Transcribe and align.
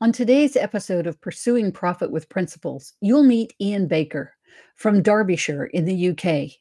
On 0.00 0.12
today's 0.12 0.54
episode 0.54 1.08
of 1.08 1.20
Pursuing 1.20 1.72
Profit 1.72 2.12
with 2.12 2.28
Principles, 2.28 2.92
you'll 3.00 3.24
meet 3.24 3.54
Ian 3.60 3.88
Baker 3.88 4.32
from 4.76 5.02
Derbyshire 5.02 5.64
in 5.64 5.86
the 5.86 6.10
UK. 6.10 6.52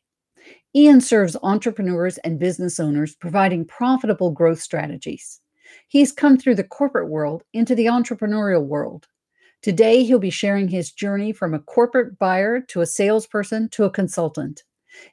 Ian 0.76 1.02
serves 1.02 1.38
entrepreneurs 1.44 2.18
and 2.20 2.40
business 2.40 2.80
owners, 2.80 3.14
providing 3.14 3.64
profitable 3.64 4.32
growth 4.32 4.60
strategies. 4.60 5.40
He's 5.88 6.12
come 6.12 6.40
through 6.40 6.56
the 6.56 6.64
corporate 6.64 7.10
world 7.10 7.44
into 7.54 7.76
the 7.76 7.86
entrepreneurial 7.86 8.66
world. 8.66 9.06
Today, 9.62 10.04
he'll 10.04 10.18
be 10.18 10.32
sharing 10.32 10.68
his 10.68 10.92
journey 10.92 11.32
from 11.32 11.54
a 11.54 11.60
corporate 11.60 12.18
buyer 12.18 12.60
to 12.70 12.82
a 12.82 12.88
salesperson 12.88 13.70
to 13.70 13.84
a 13.84 13.92
consultant. 13.92 14.64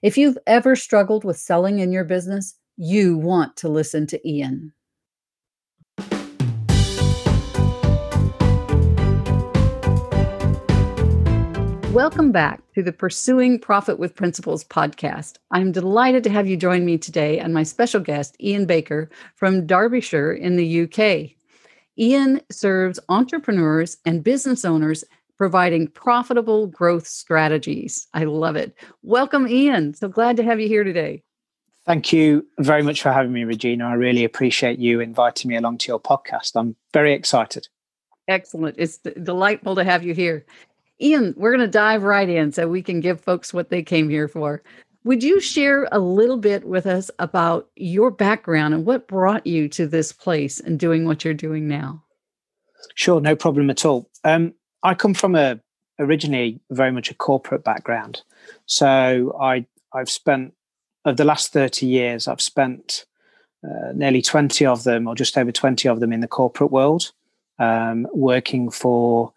If 0.00 0.16
you've 0.16 0.38
ever 0.46 0.77
struggled 0.77 1.25
with 1.25 1.36
selling 1.38 1.79
in 1.79 1.93
your 1.93 2.04
business, 2.04 2.59
you 2.79 3.18
want 3.18 3.54
to 3.59 3.68
listen 3.68 4.06
to 4.06 4.27
Ian. 4.27 4.72
Welcome 11.95 12.33
back 12.33 12.61
to 12.75 12.83
the 12.83 12.91
Pursuing 12.91 13.57
Profit 13.57 14.01
with 14.01 14.16
Principles 14.16 14.65
podcast. 14.65 15.37
I'm 15.53 15.71
delighted 15.71 16.25
to 16.25 16.30
have 16.30 16.48
you 16.48 16.57
join 16.57 16.84
me 16.84 16.98
today 16.98 17.39
and 17.39 17.55
my 17.55 17.62
special 17.62 18.01
guest, 18.01 18.34
Ian 18.41 18.67
Baker 18.67 19.09
from 19.37 19.65
Derbyshire 19.65 20.33
in 20.33 20.57
the 20.57 20.83
UK. 20.83 21.37
Ian 21.97 22.41
serves 22.51 22.98
entrepreneurs 23.09 23.98
and 24.05 24.25
business 24.25 24.65
owners 24.65 25.05
providing 25.39 25.87
profitable 25.87 26.67
growth 26.67 27.07
strategies. 27.07 28.09
I 28.12 28.25
love 28.25 28.56
it. 28.56 28.75
Welcome, 29.05 29.47
Ian. 29.47 29.95
So 29.95 30.09
glad 30.09 30.37
to 30.39 30.42
have 30.42 30.59
you 30.59 30.67
here 30.67 30.83
today. 30.83 31.23
Thank 31.87 32.12
you 32.12 32.45
very 32.59 32.83
much 32.83 33.03
for 33.03 33.12
having 33.12 33.33
me, 33.33 33.45
Regina. 33.45 33.87
I 33.87 33.95
really 33.95 34.25
appreciate 34.25 34.81
you 34.81 34.98
inviting 34.98 35.48
me 35.48 35.55
along 35.55 35.79
to 35.79 35.92
your 35.92 36.01
podcast. 36.01 36.56
I'm 36.56 36.75
very 36.92 37.12
excited. 37.12 37.69
Excellent. 38.27 38.75
It's 38.81 38.98
delightful 38.98 39.77
to 39.77 39.84
have 39.84 40.03
you 40.03 40.12
here. 40.12 40.45
Ian, 41.01 41.34
we're 41.37 41.50
going 41.50 41.61
to 41.61 41.69
dive 41.69 42.03
right 42.03 42.28
in 42.28 42.53
so 42.53 42.69
we 42.69 42.83
can 42.83 43.00
give 43.00 43.20
folks 43.20 43.53
what 43.53 43.70
they 43.70 43.83
came 43.83 44.09
here 44.09 44.28
for. 44.28 44.62
Would 45.05 45.23
you 45.23 45.39
share 45.41 45.86
a 45.92 45.98
little 45.98 46.39
bit 46.39 46.64
with 46.64 46.86
us 46.86 47.11
about 47.19 47.69
your 47.77 48.11
background 48.11 48.73
and 48.73 48.86
what 48.86 49.06
brought 49.06 49.47
you 49.47 49.69
to 49.70 49.86
this 49.86 50.12
place 50.12 50.61
and 50.61 50.78
doing 50.78 51.05
what 51.05 51.25
you're 51.25 51.34
doing 51.34 51.69
now? 51.69 52.03
Sure, 52.95 53.20
no 53.20 53.36
problem 53.36 53.70
at 53.70 53.84
all. 53.84 54.09
Um, 54.25 54.55
I 54.83 54.95
come 54.95 55.14
from 55.14 55.34
a 55.34 55.61
originally 55.98 56.61
very 56.70 56.91
much 56.91 57.11
a 57.11 57.14
corporate 57.14 57.64
background, 57.64 58.23
so 58.67 59.36
I 59.41 59.67
I've 59.92 60.11
spent 60.11 60.55
of 61.05 61.17
the 61.17 61.25
last 61.25 61.53
thirty 61.53 61.86
years 61.86 62.29
I've 62.29 62.42
spent 62.42 63.05
uh, 63.64 63.92
nearly 63.95 64.23
twenty 64.23 64.67
of 64.67 64.84
them, 64.84 65.06
or 65.06 65.14
just 65.14 65.36
over 65.39 65.53
twenty 65.53 65.89
of 65.89 66.01
them, 66.01 66.12
in 66.12 66.20
the 66.20 66.29
corporate 66.29 66.70
world, 66.70 67.12
um, 67.58 68.06
working 68.12 68.70
for 68.70 69.33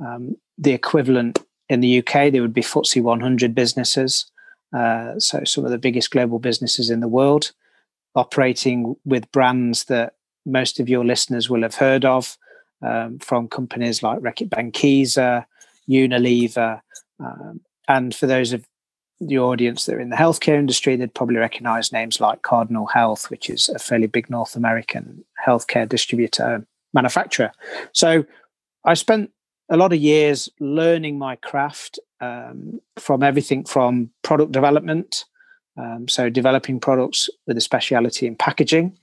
um, 0.00 0.36
the 0.58 0.72
equivalent 0.72 1.38
in 1.68 1.80
the 1.80 1.98
UK, 1.98 2.32
there 2.32 2.42
would 2.42 2.54
be 2.54 2.62
FTSE 2.62 3.02
100 3.02 3.54
businesses. 3.54 4.30
Uh, 4.72 5.18
so 5.18 5.42
some 5.44 5.64
of 5.64 5.70
the 5.70 5.78
biggest 5.78 6.10
global 6.10 6.38
businesses 6.38 6.90
in 6.90 7.00
the 7.00 7.08
world, 7.08 7.52
operating 8.14 8.96
with 9.04 9.30
brands 9.32 9.84
that 9.84 10.14
most 10.46 10.80
of 10.80 10.88
your 10.88 11.04
listeners 11.04 11.48
will 11.48 11.62
have 11.62 11.76
heard 11.76 12.04
of, 12.04 12.36
um, 12.82 13.18
from 13.18 13.48
companies 13.48 14.02
like 14.02 14.20
Reckitt 14.20 14.48
Benckiser, 14.48 15.44
Unilever, 15.88 16.80
um, 17.18 17.60
and 17.88 18.14
for 18.14 18.26
those 18.26 18.52
of 18.52 18.66
the 19.20 19.38
audience 19.38 19.84
that 19.84 19.96
are 19.96 20.00
in 20.00 20.08
the 20.08 20.16
healthcare 20.16 20.58
industry, 20.58 20.96
they'd 20.96 21.14
probably 21.14 21.36
recognize 21.36 21.92
names 21.92 22.20
like 22.20 22.42
Cardinal 22.42 22.86
Health, 22.86 23.30
which 23.30 23.50
is 23.50 23.68
a 23.68 23.78
fairly 23.78 24.06
big 24.06 24.30
North 24.30 24.56
American 24.56 25.24
healthcare 25.46 25.88
distributor 25.88 26.64
manufacturer. 26.94 27.52
So 27.92 28.24
I 28.84 28.94
spent 28.94 29.30
a 29.70 29.76
lot 29.76 29.92
of 29.92 30.00
years 30.00 30.48
learning 30.58 31.18
my 31.18 31.36
craft 31.36 31.98
um, 32.20 32.80
from 32.96 33.22
everything 33.22 33.64
from 33.64 34.10
product 34.22 34.52
development, 34.52 35.24
um, 35.78 36.08
so 36.08 36.28
developing 36.28 36.80
products 36.80 37.30
with 37.46 37.56
a 37.56 37.60
speciality 37.60 38.26
in 38.26 38.36
packaging, 38.36 38.98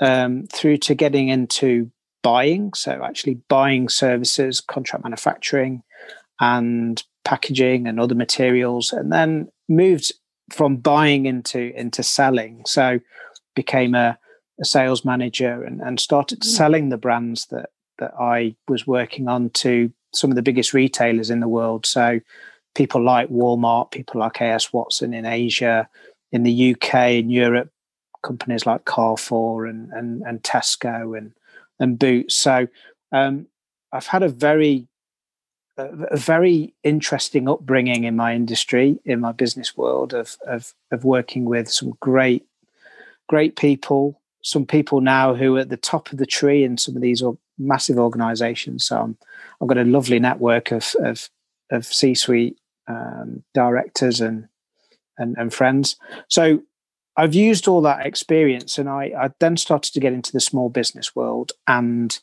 um, 0.00 0.46
through 0.52 0.76
to 0.78 0.94
getting 0.94 1.28
into 1.28 1.90
buying, 2.22 2.74
so 2.74 3.00
actually 3.04 3.34
buying 3.48 3.88
services, 3.88 4.60
contract 4.60 5.04
manufacturing, 5.04 5.82
and 6.40 7.04
packaging 7.24 7.86
and 7.86 8.00
other 8.00 8.14
materials, 8.14 8.92
and 8.92 9.12
then 9.12 9.48
moved 9.68 10.12
from 10.50 10.76
buying 10.76 11.26
into 11.26 11.72
into 11.78 12.02
selling. 12.02 12.62
So 12.66 13.00
became 13.54 13.94
a, 13.94 14.18
a 14.60 14.64
sales 14.64 15.04
manager 15.04 15.62
and, 15.62 15.80
and 15.80 16.00
started 16.00 16.40
mm. 16.40 16.44
selling 16.44 16.88
the 16.88 16.98
brands 16.98 17.46
that 17.46 17.70
that 17.98 18.12
I 18.18 18.56
was 18.68 18.86
working 18.86 19.28
on 19.28 19.50
to 19.50 19.92
some 20.12 20.30
of 20.30 20.36
the 20.36 20.42
biggest 20.42 20.72
retailers 20.72 21.30
in 21.30 21.40
the 21.40 21.48
world. 21.48 21.86
So 21.86 22.20
people 22.74 23.02
like 23.02 23.28
Walmart, 23.28 23.90
people 23.90 24.20
like 24.20 24.40
AS 24.40 24.72
Watson 24.72 25.12
in 25.12 25.26
Asia, 25.26 25.88
in 26.32 26.42
the 26.42 26.74
UK, 26.74 26.94
in 27.12 27.30
Europe, 27.30 27.70
companies 28.22 28.66
like 28.66 28.84
Carrefour 28.84 29.66
and 29.66 29.90
and, 29.92 30.22
and 30.22 30.42
Tesco 30.42 31.16
and 31.16 31.32
and 31.80 31.98
Boots. 31.98 32.36
So 32.36 32.66
um, 33.12 33.46
I've 33.92 34.06
had 34.06 34.22
a 34.22 34.28
very 34.28 34.88
a 35.76 36.16
very 36.16 36.74
interesting 36.82 37.48
upbringing 37.48 38.02
in 38.02 38.16
my 38.16 38.34
industry, 38.34 38.98
in 39.04 39.20
my 39.20 39.32
business 39.32 39.76
world 39.76 40.12
of 40.12 40.36
of 40.46 40.74
of 40.90 41.04
working 41.04 41.44
with 41.44 41.70
some 41.70 41.92
great 42.00 42.46
great 43.28 43.56
people, 43.56 44.20
some 44.42 44.66
people 44.66 45.00
now 45.00 45.34
who 45.34 45.56
are 45.56 45.60
at 45.60 45.68
the 45.68 45.76
top 45.76 46.10
of 46.10 46.18
the 46.18 46.26
tree 46.26 46.64
in 46.64 46.78
some 46.78 46.96
of 46.96 47.02
these 47.02 47.22
massive 47.58 47.98
organizations. 47.98 48.84
So 48.84 49.00
I'm, 49.00 49.16
I've 49.60 49.68
got 49.68 49.78
a 49.78 49.84
lovely 49.84 50.18
network 50.18 50.72
of 50.72 50.94
of, 51.00 51.28
of 51.70 51.86
C-suite 51.86 52.58
um, 52.86 53.42
directors 53.54 54.20
and, 54.20 54.48
and 55.18 55.36
and 55.38 55.52
friends. 55.52 55.96
So 56.28 56.62
I've 57.16 57.34
used 57.34 57.66
all 57.66 57.82
that 57.82 58.06
experience, 58.06 58.78
and 58.78 58.88
I, 58.88 59.12
I 59.18 59.30
then 59.40 59.56
started 59.56 59.92
to 59.92 60.00
get 60.00 60.12
into 60.12 60.32
the 60.32 60.40
small 60.40 60.68
business 60.68 61.16
world, 61.16 61.52
and 61.66 62.16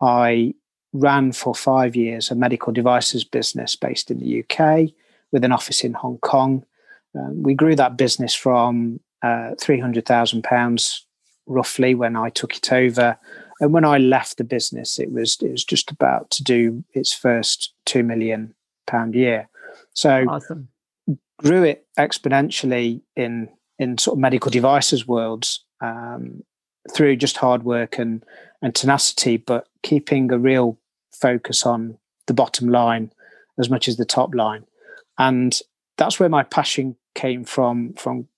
I 0.00 0.54
ran 0.94 1.32
for 1.32 1.54
five 1.54 1.94
years 1.94 2.30
a 2.30 2.34
medical 2.34 2.72
devices 2.72 3.24
business 3.24 3.76
based 3.76 4.10
in 4.10 4.20
the 4.20 4.42
UK 4.42 4.90
with 5.32 5.44
an 5.44 5.52
office 5.52 5.84
in 5.84 5.92
Hong 5.92 6.16
Kong. 6.18 6.64
Um, 7.14 7.42
we 7.42 7.54
grew 7.54 7.76
that 7.76 7.98
business 7.98 8.34
from 8.34 9.00
uh, 9.22 9.50
three 9.60 9.78
hundred 9.78 10.06
thousand 10.06 10.44
pounds 10.44 11.04
roughly 11.46 11.94
when 11.94 12.16
I 12.16 12.30
took 12.30 12.56
it 12.56 12.72
over 12.72 13.18
and 13.60 13.72
when 13.72 13.84
I 13.84 13.98
left 13.98 14.38
the 14.38 14.44
business, 14.44 14.98
it 14.98 15.12
was 15.12 15.38
it 15.42 15.50
was 15.50 15.64
just 15.64 15.90
about 15.90 16.30
to 16.30 16.44
do 16.44 16.84
its 16.92 17.12
first 17.12 17.74
two 17.84 18.02
million 18.02 18.54
pound 18.86 19.14
year. 19.14 19.48
So 19.94 20.24
awesome. 20.28 20.68
grew 21.38 21.64
it 21.64 21.86
exponentially 21.98 23.00
in 23.16 23.48
in 23.78 23.98
sort 23.98 24.16
of 24.16 24.20
medical 24.20 24.50
devices 24.50 25.06
worlds 25.06 25.64
um, 25.80 26.42
through 26.92 27.16
just 27.16 27.36
hard 27.36 27.64
work 27.64 27.98
and 27.98 28.24
and 28.62 28.74
tenacity, 28.74 29.36
but 29.36 29.68
keeping 29.82 30.32
a 30.32 30.38
real 30.38 30.78
focus 31.12 31.64
on 31.64 31.98
the 32.26 32.34
bottom 32.34 32.68
line 32.68 33.12
as 33.58 33.70
much 33.70 33.88
as 33.88 33.96
the 33.96 34.04
top 34.04 34.34
line. 34.34 34.64
And 35.18 35.58
that's 35.96 36.20
where 36.20 36.28
my 36.28 36.44
passion 36.44 36.96
came 37.14 37.44
from 37.44 37.94
from 37.94 38.28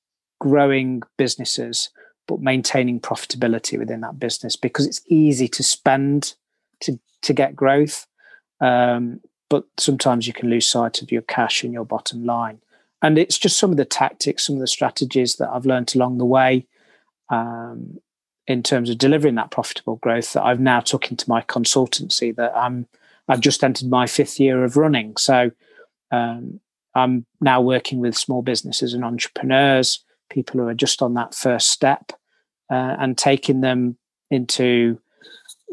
growing 0.40 1.02
businesses 1.18 1.90
but 2.30 2.40
maintaining 2.40 3.00
profitability 3.00 3.76
within 3.76 4.02
that 4.02 4.20
business 4.20 4.54
because 4.54 4.86
it's 4.86 5.00
easy 5.08 5.48
to 5.48 5.64
spend 5.64 6.34
to 6.78 6.96
to 7.22 7.32
get 7.32 7.56
growth, 7.56 8.06
um, 8.60 9.20
but 9.48 9.64
sometimes 9.78 10.28
you 10.28 10.32
can 10.32 10.48
lose 10.48 10.68
sight 10.68 11.02
of 11.02 11.10
your 11.10 11.22
cash 11.22 11.64
and 11.64 11.72
your 11.72 11.84
bottom 11.84 12.24
line. 12.24 12.60
And 13.02 13.18
it's 13.18 13.36
just 13.36 13.56
some 13.56 13.72
of 13.72 13.78
the 13.78 13.84
tactics, 13.84 14.46
some 14.46 14.54
of 14.54 14.60
the 14.60 14.68
strategies 14.68 15.36
that 15.36 15.50
I've 15.50 15.66
learned 15.66 15.92
along 15.96 16.18
the 16.18 16.24
way 16.24 16.68
um, 17.30 17.98
in 18.46 18.62
terms 18.62 18.90
of 18.90 18.98
delivering 18.98 19.34
that 19.34 19.50
profitable 19.50 19.96
growth 19.96 20.32
that 20.34 20.44
I've 20.44 20.60
now 20.60 20.78
took 20.78 21.10
into 21.10 21.28
my 21.28 21.42
consultancy. 21.42 22.34
That 22.36 22.56
I'm 22.56 22.86
I've 23.26 23.40
just 23.40 23.64
entered 23.64 23.90
my 23.90 24.06
fifth 24.06 24.38
year 24.38 24.62
of 24.62 24.76
running, 24.76 25.16
so 25.16 25.50
um, 26.12 26.60
I'm 26.94 27.26
now 27.40 27.60
working 27.60 27.98
with 27.98 28.16
small 28.16 28.42
businesses 28.42 28.94
and 28.94 29.04
entrepreneurs, 29.04 30.04
people 30.28 30.60
who 30.60 30.68
are 30.68 30.74
just 30.74 31.02
on 31.02 31.14
that 31.14 31.34
first 31.34 31.72
step 31.72 32.12
uh, 32.70 32.96
and 32.98 33.18
taking 33.18 33.60
them 33.60 33.96
into 34.30 34.98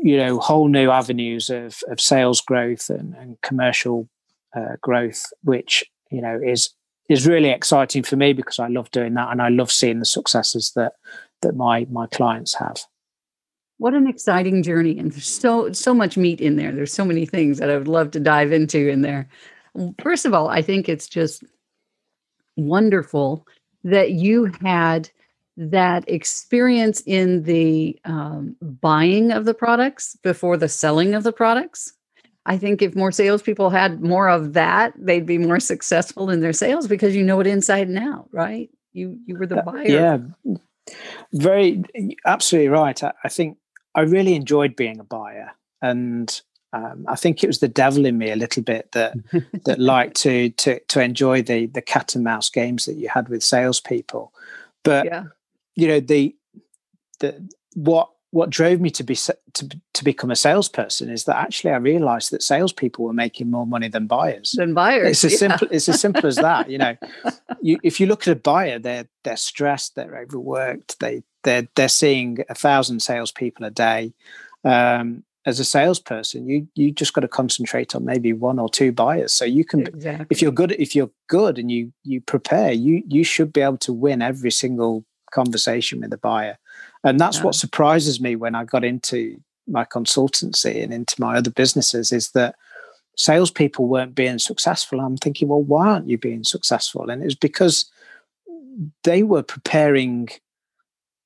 you 0.02 0.18
know 0.18 0.40
whole 0.40 0.68
new 0.68 0.90
avenues 0.90 1.50
of, 1.50 1.80
of 1.90 2.00
sales 2.00 2.42
growth 2.42 2.90
and, 2.90 3.16
and 3.16 3.40
commercial 3.42 4.08
uh, 4.56 4.76
growth 4.82 5.26
which 5.44 5.84
you 6.12 6.22
know 6.22 6.40
is 6.44 6.74
is 7.10 7.28
really 7.28 7.50
exciting 7.50 8.04
for 8.04 8.16
me 8.16 8.34
because 8.34 8.60
I 8.60 8.68
love 8.68 8.92
doing 8.92 9.14
that 9.14 9.32
and 9.32 9.42
I 9.42 9.50
love 9.50 9.72
seeing 9.72 10.00
the 10.00 10.06
successes 10.06 10.72
that 10.76 10.94
that 11.42 11.56
my 11.56 11.88
my 11.90 12.08
clients 12.08 12.56
have. 12.56 12.82
What 13.78 13.94
an 13.94 14.08
exciting 14.08 14.64
journey 14.64 14.98
and 14.98 15.12
there's 15.12 15.28
so 15.28 15.72
so 15.72 15.94
much 15.94 16.18
meat 16.18 16.42
in 16.42 16.56
there. 16.56 16.72
There's 16.72 16.94
so 16.94 17.06
many 17.06 17.26
things 17.26 17.60
that 17.60 17.70
I 17.70 17.78
would 17.78 17.88
love 17.88 18.12
to 18.12 18.20
dive 18.20 18.52
into 18.52 18.90
in 18.90 19.02
there. 19.02 19.30
First 20.02 20.26
of 20.26 20.34
all, 20.34 20.50
I 20.50 20.62
think 20.62 20.90
it's 20.90 21.08
just 21.08 21.44
wonderful 22.56 23.46
that 23.84 24.12
you 24.12 24.52
had 24.62 25.10
that 25.58 26.08
experience 26.08 27.02
in 27.06 27.44
the 27.44 28.00
um, 28.06 28.56
buying 28.62 29.32
of 29.32 29.46
the 29.46 29.56
products 29.56 30.16
before 30.22 30.56
the 30.56 30.70
selling 30.70 31.16
of 31.16 31.24
the 31.24 31.34
products. 31.34 31.94
I 32.46 32.58
think 32.58 32.82
if 32.82 32.96
more 32.96 33.12
salespeople 33.12 33.72
had 33.72 34.02
more 34.02 34.30
of 34.30 34.54
that, 34.54 34.94
they'd 34.98 35.26
be 35.26 35.40
more 35.40 35.60
successful 35.74 36.30
in 36.30 36.40
their 36.40 36.54
sales 36.54 36.88
because 36.88 37.16
you 37.16 37.24
know 37.24 37.40
it 37.40 37.48
inside 37.48 37.88
and 37.88 37.98
out, 37.98 38.30
right? 38.32 38.70
You 38.94 39.20
you 39.26 39.38
were 39.38 39.48
the 39.48 39.62
buyer. 39.64 39.86
Yeah, 39.86 40.18
very 41.34 41.84
absolutely 42.26 42.70
right. 42.70 43.04
I, 43.04 43.14
I 43.24 43.30
think 43.30 43.58
I 43.96 44.02
really 44.02 44.36
enjoyed 44.36 44.76
being 44.76 45.00
a 45.00 45.04
buyer, 45.04 45.52
and 45.82 46.42
um, 46.72 47.06
I 47.08 47.16
think 47.16 47.44
it 47.44 47.48
was 47.48 47.60
the 47.60 47.68
devil 47.68 48.06
in 48.06 48.18
me 48.18 48.32
a 48.32 48.36
little 48.36 48.64
bit 48.64 48.92
that 48.94 49.16
that 49.66 49.80
liked 49.80 50.16
to 50.18 50.50
to 50.52 50.80
to 50.80 51.02
enjoy 51.02 51.42
the 51.42 51.66
the 51.66 51.82
cat 51.82 52.16
and 52.16 52.24
mouse 52.24 52.50
games 52.50 52.86
that 52.86 52.96
you 52.96 53.10
had 53.10 53.28
with 53.28 53.44
salespeople. 53.44 54.34
But 54.84 55.06
yeah. 55.06 55.24
You 55.78 55.88
know 55.88 56.00
the 56.02 56.36
the 57.20 57.50
what 57.76 58.10
what 58.32 58.50
drove 58.50 58.82
me 58.82 58.90
to 58.90 59.04
be 59.04 59.16
to 59.16 59.70
to 59.94 60.04
become 60.04 60.32
a 60.32 60.36
salesperson 60.36 61.10
is 61.10 61.24
that 61.24 61.38
actually 61.38 61.72
I 61.72 61.78
realized 61.78 62.32
that 62.32 62.44
salespeople 62.44 63.06
were 63.06 63.14
making 63.14 63.50
more 63.50 63.66
money 63.66 63.88
than 63.88 64.08
buyers. 64.08 64.54
Than 64.58 64.74
buyers. 64.74 65.08
It's 65.08 65.24
as 65.24 65.32
yeah. 65.34 65.38
simple 65.38 65.68
it's 65.72 65.88
as 65.88 66.02
simple 66.02 66.28
as 66.28 66.36
that. 66.36 66.70
You 66.70 66.80
know, 66.80 66.98
you, 67.62 67.80
if 67.84 68.00
you 68.00 68.08
look 68.08 68.28
at 68.28 68.32
a 68.34 68.36
buyer, 68.36 68.80
they're 68.80 69.08
they're 69.24 69.38
stressed, 69.38 69.96
they're 69.96 70.18
overworked, 70.18 71.00
they 71.00 71.24
they're 71.44 71.68
they're 71.76 71.88
seeing 71.88 72.40
a 72.50 72.56
thousand 72.56 73.02
salespeople 73.02 73.66
a 73.66 73.72
day. 73.72 74.14
Um, 74.66 75.24
as 75.46 75.62
a 75.62 75.66
salesperson, 75.66 76.50
you 76.50 76.68
you 76.76 76.92
just 76.92 77.14
got 77.14 77.22
to 77.22 77.28
concentrate 77.30 77.96
on 77.96 78.04
maybe 78.04 78.34
one 78.34 78.60
or 78.60 78.68
two 78.68 78.92
buyers. 78.92 79.32
So 79.32 79.46
you 79.46 79.64
can, 79.64 79.88
exactly. 79.88 80.28
if 80.30 80.42
you're 80.42 80.52
good, 80.52 80.74
if 80.74 80.94
you're 80.94 81.10
good 81.30 81.58
and 81.58 81.72
you 81.72 81.94
you 82.04 82.20
prepare, 82.20 82.74
you 82.74 83.02
you 83.08 83.24
should 83.24 83.54
be 83.54 83.62
able 83.62 83.78
to 83.78 83.94
win 83.94 84.22
every 84.22 84.52
single 84.52 85.06
conversation 85.32 86.02
with 86.02 86.10
the 86.10 86.18
buyer. 86.18 86.58
And 87.04 87.20
that's 87.20 87.38
yeah. 87.38 87.44
what 87.44 87.56
surprises 87.56 88.20
me 88.20 88.36
when 88.36 88.56
I 88.56 88.64
got 88.64 88.84
into 88.84 89.40
my 89.68 89.86
consultancy 89.86 90.82
and 90.84 90.94
into 90.94 91.20
my 91.20 91.36
other 91.38 91.52
businesses 91.52 92.12
is 92.12 92.32
that 92.32 92.56
salespeople 93.18 93.88
weren't 93.88 94.16
being 94.16 94.40
successful. 94.40 95.00
I'm 95.00 95.18
thinking, 95.18 95.48
well, 95.48 95.62
why 95.62 95.90
aren't 95.90 96.10
you 96.10 96.18
being 96.18 96.44
successful? 96.44 97.10
And 97.10 97.22
it 97.22 97.26
was 97.26 97.36
because 97.36 97.90
they 99.04 99.24
were 99.24 99.44
preparing 99.44 100.30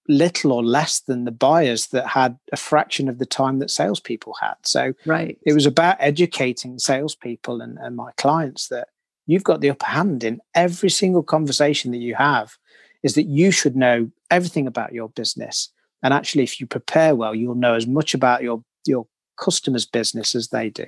little 0.08 0.52
or 0.52 0.64
less 0.64 1.00
than 1.02 1.26
the 1.26 1.32
buyers 1.32 1.88
that 1.88 2.08
had 2.08 2.38
a 2.52 2.58
fraction 2.58 3.08
of 3.08 3.20
the 3.20 3.26
time 3.26 3.60
that 3.60 3.70
salespeople 3.70 4.36
had. 4.42 4.56
So 4.64 4.94
right. 5.06 5.38
it 5.46 5.54
was 5.54 5.66
about 5.66 5.98
educating 6.00 6.80
salespeople 6.80 7.62
and, 7.62 7.78
and 7.78 7.96
my 7.96 8.12
clients 8.18 8.68
that 8.70 8.90
you've 9.28 9.44
got 9.44 9.62
the 9.62 9.70
upper 9.70 9.86
hand 9.86 10.24
in 10.24 10.42
every 10.56 10.90
single 10.90 11.24
conversation 11.24 11.92
that 11.92 12.00
you 12.00 12.16
have 12.16 12.58
is 13.04 13.16
that 13.16 13.26
you 13.26 13.52
should 13.52 13.76
know 13.76 14.10
everything 14.30 14.68
about 14.68 14.94
your 14.94 15.10
business. 15.10 15.70
And 16.04 16.14
actually, 16.14 16.44
if 16.44 16.60
you 16.60 16.68
prepare 16.68 17.16
well, 17.16 17.36
you'll 17.36 17.56
know 17.56 17.76
as 17.76 17.88
much 17.88 18.14
about 18.14 18.42
your 18.42 18.64
your 18.86 19.06
customers' 19.40 19.86
business 19.86 20.36
as 20.36 20.50
they 20.50 20.70
do. 20.70 20.86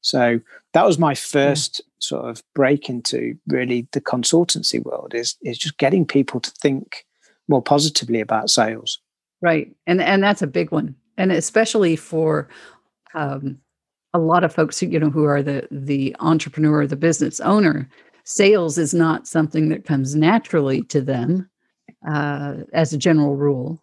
So 0.00 0.40
that 0.72 0.86
was 0.86 0.98
my 0.98 1.14
first 1.14 1.80
mm. 1.80 2.02
sort 2.02 2.28
of 2.28 2.42
break 2.54 2.88
into 2.88 3.34
really 3.46 3.88
the 3.92 4.00
consultancy 4.00 4.82
world 4.82 5.14
is 5.14 5.36
is 5.42 5.58
just 5.58 5.78
getting 5.78 6.06
people 6.06 6.40
to 6.40 6.50
think 6.50 7.06
more 7.48 7.62
positively 7.62 8.20
about 8.20 8.50
sales. 8.50 8.98
Right, 9.42 9.74
and 9.86 10.00
and 10.00 10.22
that's 10.22 10.42
a 10.42 10.46
big 10.46 10.70
one, 10.70 10.94
and 11.18 11.32
especially 11.32 11.96
for 11.96 12.48
um, 13.14 13.58
a 14.12 14.18
lot 14.18 14.44
of 14.44 14.54
folks 14.54 14.80
who 14.80 14.86
you 14.86 14.98
know 14.98 15.10
who 15.10 15.24
are 15.24 15.42
the 15.42 15.66
the 15.70 16.16
entrepreneur, 16.20 16.86
the 16.86 16.96
business 16.96 17.40
owner. 17.40 17.88
Sales 18.26 18.78
is 18.78 18.94
not 18.94 19.26
something 19.26 19.68
that 19.68 19.84
comes 19.84 20.14
naturally 20.14 20.82
to 20.84 21.02
them 21.02 21.50
uh, 22.06 22.56
as 22.72 22.92
a 22.92 22.98
general 22.98 23.36
rule. 23.36 23.82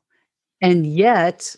And 0.62 0.86
yet, 0.86 1.56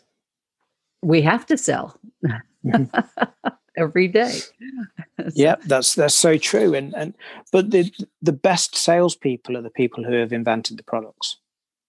we 1.02 1.22
have 1.22 1.46
to 1.48 1.58
sell 1.58 2.00
mm-hmm. 2.26 3.50
every 3.78 4.08
day. 4.08 4.40
yeah, 5.34 5.56
that's 5.66 5.96
that's 5.96 6.16
so 6.16 6.38
true. 6.38 6.74
And 6.74 6.94
and 6.96 7.14
but 7.52 7.72
the 7.72 7.92
the 8.22 8.32
best 8.32 8.76
salespeople 8.76 9.58
are 9.58 9.62
the 9.62 9.70
people 9.70 10.04
who 10.04 10.14
have 10.14 10.34
invented 10.34 10.78
the 10.78 10.84
products. 10.84 11.38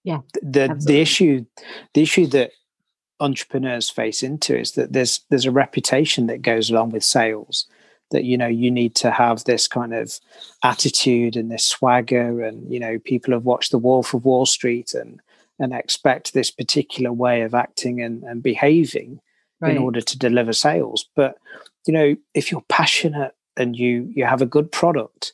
Yeah, 0.02 0.20
the 0.42 0.62
absolutely. 0.62 0.94
the 0.94 1.00
issue 1.00 1.44
the 1.94 2.02
issue 2.02 2.26
that 2.28 2.50
entrepreneurs 3.20 3.88
face 3.88 4.22
into 4.22 4.58
is 4.58 4.72
that 4.72 4.92
there's 4.92 5.20
there's 5.30 5.46
a 5.46 5.50
reputation 5.50 6.26
that 6.26 6.42
goes 6.42 6.70
along 6.70 6.90
with 6.90 7.04
sales 7.04 7.66
that 8.14 8.24
you 8.24 8.38
know 8.38 8.46
you 8.46 8.70
need 8.70 8.94
to 8.94 9.10
have 9.10 9.42
this 9.42 9.66
kind 9.66 9.92
of 9.92 10.20
attitude 10.62 11.36
and 11.36 11.50
this 11.50 11.64
swagger 11.64 12.42
and 12.42 12.72
you 12.72 12.78
know 12.78 12.96
people 13.00 13.34
have 13.34 13.44
watched 13.44 13.72
the 13.72 13.78
wolf 13.78 14.14
of 14.14 14.24
wall 14.24 14.46
street 14.46 14.94
and 14.94 15.20
and 15.58 15.74
expect 15.74 16.32
this 16.32 16.50
particular 16.50 17.12
way 17.12 17.42
of 17.42 17.54
acting 17.54 18.00
and, 18.00 18.22
and 18.22 18.42
behaving 18.42 19.20
right. 19.60 19.72
in 19.72 19.78
order 19.82 20.00
to 20.00 20.16
deliver 20.16 20.52
sales 20.52 21.08
but 21.16 21.36
you 21.86 21.92
know 21.92 22.14
if 22.34 22.52
you're 22.52 22.64
passionate 22.68 23.34
and 23.56 23.76
you 23.76 24.08
you 24.14 24.24
have 24.24 24.40
a 24.40 24.46
good 24.46 24.70
product 24.70 25.32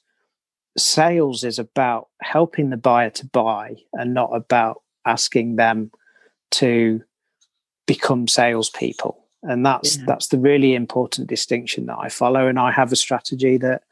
sales 0.78 1.44
is 1.44 1.58
about 1.58 2.08
helping 2.22 2.70
the 2.70 2.78
buyer 2.78 3.10
to 3.10 3.26
buy 3.26 3.76
and 3.92 4.14
not 4.14 4.30
about 4.34 4.80
asking 5.04 5.56
them 5.56 5.90
to 6.50 7.02
become 7.86 8.26
salespeople 8.26 9.22
and 9.42 9.64
that's 9.64 9.96
yeah. 9.96 10.04
that's 10.06 10.28
the 10.28 10.38
really 10.38 10.74
important 10.74 11.28
distinction 11.28 11.86
that 11.86 11.98
I 11.98 12.08
follow. 12.08 12.46
And 12.46 12.58
I 12.58 12.70
have 12.70 12.92
a 12.92 12.96
strategy 12.96 13.56
that 13.58 13.82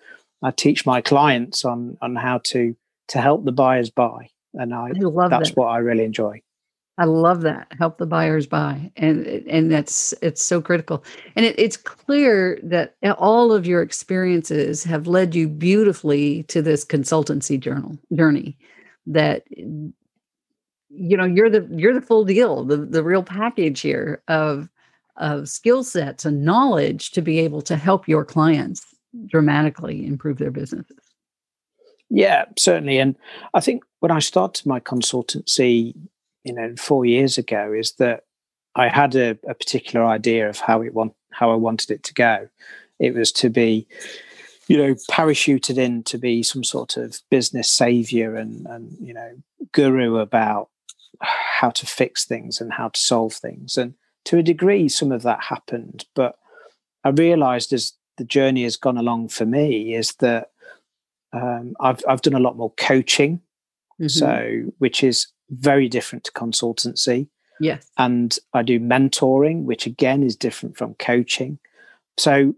I 0.43 0.51
teach 0.51 0.87
my 0.87 1.01
clients 1.01 1.65
on 1.65 1.97
on 2.01 2.17
how 2.17 2.39
to 2.45 2.77
to 3.09 3.21
help 3.21 3.45
the 3.45 3.53
buyers 3.53 3.91
buy, 3.91 4.29
and 4.55 4.75
I, 4.75 4.89
I 4.89 5.01
love 5.01 5.31
that's 5.31 5.51
that. 5.51 5.57
what 5.57 5.67
I 5.67 5.79
really 5.79 6.05
enjoy. 6.05 6.43
I 6.99 7.05
love 7.05 7.43
that 7.43 7.69
help 7.79 7.99
the 7.99 8.07
buyers 8.07 8.47
buy, 8.47 8.91
and 8.97 9.25
and 9.27 9.71
that's 9.71 10.13
it's 10.21 10.43
so 10.43 10.61
critical. 10.61 11.05
And 11.37 11.47
it, 11.47 11.59
it's 11.59 11.77
clear 11.77 12.59
that 12.65 12.97
all 13.19 13.53
of 13.53 13.67
your 13.67 13.83
experiences 13.83 14.83
have 14.85 15.07
led 15.07 15.35
you 15.35 15.49
beautifully 15.49 16.43
to 16.45 16.61
this 16.61 16.85
consultancy 16.85 17.59
journal 17.59 17.97
journey. 18.13 18.59
That 19.07 19.45
you 19.49 19.93
know 20.91 21.25
you're 21.25 21.51
the 21.51 21.69
you're 21.71 21.95
the 21.95 22.03
full 22.03 22.25
deal, 22.25 22.65
the 22.65 22.79
the 22.79 23.05
real 23.05 23.23
package 23.23 23.81
here 23.81 24.21
of 24.27 24.69
of 25.19 25.49
skill 25.49 25.85
sets 25.85 26.25
and 26.25 26.45
knowledge 26.45 27.11
to 27.13 27.23
be 27.23 27.39
able 27.41 27.63
to 27.63 27.77
help 27.77 28.09
your 28.09 28.25
clients 28.25 28.85
dramatically 29.27 30.07
improve 30.07 30.39
their 30.39 30.51
businesses. 30.51 30.99
Yeah, 32.11 32.47
certainly. 32.59 32.99
And 32.99 33.17
I 33.55 33.61
think 33.61 33.83
when 34.01 34.11
I 34.11 34.19
started 34.21 34.67
my 34.67 34.81
consultancy, 34.81 35.95
you 36.45 36.55
know, 36.55 36.75
four 36.77 37.05
years 37.05 37.37
ago, 37.37 37.73
is 37.73 37.93
that 37.95 38.25
I 38.75 38.89
had 38.89 39.15
a, 39.15 39.31
a 39.47 39.55
particular 39.55 40.07
idea 40.07 40.49
of 40.49 40.59
how 40.59 40.83
it 40.83 40.95
want 40.95 41.15
how 41.31 41.51
I 41.51 41.57
wanted 41.57 41.91
it 41.91 42.03
to 42.05 42.15
go. 42.15 42.49
It 42.99 43.15
was 43.15 43.31
to 43.33 43.51
be, 43.51 43.87
you 44.69 44.77
know, 44.77 44.95
parachuted 45.11 45.77
in 45.77 46.03
to 46.05 46.19
be 46.19 46.43
some 46.43 46.65
sort 46.65 46.97
of 46.97 47.21
business 47.31 47.71
savior 47.71 48.37
and 48.37 48.67
and 48.67 48.97
you 49.01 49.13
know 49.13 49.33
guru 49.73 50.17
about 50.19 50.71
how 51.21 51.71
to 51.71 51.87
fix 51.87 52.25
things 52.25 52.61
and 52.61 52.73
how 52.73 52.89
to 52.89 53.01
solve 53.01 53.35
things. 53.35 53.77
And 53.77 53.95
to 54.29 54.37
a 54.37 54.43
degree, 54.43 54.91
some 54.91 55.11
of 55.11 55.23
that 55.23 55.43
happened. 55.45 56.05
But 56.15 56.39
I 57.03 57.09
realized 57.09 57.73
as 57.73 57.95
the 58.19 58.25
journey 58.25 58.65
has 58.65 58.77
gone 58.77 58.99
along 58.99 59.29
for 59.29 59.47
me 59.47 59.95
is 59.95 60.13
that 60.17 60.51
um, 61.33 61.75
I've, 61.81 62.03
I've 62.07 62.21
done 62.21 62.35
a 62.35 62.41
lot 62.41 62.59
more 62.59 62.73
coaching. 62.77 63.41
Mm-hmm. 63.99 64.09
So, 64.09 64.73
which 64.77 65.03
is 65.03 65.29
very 65.49 65.89
different 65.89 66.25
to 66.25 66.33
consultancy. 66.33 67.29
Yes. 67.59 67.91
And 67.97 68.39
I 68.53 68.63
do 68.63 68.79
mentoring, 68.79 69.65
which 69.65 69.87
again 69.87 70.23
is 70.23 70.37
different 70.37 70.77
from 70.77 70.95
coaching. 70.95 71.59
So, 72.19 72.55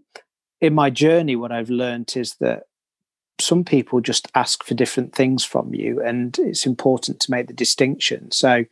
in 0.59 0.75
my 0.75 0.89
journey, 0.89 1.37
what 1.37 1.53
I've 1.53 1.69
learned 1.69 2.13
is 2.17 2.35
that 2.41 2.63
some 3.39 3.63
people 3.63 4.01
just 4.01 4.27
ask 4.35 4.63
for 4.65 4.73
different 4.73 5.15
things 5.15 5.45
from 5.45 5.73
you, 5.73 6.01
and 6.03 6.37
it's 6.37 6.65
important 6.65 7.21
to 7.21 7.31
make 7.31 7.47
the 7.47 7.53
distinction. 7.53 8.29
So, 8.31 8.65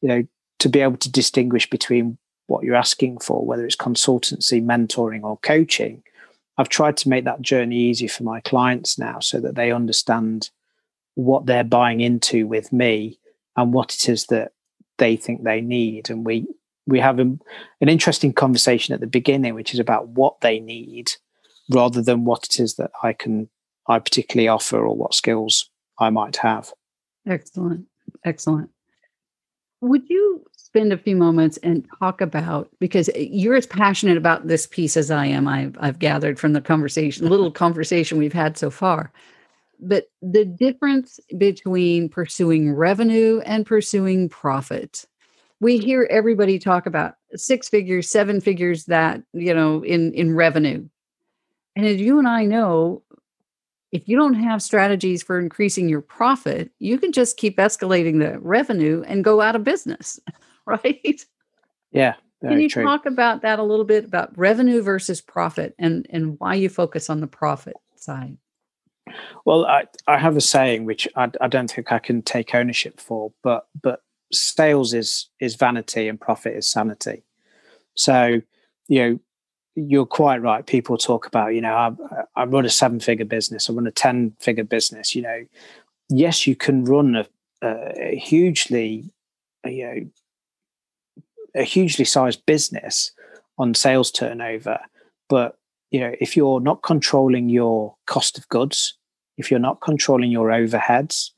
you 0.00 0.08
know, 0.08 0.26
to 0.58 0.68
be 0.70 0.80
able 0.80 0.96
to 0.96 1.10
distinguish 1.10 1.68
between 1.68 2.18
what 2.46 2.64
you're 2.64 2.74
asking 2.76 3.18
for, 3.18 3.44
whether 3.44 3.64
it's 3.64 3.76
consultancy, 3.76 4.62
mentoring, 4.62 5.22
or 5.22 5.38
coaching, 5.38 6.02
I've 6.58 6.68
tried 6.68 6.96
to 6.98 7.08
make 7.08 7.24
that 7.24 7.42
journey 7.42 7.76
easy 7.76 8.08
for 8.08 8.22
my 8.22 8.40
clients 8.40 8.98
now 8.98 9.20
so 9.20 9.40
that 9.40 9.54
they 9.54 9.72
understand 9.72 10.50
what 11.14 11.46
they're 11.46 11.64
buying 11.64 12.00
into 12.00 12.46
with 12.46 12.72
me 12.72 13.18
and 13.56 13.72
what 13.72 13.94
it 13.94 14.08
is 14.08 14.26
that 14.26 14.52
they 14.98 15.16
think 15.16 15.42
they 15.42 15.60
need. 15.60 16.08
And 16.10 16.24
we 16.24 16.46
we 16.86 17.00
have 17.00 17.18
a, 17.18 17.22
an 17.22 17.88
interesting 17.88 18.32
conversation 18.32 18.94
at 18.94 19.00
the 19.00 19.06
beginning, 19.06 19.54
which 19.54 19.74
is 19.74 19.80
about 19.80 20.08
what 20.08 20.40
they 20.40 20.60
need 20.60 21.10
rather 21.68 22.00
than 22.00 22.24
what 22.24 22.44
it 22.44 22.60
is 22.60 22.76
that 22.76 22.92
I 23.02 23.12
can 23.12 23.48
I 23.88 23.98
particularly 23.98 24.48
offer 24.48 24.78
or 24.78 24.96
what 24.96 25.14
skills 25.14 25.70
I 25.98 26.10
might 26.10 26.36
have. 26.36 26.72
Excellent. 27.26 27.86
Excellent. 28.24 28.70
Would 29.80 30.08
you 30.08 30.44
spend 30.76 30.92
a 30.92 30.98
few 30.98 31.16
moments 31.16 31.56
and 31.62 31.88
talk 31.98 32.20
about 32.20 32.68
because 32.80 33.08
you're 33.16 33.54
as 33.56 33.66
passionate 33.66 34.18
about 34.18 34.46
this 34.46 34.66
piece 34.66 34.94
as 34.94 35.10
I 35.10 35.24
am. 35.24 35.48
I've, 35.48 35.74
I've 35.80 35.98
gathered 35.98 36.38
from 36.38 36.52
the 36.52 36.60
conversation, 36.60 37.28
little 37.30 37.50
conversation 37.50 38.18
we've 38.18 38.34
had 38.34 38.58
so 38.58 38.70
far. 38.70 39.10
but 39.80 40.08
the 40.20 40.44
difference 40.44 41.18
between 41.38 42.10
pursuing 42.10 42.74
revenue 42.74 43.40
and 43.46 43.64
pursuing 43.64 44.28
profit. 44.28 45.06
We 45.60 45.78
hear 45.78 46.06
everybody 46.10 46.58
talk 46.58 46.84
about 46.84 47.14
six 47.34 47.70
figures, 47.70 48.10
seven 48.10 48.42
figures 48.42 48.84
that, 48.86 49.22
you 49.32 49.54
know, 49.54 49.82
in 49.82 50.12
in 50.12 50.34
revenue. 50.34 50.86
And 51.74 51.86
as 51.86 51.98
you 51.98 52.18
and 52.18 52.28
I 52.28 52.44
know, 52.44 53.02
if 53.92 54.08
you 54.08 54.16
don't 54.18 54.34
have 54.34 54.60
strategies 54.62 55.22
for 55.22 55.38
increasing 55.38 55.88
your 55.88 56.02
profit, 56.02 56.70
you 56.78 56.98
can 56.98 57.12
just 57.12 57.38
keep 57.38 57.56
escalating 57.56 58.18
the 58.18 58.38
revenue 58.40 59.02
and 59.06 59.24
go 59.24 59.40
out 59.40 59.56
of 59.56 59.64
business, 59.64 60.20
right? 60.84 61.24
Yeah. 61.92 62.14
Can 62.42 62.60
you 62.60 62.68
true. 62.68 62.84
talk 62.84 63.06
about 63.06 63.42
that 63.42 63.58
a 63.58 63.62
little 63.62 63.84
bit 63.84 64.04
about 64.04 64.36
revenue 64.36 64.82
versus 64.82 65.20
profit 65.20 65.74
and 65.78 66.06
and 66.10 66.38
why 66.38 66.54
you 66.54 66.68
focus 66.68 67.08
on 67.08 67.20
the 67.20 67.26
profit 67.26 67.76
side? 67.96 68.36
Well, 69.44 69.64
I, 69.64 69.84
I 70.06 70.18
have 70.18 70.36
a 70.36 70.40
saying 70.40 70.84
which 70.84 71.08
I, 71.16 71.30
I 71.40 71.48
don't 71.48 71.70
think 71.70 71.92
I 71.92 71.98
can 71.98 72.22
take 72.22 72.54
ownership 72.54 73.00
for, 73.00 73.32
but 73.42 73.66
but 73.80 74.02
sales 74.32 74.92
is 74.92 75.28
is 75.40 75.54
vanity 75.54 76.08
and 76.08 76.20
profit 76.20 76.54
is 76.56 76.68
sanity. 76.68 77.24
So, 77.94 78.42
you 78.88 78.98
know, 78.98 79.18
you're 79.74 80.06
quite 80.06 80.42
right. 80.42 80.66
People 80.66 80.96
talk 80.96 81.26
about, 81.26 81.54
you 81.54 81.60
know, 81.60 81.74
I, 81.74 81.92
I 82.34 82.44
run 82.44 82.64
a 82.64 82.70
seven 82.70 83.00
figure 83.00 83.24
business, 83.24 83.68
I 83.68 83.72
run 83.72 83.86
a 83.86 83.92
10 83.92 84.36
figure 84.40 84.64
business. 84.64 85.14
You 85.14 85.22
know, 85.22 85.46
yes, 86.08 86.46
you 86.46 86.56
can 86.56 86.84
run 86.84 87.16
a, 87.16 87.26
a 87.62 88.16
hugely, 88.16 89.12
you 89.64 89.84
know, 89.84 90.10
a 91.56 91.62
hugely 91.62 92.04
sized 92.04 92.44
business 92.46 93.12
on 93.58 93.74
sales 93.74 94.10
turnover, 94.10 94.78
but 95.28 95.58
you 95.90 96.00
know, 96.00 96.14
if 96.20 96.36
you're 96.36 96.60
not 96.60 96.82
controlling 96.82 97.48
your 97.48 97.96
cost 98.06 98.38
of 98.38 98.48
goods, 98.48 98.98
if 99.36 99.50
you're 99.50 99.60
not 99.60 99.80
controlling 99.80 100.30
your 100.30 100.48
overheads, 100.48 101.30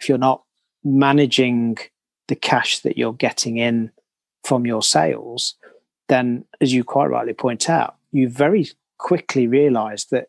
if 0.00 0.08
you're 0.08 0.18
not 0.18 0.42
managing 0.84 1.76
the 2.28 2.36
cash 2.36 2.80
that 2.80 2.96
you're 2.96 3.12
getting 3.12 3.58
in 3.58 3.90
from 4.44 4.66
your 4.66 4.82
sales, 4.82 5.54
then, 6.08 6.44
as 6.60 6.72
you 6.72 6.84
quite 6.84 7.06
rightly 7.06 7.34
point 7.34 7.68
out, 7.68 7.96
you 8.12 8.28
very 8.28 8.68
quickly 8.98 9.46
realize 9.46 10.06
that 10.06 10.28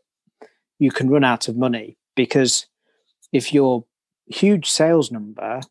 you 0.80 0.92
can 0.92 1.10
run 1.10 1.24
out 1.24 1.48
of 1.48 1.56
money 1.56 1.98
because 2.16 2.68
if 3.32 3.54
your 3.54 3.86
huge 4.26 4.70
sales 4.70 5.12
number, 5.12 5.62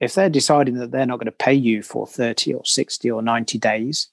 if 0.00 0.14
they're 0.14 0.30
deciding 0.30 0.74
that 0.74 0.90
they're 0.90 1.06
not 1.06 1.18
going 1.18 1.26
to 1.26 1.32
pay 1.32 1.54
you 1.54 1.82
for 1.82 2.06
30 2.06 2.54
or 2.54 2.64
60 2.64 3.10
or 3.10 3.22
90 3.22 3.58
days, 3.58 4.08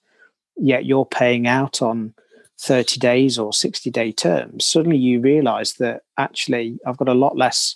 yet 0.57 0.85
you're 0.85 1.05
paying 1.05 1.47
out 1.47 1.81
on 1.81 2.13
30 2.59 2.99
days 2.99 3.37
or 3.37 3.53
60 3.53 3.91
day 3.91 4.11
terms, 4.11 4.65
suddenly 4.65 4.97
you 4.97 5.19
realize 5.19 5.73
that 5.73 6.03
actually 6.17 6.79
I've 6.85 6.97
got 6.97 7.09
a 7.09 7.13
lot 7.13 7.37
less 7.37 7.75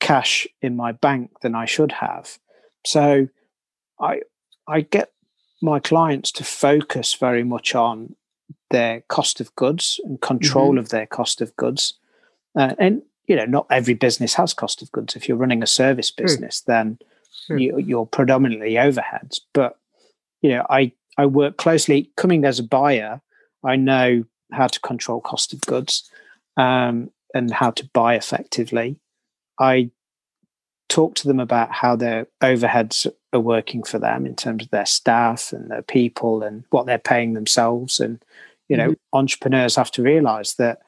cash 0.00 0.46
in 0.62 0.76
my 0.76 0.92
bank 0.92 1.40
than 1.42 1.54
I 1.54 1.66
should 1.66 1.92
have. 1.92 2.38
So 2.84 3.28
I 4.00 4.22
I 4.66 4.82
get 4.82 5.12
my 5.60 5.80
clients 5.80 6.30
to 6.32 6.44
focus 6.44 7.14
very 7.14 7.42
much 7.44 7.74
on 7.74 8.14
their 8.70 9.02
cost 9.08 9.40
of 9.40 9.54
goods 9.56 10.00
and 10.04 10.20
control 10.20 10.70
mm-hmm. 10.70 10.78
of 10.78 10.88
their 10.90 11.06
cost 11.06 11.40
of 11.40 11.54
goods. 11.56 11.94
Uh, 12.54 12.74
and 12.78 13.02
you 13.26 13.36
know, 13.36 13.44
not 13.44 13.66
every 13.70 13.94
business 13.94 14.34
has 14.34 14.54
cost 14.54 14.80
of 14.80 14.90
goods. 14.92 15.14
If 15.14 15.28
you're 15.28 15.36
running 15.36 15.62
a 15.62 15.66
service 15.66 16.10
business, 16.10 16.62
True. 16.62 16.74
then 16.74 16.98
True. 17.48 17.58
You, 17.58 17.78
you're 17.78 18.06
predominantly 18.06 18.74
overheads. 18.74 19.40
But 19.52 19.78
you 20.40 20.50
know, 20.50 20.64
I 20.70 20.92
I 21.16 21.26
work 21.26 21.56
closely 21.56 22.10
coming 22.16 22.44
as 22.44 22.60
a 22.60 22.62
buyer. 22.62 23.20
I 23.64 23.76
know 23.76 24.24
how 24.52 24.68
to 24.68 24.80
control 24.80 25.20
cost 25.20 25.52
of 25.52 25.60
goods 25.62 26.08
um, 26.56 27.10
and 27.34 27.52
how 27.52 27.70
to 27.72 27.88
buy 27.92 28.14
effectively. 28.14 29.00
I 29.58 29.90
talk 30.88 31.14
to 31.16 31.26
them 31.26 31.40
about 31.40 31.72
how 31.72 31.96
their 31.96 32.26
overheads 32.42 33.06
are 33.32 33.40
working 33.40 33.82
for 33.82 33.98
them 33.98 34.24
in 34.24 34.34
terms 34.34 34.64
of 34.64 34.70
their 34.70 34.86
staff 34.86 35.52
and 35.52 35.70
their 35.70 35.82
people 35.82 36.42
and 36.42 36.64
what 36.70 36.86
they're 36.86 36.98
paying 36.98 37.34
themselves. 37.34 38.00
And, 38.00 38.24
you 38.68 38.76
know, 38.76 38.90
mm-hmm. 38.90 39.18
entrepreneurs 39.18 39.76
have 39.76 39.90
to 39.92 40.02
realize 40.02 40.54
that 40.54 40.80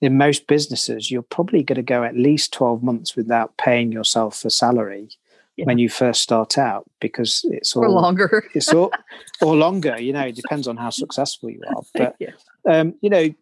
in 0.00 0.16
most 0.16 0.46
businesses, 0.46 1.10
you're 1.10 1.22
probably 1.22 1.62
going 1.62 1.76
to 1.76 1.82
go 1.82 2.02
at 2.02 2.16
least 2.16 2.52
12 2.52 2.82
months 2.82 3.14
without 3.14 3.56
paying 3.56 3.92
yourself 3.92 4.44
a 4.44 4.50
salary 4.50 5.10
yeah. 5.56 5.64
when 5.64 5.78
you 5.78 5.88
first 5.88 6.22
start 6.22 6.58
out 6.58 6.84
because 7.00 7.44
it's 7.50 7.76
all 7.76 7.84
or 7.84 7.90
longer. 7.90 8.44
it's 8.54 8.72
all 8.72 8.92
or 9.42 9.56
longer, 9.56 10.00
you 10.00 10.12
know, 10.12 10.22
it 10.22 10.36
depends 10.36 10.66
on 10.68 10.76
how 10.76 10.90
successful 10.90 11.50
you 11.50 11.62
are. 11.68 11.82
But, 11.94 12.16
yeah. 12.18 12.30
um, 12.68 12.94
you 13.00 13.10
know, 13.10 13.34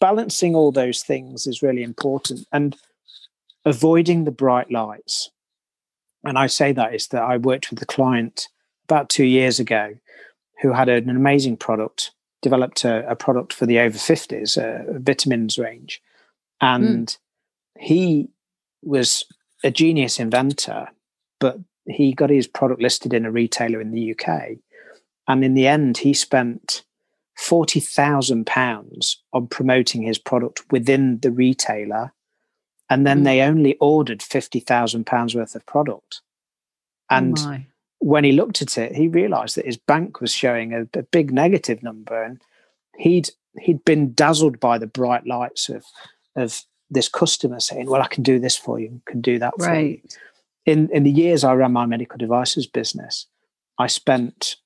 balancing 0.00 0.54
all 0.54 0.72
those 0.72 1.02
things 1.02 1.46
is 1.46 1.62
really 1.62 1.82
important 1.82 2.46
and 2.52 2.76
avoiding 3.64 4.24
the 4.24 4.30
bright 4.30 4.70
lights 4.70 5.30
and 6.24 6.38
I 6.38 6.46
say 6.46 6.72
that 6.72 6.94
is 6.94 7.08
that 7.08 7.22
I 7.22 7.36
worked 7.36 7.70
with 7.70 7.80
a 7.82 7.86
client 7.86 8.48
about 8.84 9.08
two 9.08 9.24
years 9.24 9.58
ago 9.58 9.94
who 10.60 10.72
had 10.72 10.88
an 10.88 11.08
amazing 11.08 11.56
product, 11.56 12.12
developed 12.42 12.84
a, 12.84 13.08
a 13.10 13.16
product 13.16 13.52
for 13.52 13.66
the 13.66 13.78
over 13.78 13.96
50s, 13.96 14.58
a, 14.58 14.96
a 14.96 14.98
vitamins 14.98 15.58
range. 15.58 16.02
And 16.60 17.08
mm. 17.08 17.18
he 17.82 18.28
was 18.82 19.24
a 19.64 19.70
genius 19.70 20.20
inventor, 20.20 20.88
but 21.40 21.58
he 21.86 22.12
got 22.12 22.30
his 22.30 22.46
product 22.46 22.80
listed 22.80 23.12
in 23.12 23.26
a 23.26 23.30
retailer 23.32 23.80
in 23.80 23.90
the 23.90 24.14
UK. 24.14 24.58
And 25.26 25.44
in 25.44 25.54
the 25.54 25.66
end, 25.66 25.98
he 25.98 26.14
spent 26.14 26.84
£40,000 27.38 29.16
on 29.32 29.46
promoting 29.48 30.02
his 30.02 30.18
product 30.18 30.62
within 30.70 31.18
the 31.20 31.30
retailer 31.32 32.12
and 32.90 33.06
then 33.06 33.20
mm. 33.20 33.24
they 33.24 33.40
only 33.40 33.76
ordered 33.76 34.20
fifty 34.20 34.60
thousand 34.60 35.06
pounds 35.06 35.34
worth 35.34 35.54
of 35.54 35.64
product. 35.64 36.20
Oh 37.08 37.16
and 37.16 37.38
oh 37.38 37.58
when 38.00 38.24
he 38.24 38.32
looked 38.32 38.60
at 38.60 38.76
it, 38.76 38.94
he 38.94 39.08
realised 39.08 39.56
that 39.56 39.66
his 39.66 39.76
bank 39.76 40.20
was 40.20 40.32
showing 40.32 40.74
a, 40.74 40.82
a, 40.98 41.02
big 41.04 41.32
negative 41.32 41.82
number, 41.82 42.22
and 42.22 42.42
he'd 42.98 43.30
he'd 43.60 43.84
been 43.84 44.12
dazzled 44.12 44.58
by 44.60 44.76
the 44.76 44.86
bright 44.86 45.26
lights 45.26 45.68
of 45.68 45.84
of 46.36 46.62
this 46.90 47.08
customer 47.08 47.60
saying, 47.60 47.88
"Well, 47.88 48.02
I 48.02 48.08
can 48.08 48.24
do 48.24 48.38
this 48.38 48.56
for 48.56 48.80
you, 48.80 49.00
can 49.06 49.20
do 49.20 49.38
that 49.38 49.54
for 49.56 49.66
right. 49.66 50.02
you." 50.02 50.08
In 50.70 50.88
in 50.90 51.02
the 51.02 51.10
years 51.10 51.44
I 51.44 51.54
ran 51.54 51.72
my 51.72 51.86
medical 51.86 52.18
devices 52.18 52.66
business, 52.66 53.26
I 53.78 53.86
spent 53.88 54.56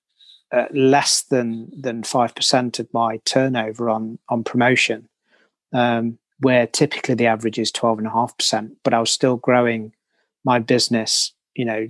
uh, 0.52 0.66
less 0.72 1.22
than 1.22 1.70
than 1.80 2.02
five 2.02 2.34
percent 2.34 2.78
of 2.78 2.92
my 2.92 3.18
turnover 3.24 3.88
on 3.88 4.18
on 4.28 4.44
promotion. 4.44 5.08
Um, 5.72 6.18
where 6.40 6.66
typically 6.66 7.14
the 7.14 7.26
average 7.26 7.58
is 7.58 7.72
12.5%, 7.72 8.72
but 8.82 8.92
I 8.92 9.00
was 9.00 9.10
still 9.10 9.36
growing 9.36 9.92
my 10.44 10.58
business, 10.58 11.32
you 11.54 11.64
know, 11.64 11.88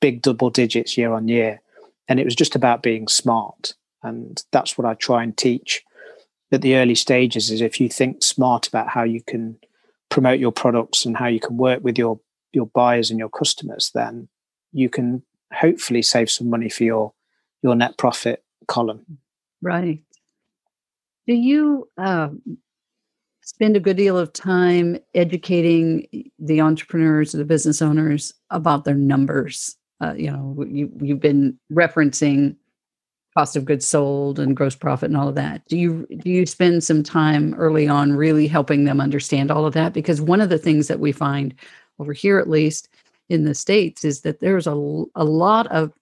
big 0.00 0.22
double 0.22 0.50
digits 0.50 0.96
year 0.96 1.12
on 1.12 1.26
year. 1.26 1.60
And 2.08 2.20
it 2.20 2.24
was 2.24 2.36
just 2.36 2.54
about 2.54 2.82
being 2.82 3.08
smart. 3.08 3.74
And 4.02 4.42
that's 4.52 4.78
what 4.78 4.86
I 4.86 4.94
try 4.94 5.22
and 5.22 5.36
teach 5.36 5.82
at 6.52 6.62
the 6.62 6.76
early 6.76 6.94
stages 6.94 7.50
is 7.50 7.60
if 7.60 7.80
you 7.80 7.88
think 7.88 8.22
smart 8.22 8.68
about 8.68 8.88
how 8.88 9.02
you 9.02 9.20
can 9.20 9.58
promote 10.10 10.38
your 10.38 10.52
products 10.52 11.04
and 11.04 11.16
how 11.16 11.26
you 11.26 11.40
can 11.40 11.56
work 11.56 11.82
with 11.82 11.98
your 11.98 12.20
your 12.56 12.66
buyers 12.66 13.10
and 13.10 13.18
your 13.18 13.28
customers, 13.28 13.92
then 13.94 14.28
you 14.72 14.88
can 14.88 15.22
hopefully 15.52 16.02
save 16.02 16.30
some 16.30 16.50
money 16.50 16.68
for 16.68 16.82
your 16.82 17.12
your 17.62 17.76
net 17.76 17.96
profit 17.98 18.42
column. 18.66 19.18
Right. 19.62 20.02
Do 21.26 21.34
you 21.34 21.88
uh, 21.98 22.28
spend 23.46 23.76
a 23.76 23.80
good 23.80 23.96
deal 23.96 24.18
of 24.18 24.32
time 24.32 24.98
educating 25.14 26.30
the 26.38 26.60
entrepreneurs, 26.60 27.34
or 27.34 27.38
the 27.38 27.44
business 27.44 27.80
owners 27.80 28.34
about 28.50 28.84
their 28.84 28.94
numbers. 28.94 29.76
Uh, 30.02 30.14
you 30.14 30.30
know, 30.30 30.64
you 30.68 30.90
you've 31.00 31.20
been 31.20 31.58
referencing 31.72 32.56
cost 33.36 33.54
of 33.54 33.64
goods 33.64 33.86
sold 33.86 34.38
and 34.38 34.56
gross 34.56 34.74
profit 34.74 35.10
and 35.10 35.16
all 35.16 35.28
of 35.28 35.34
that. 35.36 35.62
Do 35.68 35.78
you 35.78 36.06
do 36.18 36.28
you 36.28 36.44
spend 36.44 36.82
some 36.84 37.02
time 37.02 37.54
early 37.54 37.86
on 37.86 38.12
really 38.12 38.46
helping 38.46 38.84
them 38.84 39.00
understand 39.00 39.50
all 39.50 39.64
of 39.64 39.74
that? 39.74 39.92
Because 39.92 40.20
one 40.20 40.40
of 40.40 40.48
the 40.48 40.58
things 40.58 40.88
that 40.88 41.00
we 41.00 41.12
find 41.12 41.54
over 41.98 42.12
here, 42.12 42.38
at 42.38 42.48
least 42.48 42.88
in 43.28 43.44
the 43.44 43.54
states, 43.54 44.04
is 44.04 44.22
that 44.22 44.40
there's 44.40 44.66
a 44.66 44.72
a 45.14 45.24
lot 45.24 45.66
of 45.68 45.92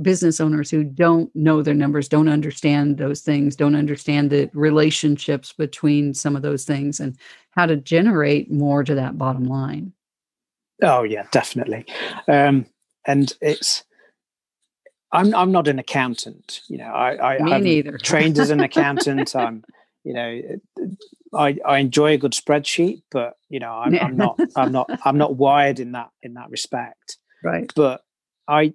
business 0.00 0.40
owners 0.40 0.70
who 0.70 0.84
don't 0.84 1.34
know 1.34 1.62
their 1.62 1.74
numbers, 1.74 2.08
don't 2.08 2.28
understand 2.28 2.98
those 2.98 3.20
things, 3.20 3.56
don't 3.56 3.74
understand 3.74 4.30
the 4.30 4.48
relationships 4.54 5.52
between 5.52 6.14
some 6.14 6.36
of 6.36 6.42
those 6.42 6.64
things 6.64 7.00
and 7.00 7.16
how 7.50 7.66
to 7.66 7.76
generate 7.76 8.50
more 8.50 8.84
to 8.84 8.94
that 8.94 9.18
bottom 9.18 9.44
line. 9.44 9.92
Oh 10.82 11.02
yeah, 11.02 11.26
definitely. 11.32 11.86
Um, 12.28 12.66
and 13.06 13.32
it's 13.40 13.84
I'm 15.10 15.34
I'm 15.34 15.52
not 15.52 15.68
an 15.68 15.78
accountant, 15.78 16.60
you 16.68 16.78
know. 16.78 16.92
I, 16.92 17.36
I 17.36 17.42
Me 17.42 17.60
neither. 17.60 17.98
trained 17.98 18.38
as 18.38 18.50
an 18.50 18.60
accountant. 18.62 19.34
I'm, 19.34 19.64
you 20.04 20.12
know, 20.12 20.40
I 21.34 21.58
I 21.64 21.78
enjoy 21.78 22.14
a 22.14 22.18
good 22.18 22.32
spreadsheet, 22.32 23.02
but 23.10 23.34
you 23.48 23.60
know, 23.60 23.72
I'm, 23.72 23.98
I'm 23.98 24.16
not 24.16 24.38
I'm 24.56 24.72
not 24.72 24.90
I'm 25.04 25.18
not 25.18 25.36
wired 25.36 25.80
in 25.80 25.92
that 25.92 26.10
in 26.22 26.34
that 26.34 26.50
respect. 26.50 27.18
Right. 27.44 27.70
But 27.74 28.02
I 28.46 28.74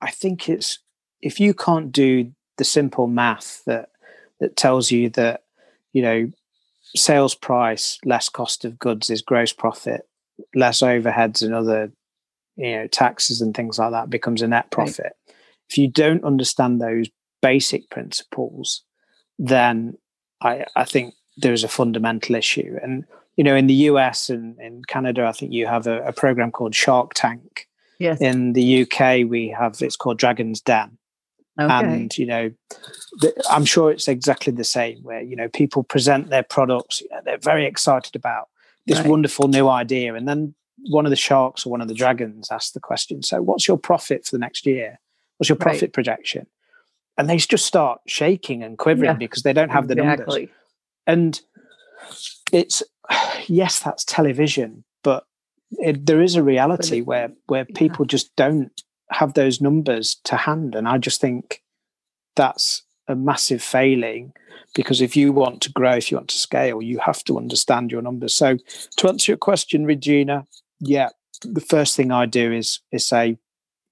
I 0.00 0.10
think 0.10 0.48
it's 0.48 0.78
if 1.22 1.40
you 1.40 1.54
can't 1.54 1.92
do 1.92 2.32
the 2.58 2.64
simple 2.64 3.06
math 3.06 3.62
that 3.66 3.90
that 4.40 4.56
tells 4.56 4.90
you 4.90 5.10
that 5.10 5.42
you 5.92 6.02
know 6.02 6.30
sales 6.94 7.34
price 7.34 7.98
less 8.04 8.28
cost 8.28 8.64
of 8.64 8.78
goods 8.78 9.10
is 9.10 9.20
gross 9.20 9.52
profit 9.52 10.02
less 10.54 10.80
overheads 10.80 11.42
and 11.42 11.54
other 11.54 11.90
you 12.56 12.76
know 12.76 12.86
taxes 12.86 13.40
and 13.40 13.54
things 13.54 13.78
like 13.78 13.92
that 13.92 14.10
becomes 14.10 14.42
a 14.42 14.48
net 14.48 14.70
profit. 14.70 15.12
Right. 15.28 15.36
If 15.68 15.78
you 15.78 15.88
don't 15.88 16.24
understand 16.24 16.80
those 16.80 17.08
basic 17.42 17.90
principles, 17.90 18.82
then 19.38 19.96
I, 20.40 20.64
I 20.74 20.84
think 20.84 21.14
there's 21.36 21.64
a 21.64 21.68
fundamental 21.68 22.34
issue. 22.34 22.78
And 22.82 23.04
you 23.36 23.44
know, 23.44 23.54
in 23.54 23.66
the 23.66 23.74
US 23.74 24.30
and 24.30 24.58
in 24.58 24.82
Canada, 24.86 25.26
I 25.26 25.32
think 25.32 25.52
you 25.52 25.66
have 25.66 25.86
a, 25.86 26.02
a 26.02 26.12
program 26.12 26.50
called 26.50 26.74
Shark 26.74 27.12
Tank. 27.14 27.68
Yes. 27.98 28.20
In 28.20 28.52
the 28.52 28.82
UK, 28.82 29.28
we 29.28 29.54
have 29.58 29.80
it's 29.80 29.96
called 29.96 30.18
Dragon's 30.18 30.60
Den. 30.60 30.98
Okay. 31.58 31.72
And 31.72 32.18
you 32.18 32.26
know, 32.26 32.50
the, 33.20 33.32
I'm 33.50 33.64
sure 33.64 33.90
it's 33.90 34.08
exactly 34.08 34.52
the 34.52 34.64
same. 34.64 34.98
Where 35.02 35.22
you 35.22 35.36
know 35.36 35.48
people 35.48 35.82
present 35.82 36.28
their 36.28 36.42
products, 36.42 37.00
you 37.00 37.08
know, 37.10 37.20
they're 37.24 37.38
very 37.38 37.66
excited 37.66 38.14
about 38.14 38.48
this 38.86 38.98
right. 38.98 39.06
wonderful 39.06 39.48
new 39.48 39.68
idea, 39.68 40.14
and 40.14 40.28
then 40.28 40.54
one 40.88 41.06
of 41.06 41.10
the 41.10 41.16
sharks 41.16 41.64
or 41.64 41.70
one 41.70 41.80
of 41.80 41.88
the 41.88 41.94
dragons 41.94 42.48
asks 42.50 42.72
the 42.72 42.80
question, 42.80 43.22
"So, 43.22 43.40
what's 43.40 43.66
your 43.66 43.78
profit 43.78 44.26
for 44.26 44.32
the 44.32 44.38
next 44.38 44.66
year? 44.66 45.00
What's 45.38 45.48
your 45.48 45.56
profit 45.56 45.82
right. 45.82 45.92
projection?" 45.92 46.46
And 47.16 47.30
they 47.30 47.38
just 47.38 47.64
start 47.64 48.02
shaking 48.06 48.62
and 48.62 48.76
quivering 48.76 49.12
yeah. 49.12 49.14
because 49.14 49.42
they 49.42 49.54
don't 49.54 49.70
have 49.70 49.88
the 49.88 49.94
exactly. 49.94 50.40
numbers. 50.40 50.54
And 51.06 51.40
it's 52.52 52.82
yes, 53.48 53.80
that's 53.80 54.04
television, 54.04 54.84
but 55.02 55.24
it, 55.72 56.06
there 56.06 56.22
is 56.22 56.36
a 56.36 56.42
reality 56.42 57.00
where 57.00 57.30
where 57.46 57.64
people 57.64 58.04
yeah. 58.04 58.10
just 58.10 58.34
don't 58.36 58.82
have 59.10 59.34
those 59.34 59.60
numbers 59.60 60.16
to 60.24 60.36
hand. 60.36 60.74
And 60.74 60.88
I 60.88 60.98
just 60.98 61.20
think 61.20 61.62
that's 62.34 62.82
a 63.08 63.14
massive 63.14 63.62
failing 63.62 64.32
because 64.74 65.00
if 65.00 65.16
you 65.16 65.32
want 65.32 65.62
to 65.62 65.72
grow, 65.72 65.94
if 65.94 66.10
you 66.10 66.16
want 66.16 66.28
to 66.28 66.36
scale, 66.36 66.82
you 66.82 66.98
have 66.98 67.22
to 67.24 67.38
understand 67.38 67.90
your 67.90 68.02
numbers. 68.02 68.34
So 68.34 68.58
to 68.96 69.08
answer 69.08 69.32
your 69.32 69.38
question, 69.38 69.86
Regina, 69.86 70.44
yeah, 70.80 71.10
the 71.42 71.60
first 71.60 71.96
thing 71.96 72.10
I 72.10 72.26
do 72.26 72.52
is 72.52 72.80
is 72.92 73.06
say, 73.06 73.38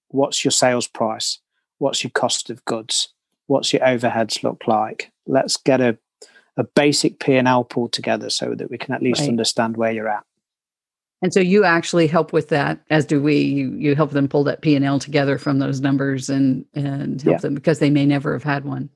what's 0.09 0.45
your 0.45 0.53
sales 0.53 0.87
price? 0.87 1.39
What's 1.79 2.05
your 2.05 2.11
cost 2.11 2.51
of 2.51 2.65
goods? 2.65 3.09
What's 3.47 3.73
your 3.73 3.83
overheads 3.83 4.43
look 4.43 4.67
like? 4.67 5.11
Let's 5.27 5.57
get 5.57 5.81
a, 5.81 5.99
a 6.57 6.65
basic 6.65 7.21
P 7.21 7.37
and 7.37 7.49
L 7.49 7.65
pulled 7.65 7.93
together 7.93 8.31
so 8.31 8.55
that 8.55 8.71
we 8.71 8.79
can 8.79 8.95
at 8.95 9.03
least 9.03 9.21
right. 9.21 9.29
understand 9.29 9.77
where 9.77 9.93
you're 9.93 10.09
at. 10.09 10.25
And 11.23 11.33
so 11.33 11.41
you 11.41 11.65
actually 11.65 12.07
help 12.07 12.33
with 12.33 12.51
that, 12.51 12.81
as 12.91 13.07
do 13.07 13.21
we. 13.21 13.39
You 13.39 13.73
you 13.73 13.95
help 13.95 14.11
them 14.11 14.29
pull 14.29 14.45
that 14.45 14.61
P 14.61 14.77
and 14.77 14.85
L 14.85 14.99
together 14.99 15.39
from 15.39 15.59
those 15.59 15.81
numbers 15.81 16.29
and 16.29 16.67
and 16.75 17.21
help 17.23 17.37
yeah. 17.37 17.39
them 17.39 17.55
because 17.55 17.79
they 17.79 17.91
may 17.91 18.05
never 18.05 18.35
have 18.35 18.43
had 18.43 18.65
one. 18.65 18.91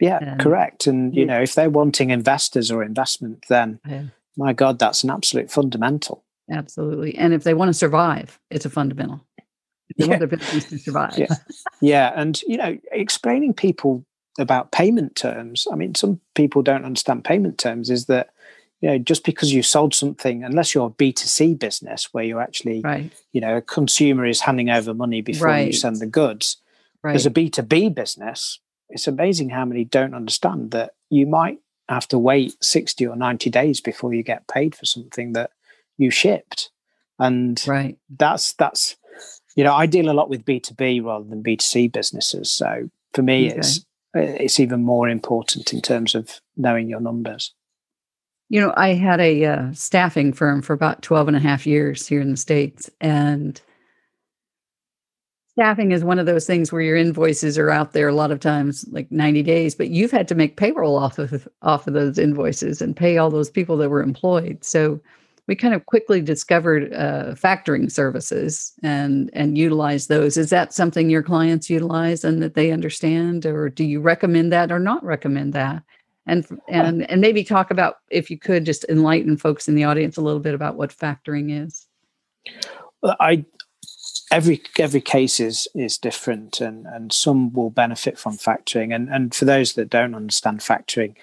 Yeah, 0.00 0.18
and, 0.22 0.40
correct. 0.40 0.86
And 0.86 1.14
you 1.14 1.22
yeah. 1.22 1.26
know, 1.26 1.42
if 1.42 1.54
they're 1.54 1.70
wanting 1.70 2.10
investors 2.10 2.70
or 2.70 2.82
investment, 2.82 3.44
then 3.48 3.80
yeah. 3.86 4.04
my 4.36 4.52
God, 4.52 4.78
that's 4.78 5.04
an 5.04 5.10
absolute 5.10 5.50
fundamental. 5.50 6.24
Absolutely. 6.50 7.14
And 7.16 7.34
if 7.34 7.44
they 7.44 7.54
want 7.54 7.68
to 7.68 7.74
survive, 7.74 8.38
it's 8.50 8.64
a 8.64 8.70
fundamental. 8.70 9.24
If 9.90 9.96
they 9.98 10.06
want 10.06 10.20
their 10.20 10.28
business 10.28 10.64
to 10.70 10.78
survive. 10.78 11.18
Yeah. 11.18 11.34
yeah. 11.80 12.12
And 12.14 12.40
you 12.42 12.56
know, 12.56 12.78
explaining 12.92 13.54
people 13.54 14.04
about 14.38 14.72
payment 14.72 15.16
terms. 15.16 15.66
I 15.70 15.76
mean, 15.76 15.94
some 15.94 16.20
people 16.34 16.62
don't 16.62 16.84
understand 16.84 17.24
payment 17.24 17.58
terms, 17.58 17.90
is 17.90 18.06
that 18.06 18.30
you 18.80 18.88
know, 18.88 18.98
just 18.98 19.24
because 19.24 19.52
you 19.52 19.62
sold 19.62 19.92
something, 19.92 20.44
unless 20.44 20.74
you're 20.74 20.86
a 20.86 20.90
B2C 20.90 21.58
business 21.58 22.12
where 22.12 22.24
you're 22.24 22.40
actually, 22.40 22.80
right. 22.80 23.12
you 23.32 23.40
know, 23.40 23.56
a 23.56 23.62
consumer 23.62 24.24
is 24.24 24.40
handing 24.40 24.70
over 24.70 24.94
money 24.94 25.20
before 25.20 25.48
right. 25.48 25.66
you 25.66 25.72
send 25.72 25.96
the 25.96 26.06
goods. 26.06 26.58
Right. 27.02 27.16
As 27.16 27.26
a 27.26 27.30
B2B 27.30 27.94
business, 27.94 28.60
it's 28.88 29.08
amazing 29.08 29.50
how 29.50 29.64
many 29.64 29.84
don't 29.84 30.14
understand 30.14 30.70
that 30.70 30.92
you 31.10 31.26
might 31.26 31.58
have 31.88 32.06
to 32.08 32.18
wait 32.18 32.56
60 32.62 33.06
or 33.06 33.16
90 33.16 33.50
days 33.50 33.80
before 33.80 34.14
you 34.14 34.22
get 34.22 34.46
paid 34.46 34.74
for 34.74 34.84
something 34.84 35.32
that 35.32 35.50
you 35.96 36.10
shipped. 36.10 36.70
And 37.18 37.60
right. 37.66 37.98
that's, 38.16 38.52
that's, 38.52 38.96
you 39.56 39.64
know, 39.64 39.74
I 39.74 39.86
deal 39.86 40.10
a 40.10 40.12
lot 40.12 40.30
with 40.30 40.44
B2B 40.44 41.04
rather 41.04 41.24
than 41.24 41.42
B2C 41.42 41.92
businesses. 41.92 42.50
So 42.50 42.90
for 43.12 43.22
me, 43.22 43.48
okay. 43.48 43.58
it's, 43.58 43.84
it's 44.14 44.60
even 44.60 44.82
more 44.82 45.08
important 45.08 45.72
in 45.72 45.80
terms 45.80 46.14
of 46.14 46.40
knowing 46.56 46.88
your 46.88 47.00
numbers. 47.00 47.54
You 48.48 48.60
know, 48.60 48.72
I 48.76 48.94
had 48.94 49.20
a 49.20 49.44
uh, 49.44 49.72
staffing 49.72 50.32
firm 50.32 50.62
for 50.62 50.72
about 50.72 51.02
12 51.02 51.28
and 51.28 51.36
a 51.36 51.40
half 51.40 51.66
years 51.66 52.06
here 52.06 52.20
in 52.20 52.30
the 52.30 52.36
States. 52.36 52.88
And 53.00 53.60
staffing 55.50 55.92
is 55.92 56.02
one 56.02 56.18
of 56.18 56.24
those 56.24 56.46
things 56.46 56.72
where 56.72 56.80
your 56.80 56.96
invoices 56.96 57.58
are 57.58 57.70
out 57.70 57.92
there 57.92 58.08
a 58.08 58.14
lot 58.14 58.30
of 58.30 58.40
times, 58.40 58.86
like 58.90 59.12
90 59.12 59.42
days, 59.42 59.74
but 59.74 59.90
you've 59.90 60.10
had 60.10 60.28
to 60.28 60.34
make 60.34 60.56
payroll 60.56 60.96
off 60.96 61.18
of 61.18 61.46
off 61.60 61.86
of 61.86 61.92
those 61.92 62.16
invoices 62.16 62.80
and 62.80 62.96
pay 62.96 63.18
all 63.18 63.30
those 63.30 63.50
people 63.50 63.76
that 63.76 63.90
were 63.90 64.02
employed. 64.02 64.64
So 64.64 64.98
we 65.48 65.56
kind 65.56 65.74
of 65.74 65.86
quickly 65.86 66.20
discovered 66.20 66.92
uh, 66.92 67.34
factoring 67.34 67.90
services 67.90 68.72
and 68.82 69.30
and 69.32 69.58
utilize 69.58 70.06
those. 70.06 70.36
Is 70.36 70.50
that 70.50 70.72
something 70.72 71.10
your 71.10 71.22
clients 71.22 71.68
utilize 71.68 72.22
and 72.22 72.42
that 72.42 72.54
they 72.54 72.70
understand, 72.70 73.46
or 73.46 73.68
do 73.68 73.84
you 73.84 74.00
recommend 74.00 74.52
that 74.52 74.70
or 74.70 74.78
not 74.78 75.02
recommend 75.02 75.54
that? 75.54 75.82
and 76.28 76.46
and 76.68 77.10
and 77.10 77.20
maybe 77.20 77.42
talk 77.42 77.70
about 77.70 77.96
if 78.10 78.30
you 78.30 78.38
could 78.38 78.64
just 78.64 78.84
enlighten 78.88 79.36
folks 79.36 79.66
in 79.66 79.74
the 79.74 79.84
audience 79.84 80.16
a 80.16 80.20
little 80.20 80.40
bit 80.40 80.54
about 80.54 80.76
what 80.76 80.94
factoring 80.94 81.64
is 81.66 81.86
i 83.18 83.44
every 84.30 84.62
every 84.78 85.00
case 85.00 85.40
is 85.40 85.66
is 85.74 85.98
different 85.98 86.60
and 86.60 86.86
and 86.86 87.12
some 87.12 87.52
will 87.52 87.70
benefit 87.70 88.18
from 88.18 88.36
factoring 88.36 88.94
and 88.94 89.08
and 89.08 89.34
for 89.34 89.46
those 89.46 89.72
that 89.72 89.90
don't 89.90 90.14
understand 90.14 90.60
factoring 90.60 91.14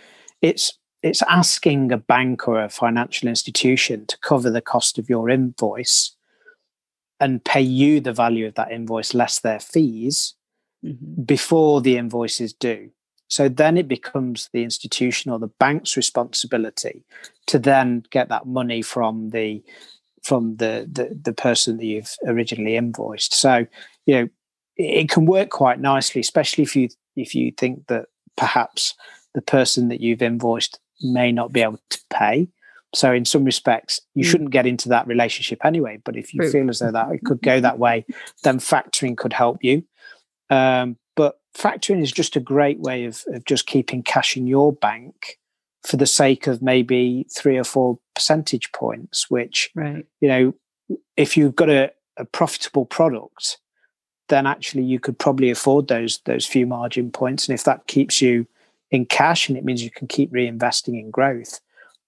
it's 0.42 0.74
it's 1.06 1.22
asking 1.24 1.92
a 1.92 1.98
bank 1.98 2.48
or 2.48 2.62
a 2.62 2.70
financial 2.70 3.30
institution 3.30 4.06
to 4.08 4.18
cover 4.20 4.50
the 4.50 4.62
cost 4.62 4.98
of 4.98 5.10
your 5.10 5.30
invoice 5.30 6.16
and 7.20 7.44
pay 7.46 7.62
you 7.62 8.02
the 8.02 8.12
value 8.14 8.48
of 8.48 8.56
that 8.56 8.72
invoice 8.72 9.14
less 9.14 9.40
their 9.40 9.60
fees 9.60 10.34
mm-hmm. 10.84 11.24
before 11.24 11.82
the 11.82 11.98
invoice 11.98 12.42
is 12.42 12.54
due 12.54 12.90
so 13.28 13.50
then 13.50 13.78
it 13.78 13.88
becomes 13.88 14.50
the 14.54 14.64
institution 14.64 15.32
or 15.32 15.40
the 15.40 15.48
bank's 15.60 15.98
responsibility 15.98 17.04
to 17.48 17.58
then 17.58 18.04
get 18.12 18.30
that 18.30 18.46
money 18.46 18.82
from 18.82 19.30
the 19.32 19.64
from 20.24 20.56
the, 20.56 20.90
the, 20.92 21.16
the 21.22 21.34
person 21.34 21.78
that 21.78 21.86
you've 21.86 22.16
originally 22.26 22.76
invoiced. 22.76 23.34
So 23.34 23.66
you 24.06 24.16
know 24.16 24.30
it 24.78 25.10
can 25.10 25.26
work 25.26 25.50
quite 25.50 25.80
nicely, 25.80 26.22
especially 26.22 26.64
if 26.64 26.76
you 26.76 26.90
if 27.16 27.34
you 27.34 27.52
think 27.52 27.88
that 27.88 28.08
perhaps 28.38 28.94
the 29.34 29.42
person 29.42 29.90
that 29.90 30.02
you've 30.02 30.22
invoiced 30.22 30.80
may 31.02 31.32
not 31.32 31.52
be 31.52 31.62
able 31.62 31.80
to 31.90 32.00
pay. 32.12 32.48
So 32.94 33.12
in 33.12 33.26
some 33.26 33.44
respects, 33.44 34.00
you 34.14 34.24
mm. 34.24 34.30
shouldn't 34.30 34.52
get 34.52 34.66
into 34.66 34.90
that 34.90 35.08
relationship 35.08 35.66
anyway. 35.66 36.00
But 36.04 36.16
if 36.16 36.34
you 36.34 36.42
True. 36.42 36.52
feel 36.52 36.70
as 36.70 36.80
though 36.80 36.92
that 36.92 37.12
it 37.12 37.26
could 37.26 37.42
go 37.42 37.60
that 37.60 37.78
way, 37.78 38.06
then 38.44 38.60
factoring 38.60 39.18
could 39.18 39.34
help 39.34 39.64
you. 39.64 39.84
Um, 40.50 40.98
but 41.16 41.40
factoring 41.58 42.02
is 42.02 42.12
just 42.12 42.36
a 42.36 42.40
great 42.40 42.80
way 42.80 43.06
of, 43.06 43.24
of 43.28 43.46
just 43.46 43.66
keeping 43.68 44.04
cash 44.04 44.38
in 44.38 44.48
your 44.48 44.72
bank 44.72 45.38
for 45.84 45.98
the 45.98 46.06
sake 46.06 46.48
of 46.48 46.62
maybe 46.62 47.28
three 47.36 47.58
or 47.58 47.64
four 47.64 48.00
percentage 48.16 48.72
points, 48.72 49.30
which, 49.30 49.70
right. 49.76 50.06
you 50.22 50.28
know, 50.28 50.54
if 51.18 51.36
you've 51.38 51.56
got 51.56 51.70
a, 51.70 51.92
a 52.18 52.26
profitable 52.26 52.86
product, 52.86 53.58
then 54.30 54.48
actually 54.48 54.84
you 54.84 55.00
could 55.00 55.20
probably 55.20 55.52
afford 55.52 55.88
those 55.88 56.20
those 56.26 56.46
few 56.46 56.66
margin 56.66 57.12
points. 57.12 57.48
And 57.48 57.54
if 57.58 57.64
that 57.66 57.88
keeps 57.88 58.22
you 58.22 58.48
in 58.92 59.06
cash 59.06 59.50
and 59.50 59.58
it 59.58 59.66
means 59.66 59.84
you 59.84 59.92
can 59.92 60.08
keep 60.08 60.32
reinvesting 60.32 61.00
in 61.00 61.12
growth, 61.12 61.60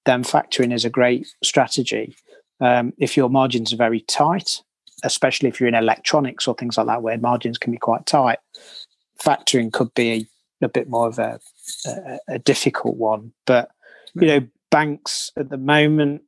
then 0.05 0.23
factoring 0.23 0.73
is 0.73 0.85
a 0.85 0.89
great 0.89 1.27
strategy. 1.43 2.15
Um, 2.59 2.93
if 2.97 3.17
your 3.17 3.29
margins 3.29 3.73
are 3.73 3.77
very 3.77 4.01
tight, 4.01 4.61
especially 5.03 5.49
if 5.49 5.59
you're 5.59 5.69
in 5.69 5.75
electronics 5.75 6.47
or 6.47 6.55
things 6.55 6.77
like 6.77 6.87
that, 6.87 7.01
where 7.01 7.17
margins 7.17 7.57
can 7.57 7.71
be 7.71 7.77
quite 7.77 8.05
tight, 8.05 8.39
factoring 9.21 9.71
could 9.71 9.93
be 9.93 10.29
a, 10.61 10.65
a 10.65 10.69
bit 10.69 10.89
more 10.89 11.07
of 11.07 11.19
a, 11.19 11.39
a, 11.85 12.19
a, 12.29 12.39
difficult 12.39 12.95
one. 12.95 13.33
But 13.45 13.69
you 14.15 14.27
know, 14.27 14.47
banks 14.71 15.31
at 15.37 15.49
the 15.49 15.57
moment 15.57 16.23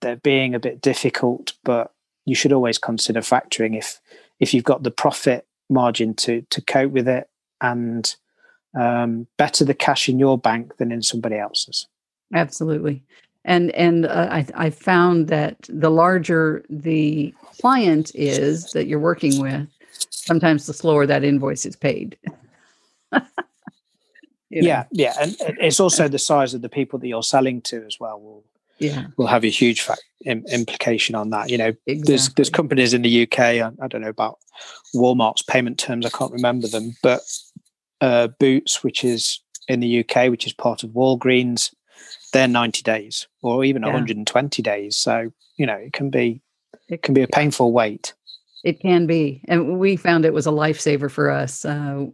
they're 0.00 0.16
being 0.16 0.54
a 0.54 0.60
bit 0.60 0.80
difficult, 0.80 1.54
but 1.64 1.92
you 2.24 2.34
should 2.34 2.52
always 2.52 2.78
consider 2.78 3.20
factoring 3.20 3.76
if 3.76 4.00
if 4.40 4.54
you've 4.54 4.64
got 4.64 4.82
the 4.82 4.90
profit 4.90 5.46
margin 5.68 6.14
to 6.14 6.42
to 6.50 6.60
cope 6.62 6.92
with 6.92 7.08
it 7.08 7.28
and 7.60 8.16
um, 8.74 9.26
better 9.36 9.64
the 9.64 9.74
cash 9.74 10.08
in 10.08 10.18
your 10.18 10.38
bank 10.38 10.76
than 10.76 10.92
in 10.92 11.02
somebody 11.02 11.36
else's. 11.36 11.86
Absolutely. 12.32 13.02
And 13.44 13.70
and 13.72 14.06
uh, 14.06 14.28
I 14.30 14.46
I 14.54 14.70
found 14.70 15.28
that 15.28 15.56
the 15.68 15.90
larger 15.90 16.64
the 16.70 17.34
client 17.60 18.10
is 18.14 18.72
that 18.72 18.86
you're 18.86 18.98
working 18.98 19.40
with, 19.40 19.68
sometimes 20.10 20.66
the 20.66 20.72
slower 20.72 21.06
that 21.06 21.24
invoice 21.24 21.66
is 21.66 21.76
paid. 21.76 22.16
yeah, 24.50 24.84
yeah, 24.90 25.12
and 25.20 25.36
it's 25.60 25.78
also 25.78 26.08
the 26.08 26.18
size 26.18 26.54
of 26.54 26.62
the 26.62 26.70
people 26.70 26.98
that 26.98 27.06
you're 27.06 27.22
selling 27.22 27.60
to 27.62 27.84
as 27.86 28.00
well 28.00 28.18
will 28.18 28.44
yeah 28.78 29.06
will 29.18 29.26
have 29.26 29.44
a 29.44 29.50
huge 29.50 29.82
fact, 29.82 30.02
Im, 30.24 30.42
implication 30.50 31.14
on 31.14 31.28
that. 31.30 31.50
You 31.50 31.58
know, 31.58 31.74
exactly. 31.86 32.02
there's 32.06 32.28
there's 32.30 32.50
companies 32.50 32.94
in 32.94 33.02
the 33.02 33.24
UK. 33.24 33.38
I, 33.38 33.70
I, 33.82 33.88
don't 33.88 34.00
know 34.00 34.08
about 34.08 34.38
Walmart's 34.94 35.42
payment 35.42 35.78
terms. 35.78 36.06
I 36.06 36.10
can't 36.10 36.32
remember 36.32 36.66
them, 36.66 36.96
but 37.02 37.20
uh, 38.04 38.28
Boots, 38.38 38.84
which 38.84 39.02
is 39.02 39.40
in 39.66 39.80
the 39.80 40.00
UK, 40.00 40.30
which 40.30 40.46
is 40.46 40.52
part 40.52 40.82
of 40.82 40.90
Walgreens, 40.90 41.74
they're 42.32 42.48
90 42.48 42.82
days 42.82 43.26
or 43.42 43.64
even 43.64 43.82
yeah. 43.82 43.88
120 43.88 44.62
days. 44.62 44.96
So 44.96 45.32
you 45.56 45.66
know, 45.66 45.76
it 45.76 45.92
can 45.92 46.10
be 46.10 46.42
it 46.88 47.02
can 47.02 47.14
be 47.14 47.22
a 47.22 47.28
painful 47.28 47.72
wait. 47.72 48.12
It 48.62 48.80
can 48.80 49.06
be, 49.06 49.42
and 49.46 49.78
we 49.78 49.96
found 49.96 50.24
it 50.24 50.32
was 50.32 50.46
a 50.46 50.50
lifesaver 50.50 51.10
for 51.10 51.30
us. 51.30 51.64
Uh, 51.64 52.06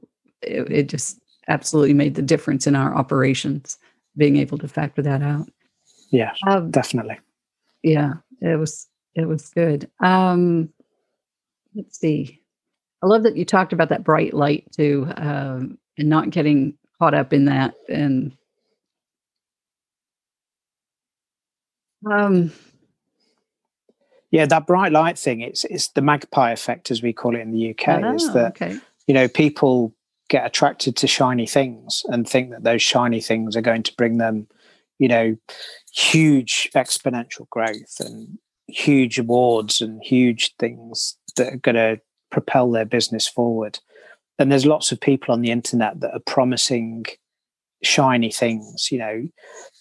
it, 0.42 0.70
it 0.70 0.88
just 0.88 1.20
absolutely 1.48 1.94
made 1.94 2.16
the 2.16 2.22
difference 2.22 2.66
in 2.66 2.76
our 2.76 2.94
operations, 2.94 3.78
being 4.16 4.36
able 4.36 4.58
to 4.58 4.68
factor 4.68 5.02
that 5.02 5.22
out. 5.22 5.48
Yeah, 6.10 6.32
um, 6.46 6.70
definitely. 6.70 7.18
Yeah, 7.82 8.14
it 8.40 8.58
was 8.58 8.88
it 9.14 9.26
was 9.26 9.48
good. 9.50 9.88
Um, 10.00 10.70
let's 11.74 11.98
see. 11.98 12.40
I 13.02 13.06
love 13.06 13.22
that 13.22 13.36
you 13.36 13.44
talked 13.44 13.72
about 13.72 13.88
that 13.88 14.04
bright 14.04 14.34
light 14.34 14.70
too, 14.72 15.10
um, 15.16 15.78
and 15.98 16.08
not 16.08 16.30
getting 16.30 16.74
caught 16.98 17.14
up 17.14 17.32
in 17.32 17.46
that. 17.46 17.74
And 17.88 18.36
um, 22.10 22.52
yeah, 24.30 24.46
that 24.46 24.66
bright 24.66 24.92
light 24.92 25.18
thing. 25.18 25.40
It's 25.40 25.64
it's 25.64 25.88
the 25.88 26.02
magpie 26.02 26.52
effect, 26.52 26.90
as 26.90 27.02
we 27.02 27.12
call 27.12 27.36
it 27.36 27.40
in 27.40 27.52
the 27.52 27.70
UK. 27.70 28.02
Oh, 28.02 28.14
is 28.14 28.32
that 28.32 28.52
okay. 28.62 28.78
you 29.06 29.14
know 29.14 29.28
people 29.28 29.94
get 30.28 30.46
attracted 30.46 30.96
to 30.96 31.06
shiny 31.06 31.46
things 31.46 32.04
and 32.08 32.26
think 32.26 32.50
that 32.50 32.62
those 32.62 32.80
shiny 32.80 33.20
things 33.20 33.56
are 33.56 33.60
going 33.60 33.82
to 33.82 33.94
bring 33.96 34.18
them, 34.18 34.46
you 34.98 35.08
know, 35.08 35.36
huge 35.92 36.70
exponential 36.74 37.48
growth 37.50 37.98
and 37.98 38.38
huge 38.68 39.18
awards 39.18 39.80
and 39.80 40.00
huge 40.04 40.54
things 40.58 41.16
that 41.36 41.52
are 41.52 41.56
going 41.56 41.74
to 41.74 42.00
propel 42.30 42.70
their 42.70 42.84
business 42.84 43.26
forward. 43.26 43.80
And 44.40 44.50
there's 44.50 44.66
lots 44.66 44.90
of 44.90 45.00
people 45.00 45.32
on 45.32 45.42
the 45.42 45.50
internet 45.50 46.00
that 46.00 46.12
are 46.12 46.22
promising 46.26 47.06
shiny 47.82 48.32
things, 48.32 48.90
you 48.90 48.98
know, 48.98 49.28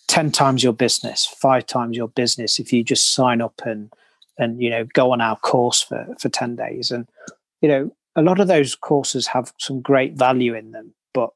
10 0.08 0.32
times 0.32 0.64
your 0.64 0.74
business, 0.74 1.26
five 1.26 1.66
times 1.66 1.98
your 1.98 2.10
business 2.10 2.60
if 2.60 2.72
you 2.72 2.84
just 2.84 3.14
sign 3.14 3.42
up 3.42 3.62
and 3.66 3.92
and 4.38 4.62
you 4.62 4.70
know 4.70 4.86
go 4.94 5.12
on 5.12 5.20
our 5.20 5.36
course 5.38 5.82
for 5.82 6.08
for 6.18 6.30
10 6.30 6.56
days 6.56 6.92
and 6.92 7.10
you 7.62 7.68
know 7.68 7.92
a 8.16 8.22
lot 8.22 8.40
of 8.40 8.48
those 8.48 8.76
courses 8.76 9.28
have 9.28 9.54
some 9.58 9.82
great 9.82 10.14
value 10.14 10.54
in 10.54 10.72
them, 10.72 10.94
but 11.14 11.30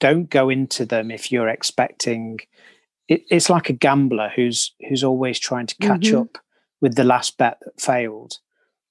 don't 0.00 0.28
go 0.28 0.50
into 0.50 0.84
them 0.84 1.10
if 1.10 1.32
you're 1.32 1.48
expecting. 1.48 2.40
It, 3.08 3.22
it's 3.30 3.50
like 3.50 3.70
a 3.70 3.74
gambler 3.74 4.30
who's 4.34 4.74
who's 4.88 5.04
always 5.04 5.38
trying 5.38 5.66
to 5.66 5.76
catch 5.76 6.02
mm-hmm. 6.02 6.18
up 6.18 6.38
with 6.80 6.96
the 6.96 7.04
last 7.04 7.38
bet 7.38 7.58
that 7.64 7.80
failed. 7.80 8.38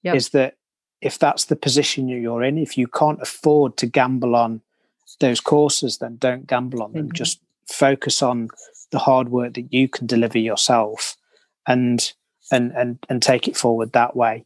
Yep. 0.02 0.16
Is 0.16 0.30
that 0.30 0.54
if 1.00 1.18
that's 1.18 1.46
the 1.46 1.56
position 1.56 2.08
you're 2.08 2.42
in, 2.42 2.58
if 2.58 2.78
you 2.78 2.86
can't 2.86 3.20
afford 3.20 3.76
to 3.78 3.86
gamble 3.86 4.34
on 4.34 4.62
those 5.20 5.40
courses, 5.40 5.98
then 5.98 6.16
don't 6.16 6.46
gamble 6.46 6.82
on 6.82 6.92
them. 6.92 7.06
Mm-hmm. 7.06 7.14
Just 7.14 7.40
focus 7.66 8.22
on 8.22 8.48
the 8.90 8.98
hard 8.98 9.28
work 9.28 9.54
that 9.54 9.72
you 9.72 9.88
can 9.88 10.06
deliver 10.06 10.38
yourself, 10.38 11.16
and 11.66 12.12
and 12.50 12.72
and 12.72 12.98
and 13.08 13.22
take 13.22 13.48
it 13.48 13.56
forward 13.56 13.92
that 13.92 14.16
way 14.16 14.44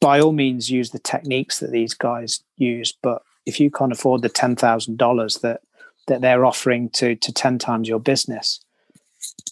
by 0.00 0.20
all 0.20 0.32
means 0.32 0.70
use 0.70 0.90
the 0.90 0.98
techniques 0.98 1.60
that 1.60 1.70
these 1.70 1.94
guys 1.94 2.42
use 2.56 2.92
but 3.02 3.22
if 3.46 3.58
you 3.58 3.70
can't 3.70 3.92
afford 3.92 4.22
the 4.22 4.28
$10,000 4.28 5.40
that 5.40 5.60
that 6.06 6.20
they're 6.20 6.44
offering 6.44 6.88
to 6.90 7.14
to 7.16 7.32
10 7.32 7.58
times 7.58 7.88
your 7.88 8.00
business 8.00 8.60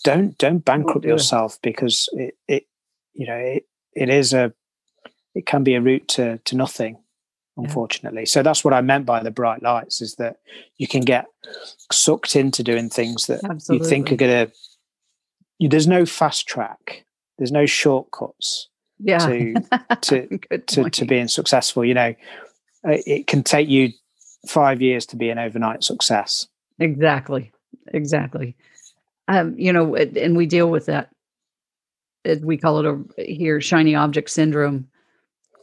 don't 0.05 0.37
don't 0.39 0.65
bankrupt 0.65 1.05
yourself 1.05 1.59
because 1.63 2.09
it, 2.13 2.37
it 2.49 2.67
you 3.15 3.27
know 3.27 3.37
it, 3.37 3.67
it 3.95 4.09
is 4.09 4.33
a 4.33 4.53
it 5.37 5.47
can 5.47 5.63
be 5.63 5.75
a 5.75 5.81
route 5.81 6.09
to 6.09 6.39
to 6.39 6.57
nothing 6.57 6.99
unfortunately 7.57 8.23
yeah. 8.23 8.27
so 8.27 8.43
that's 8.43 8.65
what 8.65 8.75
i 8.75 8.81
meant 8.81 9.07
by 9.07 9.23
the 9.23 9.31
bright 9.31 9.63
lights 9.63 10.03
is 10.03 10.17
that 10.17 10.39
you 10.77 10.87
can 10.87 11.03
get 11.03 11.27
sucked 11.93 12.37
into 12.37 12.63
doing 12.63 12.91
things 12.91 13.27
that 13.27 13.43
Absolutely. 13.45 13.85
you 13.85 13.91
think 13.91 14.13
are 14.13 14.17
going 14.17 14.47
to 14.47 14.53
there's 15.69 15.87
no 15.87 16.05
fast 16.05 16.47
track 16.47 17.05
there's 17.39 17.53
no 17.53 17.67
shortcuts 17.67 18.69
yeah. 18.99 19.19
to 19.19 19.55
to 20.01 20.39
to, 20.67 20.91
to 20.91 21.05
being 21.05 21.29
successful. 21.29 21.85
You 21.85 21.95
know, 21.95 22.15
it 22.85 23.27
can 23.27 23.43
take 23.43 23.69
you 23.69 23.91
five 24.49 24.81
years 24.81 25.07
to 25.07 25.17
be 25.17 25.31
an 25.31 25.39
overnight 25.39 25.85
success. 25.85 26.47
Exactly, 26.79 27.53
exactly. 27.89 28.57
Um, 29.29 29.59
you 29.59 29.73
know, 29.73 29.97
and 29.97 30.37
we 30.37 30.47
deal 30.47 30.71
with 30.71 30.87
that. 30.87 31.11
We 32.41 32.57
call 32.57 32.81
it 32.81 32.87
a, 32.87 33.23
here 33.23 33.61
shiny 33.61 33.95
object 33.95 34.31
syndrome 34.31 34.89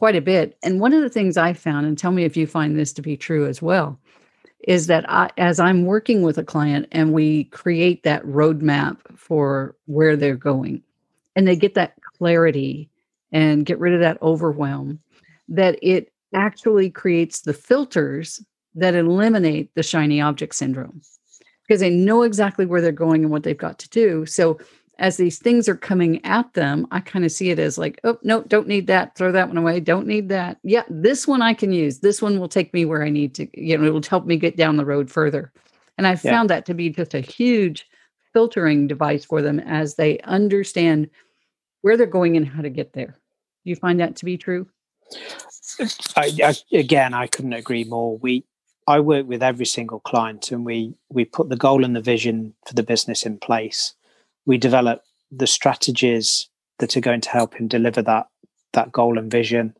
quite 0.04 0.16
a 0.16 0.20
bit. 0.20 0.58
And 0.62 0.80
one 0.80 0.92
of 0.92 1.00
the 1.00 1.08
things 1.08 1.38
I 1.38 1.54
found, 1.54 1.86
and 1.86 1.96
tell 1.96 2.10
me 2.10 2.24
if 2.24 2.36
you 2.36 2.46
find 2.46 2.78
this 2.78 2.92
to 2.92 3.00
be 3.00 3.16
true 3.16 3.46
as 3.46 3.62
well, 3.62 3.98
is 4.68 4.86
that 4.86 5.08
I, 5.10 5.30
as 5.38 5.58
I'm 5.58 5.86
working 5.86 6.20
with 6.20 6.36
a 6.36 6.44
client 6.44 6.88
and 6.92 7.14
we 7.14 7.44
create 7.44 8.02
that 8.02 8.22
roadmap 8.24 8.98
for 9.16 9.74
where 9.86 10.14
they're 10.14 10.36
going, 10.36 10.82
and 11.34 11.48
they 11.48 11.56
get 11.56 11.72
that 11.76 11.94
clarity 12.18 12.90
and 13.32 13.64
get 13.64 13.78
rid 13.78 13.94
of 13.94 14.00
that 14.00 14.20
overwhelm, 14.20 15.00
that 15.48 15.78
it 15.80 16.12
actually 16.34 16.90
creates 16.90 17.40
the 17.40 17.54
filters 17.54 18.44
that 18.74 18.94
eliminate 18.94 19.74
the 19.74 19.82
shiny 19.82 20.20
object 20.20 20.54
syndrome 20.54 21.00
because 21.66 21.80
they 21.80 21.88
know 21.88 22.24
exactly 22.24 22.66
where 22.66 22.82
they're 22.82 22.92
going 22.92 23.22
and 23.22 23.30
what 23.30 23.42
they've 23.42 23.56
got 23.56 23.78
to 23.78 23.88
do. 23.88 24.26
So 24.26 24.58
as 24.98 25.16
these 25.16 25.38
things 25.38 25.68
are 25.68 25.76
coming 25.76 26.24
at 26.24 26.52
them, 26.54 26.86
I 26.90 27.00
kind 27.00 27.24
of 27.24 27.32
see 27.32 27.50
it 27.50 27.58
as 27.58 27.78
like, 27.78 28.00
oh, 28.04 28.18
no, 28.22 28.42
don't 28.42 28.68
need 28.68 28.86
that. 28.86 29.16
Throw 29.16 29.32
that 29.32 29.48
one 29.48 29.56
away. 29.56 29.80
Don't 29.80 30.06
need 30.06 30.28
that. 30.28 30.58
Yeah, 30.62 30.84
this 30.88 31.26
one 31.26 31.42
I 31.42 31.54
can 31.54 31.72
use. 31.72 31.98
This 31.98 32.22
one 32.22 32.38
will 32.38 32.48
take 32.48 32.72
me 32.72 32.84
where 32.84 33.02
I 33.02 33.10
need 33.10 33.34
to, 33.36 33.48
you 33.60 33.76
know, 33.76 33.84
it 33.86 33.92
will 33.92 34.02
help 34.02 34.26
me 34.26 34.36
get 34.36 34.56
down 34.56 34.76
the 34.76 34.84
road 34.84 35.10
further. 35.10 35.52
And 35.98 36.06
yeah. 36.06 36.14
found 36.16 36.50
that 36.50 36.66
to 36.66 36.74
be 36.74 36.90
just 36.90 37.14
a 37.14 37.20
huge 37.20 37.86
filtering 38.32 38.86
device 38.86 39.24
for 39.24 39.42
them 39.42 39.60
as 39.60 39.94
they 39.94 40.18
understand 40.20 41.08
where 41.82 41.96
they're 41.96 42.06
going 42.06 42.36
and 42.36 42.46
how 42.46 42.62
to 42.62 42.70
get 42.70 42.92
there. 42.92 43.18
Do 43.64 43.70
you 43.70 43.76
find 43.76 44.00
that 44.00 44.16
to 44.16 44.24
be 44.24 44.36
true? 44.36 44.68
I, 46.16 46.32
I, 46.42 46.54
again, 46.72 47.14
I 47.14 47.26
couldn't 47.26 47.52
agree 47.52 47.84
more. 47.84 48.18
We, 48.18 48.44
I 48.86 49.00
work 49.00 49.26
with 49.26 49.42
every 49.42 49.66
single 49.66 50.00
client, 50.00 50.52
and 50.52 50.64
we 50.64 50.94
we 51.08 51.24
put 51.24 51.48
the 51.48 51.56
goal 51.56 51.84
and 51.84 51.96
the 51.96 52.00
vision 52.00 52.54
for 52.66 52.74
the 52.74 52.82
business 52.82 53.24
in 53.24 53.38
place. 53.38 53.94
We 54.46 54.58
develop 54.58 55.02
the 55.30 55.46
strategies 55.46 56.48
that 56.78 56.96
are 56.96 57.00
going 57.00 57.20
to 57.22 57.30
help 57.30 57.54
him 57.54 57.68
deliver 57.68 58.02
that 58.02 58.28
that 58.72 58.92
goal 58.92 59.18
and 59.18 59.30
vision, 59.30 59.74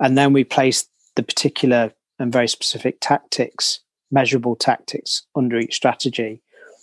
and 0.00 0.16
then 0.16 0.32
we 0.32 0.44
place 0.44 0.86
the 1.16 1.22
particular 1.22 1.92
and 2.18 2.32
very 2.32 2.48
specific 2.48 2.98
tactics, 3.00 3.80
measurable 4.10 4.56
tactics 4.56 5.26
under 5.36 5.58
each 5.58 5.74
strategy 5.74 6.42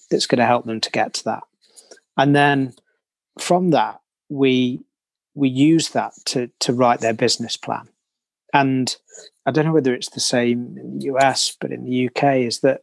that's 0.09 0.27
going 0.27 0.39
to 0.39 0.45
help 0.45 0.65
them 0.65 0.79
to 0.79 0.91
get 0.91 1.13
to 1.13 1.23
that. 1.25 1.43
And 2.17 2.35
then 2.35 2.73
from 3.39 3.71
that, 3.71 4.01
we 4.29 4.81
we 5.33 5.49
use 5.49 5.89
that 5.89 6.13
to 6.25 6.49
to 6.59 6.73
write 6.73 7.01
their 7.01 7.13
business 7.13 7.57
plan. 7.57 7.89
And 8.53 8.95
I 9.45 9.51
don't 9.51 9.65
know 9.65 9.73
whether 9.73 9.93
it's 9.93 10.09
the 10.09 10.19
same 10.19 10.77
in 10.77 10.97
the 10.97 11.05
US, 11.05 11.55
but 11.59 11.71
in 11.71 11.83
the 11.83 12.07
UK, 12.07 12.37
is 12.37 12.61
that 12.61 12.81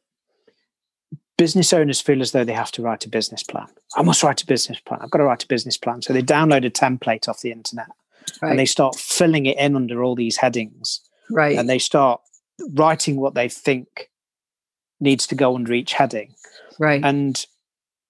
business 1.39 1.73
owners 1.73 2.01
feel 2.01 2.21
as 2.21 2.33
though 2.33 2.45
they 2.45 2.53
have 2.53 2.73
to 2.73 2.83
write 2.83 3.05
a 3.05 3.09
business 3.09 3.43
plan. 3.43 3.67
I 3.97 4.03
must 4.03 4.23
write 4.23 4.43
a 4.43 4.47
business 4.47 4.81
plan. 4.81 5.01
I've 5.03 5.11
got 5.11 5.19
to 5.19 5.25
write 5.25 5.45
a 5.45 5.49
business 5.49 5.77
plan. 5.77 6.03
So 6.03 6.13
they 6.13 6.23
download 6.23 6.65
a 6.65 6.71
template 6.71 7.29
off 7.29 7.41
the 7.41 7.53
internet 7.53 7.89
right. 8.41 8.51
and 8.51 8.59
they 8.59 8.67
start 8.67 8.97
filling 8.97 9.47
it 9.47 9.59
in 9.59 9.77
under 9.77 10.03
all 10.03 10.15
these 10.15 10.37
headings. 10.37 11.01
Right. 11.31 11.57
And 11.57 11.69
they 11.69 11.79
start 11.79 12.21
writing 12.75 13.17
what 13.17 13.35
they 13.35 13.49
think 13.49 14.11
needs 15.01 15.27
to 15.29 15.35
go 15.35 15.55
under 15.55 15.73
each 15.73 15.95
heading. 15.95 16.35
Right. 16.79 17.03
And 17.03 17.45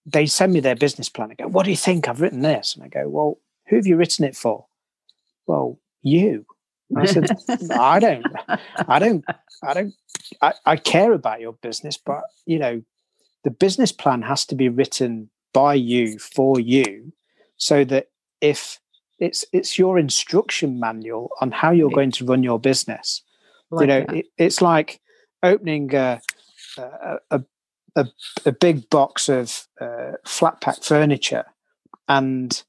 they 0.04 0.26
send 0.26 0.52
me 0.52 0.60
their 0.60 0.74
business 0.74 1.08
plan 1.08 1.30
and 1.30 1.38
go, 1.38 1.46
What 1.46 1.64
do 1.64 1.70
you 1.70 1.76
think? 1.76 2.08
I've 2.08 2.20
written 2.20 2.40
this. 2.40 2.74
And 2.74 2.84
I 2.84 2.88
go, 2.88 3.08
Well, 3.08 3.38
who 3.68 3.76
have 3.76 3.86
you 3.86 3.96
written 3.96 4.24
it 4.24 4.36
for? 4.36 4.66
Well, 5.46 5.78
you. 6.02 6.44
I 6.96 7.06
said, 7.06 7.30
I 7.70 7.98
don't, 7.98 8.26
I 8.86 8.98
don't, 8.98 9.24
I 9.62 9.74
don't, 9.74 9.94
I, 10.42 10.52
I 10.66 10.76
care 10.76 11.12
about 11.12 11.40
your 11.40 11.54
business, 11.54 11.96
but 11.96 12.22
you 12.44 12.58
know, 12.58 12.82
the 13.44 13.50
business 13.50 13.92
plan 13.92 14.22
has 14.22 14.44
to 14.46 14.54
be 14.54 14.68
written 14.68 15.30
by 15.52 15.74
you 15.74 16.18
for 16.18 16.58
you 16.60 17.12
so 17.56 17.84
that 17.84 18.08
if 18.40 18.80
it's 19.18 19.44
it's 19.52 19.78
your 19.78 19.98
instruction 19.98 20.80
manual 20.80 21.30
on 21.40 21.52
how 21.52 21.70
you're 21.70 21.90
going 21.90 22.10
to 22.10 22.24
run 22.24 22.42
your 22.42 22.58
business. 22.58 23.22
Like 23.70 23.82
you 23.82 23.86
know 23.86 24.04
it, 24.12 24.26
it's 24.36 24.60
like 24.60 25.00
opening 25.42 25.94
a, 25.94 26.20
a, 26.76 27.16
a, 27.30 27.44
a, 27.96 28.06
a 28.46 28.52
big 28.52 28.90
box 28.90 29.28
of 29.28 29.66
uh, 29.80 30.12
flat 30.26 30.60
pack 30.60 30.82
furniture 30.82 31.44
and 32.08 32.62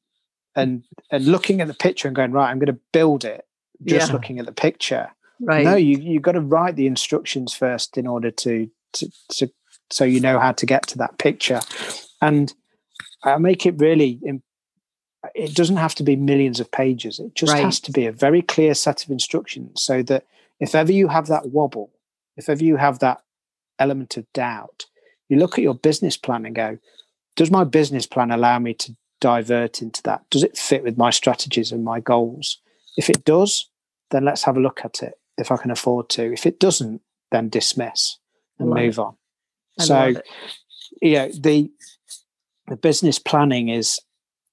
and 0.55 0.83
and 1.11 1.25
looking 1.25 1.59
at 1.61 1.67
the 1.67 1.73
picture 1.73 2.07
and 2.07 2.15
going 2.15 2.31
right 2.31 2.49
i'm 2.49 2.59
going 2.59 2.67
to 2.67 2.79
build 2.91 3.25
it 3.25 3.45
just 3.85 4.09
yeah. 4.09 4.13
looking 4.13 4.39
at 4.39 4.45
the 4.45 4.51
picture. 4.51 5.09
Right. 5.41 5.63
no 5.63 5.75
you 5.75 5.97
you've 5.97 6.21
got 6.21 6.33
to 6.33 6.41
write 6.41 6.75
the 6.75 6.87
instructions 6.87 7.53
first 7.53 7.97
in 7.97 8.07
order 8.07 8.31
to, 8.31 8.69
to 8.93 9.11
to 9.31 9.51
so 9.93 10.03
you 10.03 10.19
know 10.19 10.39
how 10.39 10.51
to 10.51 10.65
get 10.65 10.87
to 10.87 10.97
that 10.97 11.17
picture 11.17 11.61
and 12.21 12.53
i 13.23 13.37
make 13.37 13.65
it 13.65 13.75
really 13.77 14.19
it 15.35 15.55
doesn't 15.55 15.77
have 15.77 15.95
to 15.95 16.03
be 16.03 16.15
millions 16.15 16.59
of 16.59 16.71
pages 16.71 17.19
it 17.19 17.33
just 17.35 17.53
right. 17.53 17.63
has 17.63 17.79
to 17.79 17.91
be 17.91 18.05
a 18.05 18.11
very 18.11 18.41
clear 18.41 18.73
set 18.73 19.03
of 19.03 19.09
instructions 19.09 19.81
so 19.81 20.03
that 20.03 20.25
if 20.59 20.75
ever 20.75 20.91
you 20.91 21.07
have 21.07 21.27
that 21.27 21.49
wobble 21.49 21.91
if 22.37 22.49
ever 22.49 22.63
you 22.63 22.77
have 22.77 22.99
that 22.99 23.23
element 23.79 24.17
of 24.17 24.31
doubt 24.33 24.85
you 25.29 25.37
look 25.37 25.57
at 25.57 25.63
your 25.63 25.75
business 25.75 26.17
plan 26.17 26.45
and 26.45 26.55
go 26.55 26.77
does 27.35 27.49
my 27.49 27.63
business 27.63 28.05
plan 28.05 28.31
allow 28.31 28.59
me 28.59 28.73
to 28.75 28.95
divert 29.19 29.81
into 29.81 30.03
that? 30.03 30.21
Does 30.29 30.43
it 30.43 30.57
fit 30.57 30.83
with 30.83 30.97
my 30.97 31.09
strategies 31.09 31.71
and 31.71 31.83
my 31.83 32.01
goals? 32.01 32.59
If 32.97 33.09
it 33.09 33.23
does, 33.23 33.69
then 34.11 34.25
let's 34.25 34.43
have 34.43 34.57
a 34.57 34.59
look 34.59 34.81
at 34.83 35.01
it 35.01 35.13
if 35.37 35.49
I 35.49 35.55
can 35.55 35.71
afford 35.71 36.09
to. 36.09 36.33
If 36.33 36.45
it 36.45 36.59
doesn't, 36.59 37.01
then 37.31 37.47
dismiss 37.47 38.17
and 38.59 38.69
move 38.69 38.99
on. 38.99 39.15
I 39.79 39.83
so, 39.83 40.13
yeah, 41.01 41.27
the 41.27 41.71
the 42.67 42.75
business 42.75 43.19
planning 43.19 43.69
is 43.69 43.99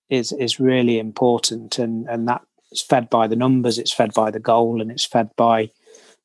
is 0.09 0.33
is 0.33 0.61
really 0.61 0.99
important, 0.99 1.79
and 1.79 2.09
and 2.09 2.29
that's 2.29 2.83
fed 2.83 3.11
by 3.11 3.27
the 3.27 3.37
numbers, 3.37 3.79
it's 3.79 3.93
fed 3.93 4.13
by 4.15 4.31
the 4.31 4.41
goal, 4.41 4.81
and 4.81 4.91
it's 4.91 5.05
fed 5.05 5.31
by 5.37 5.71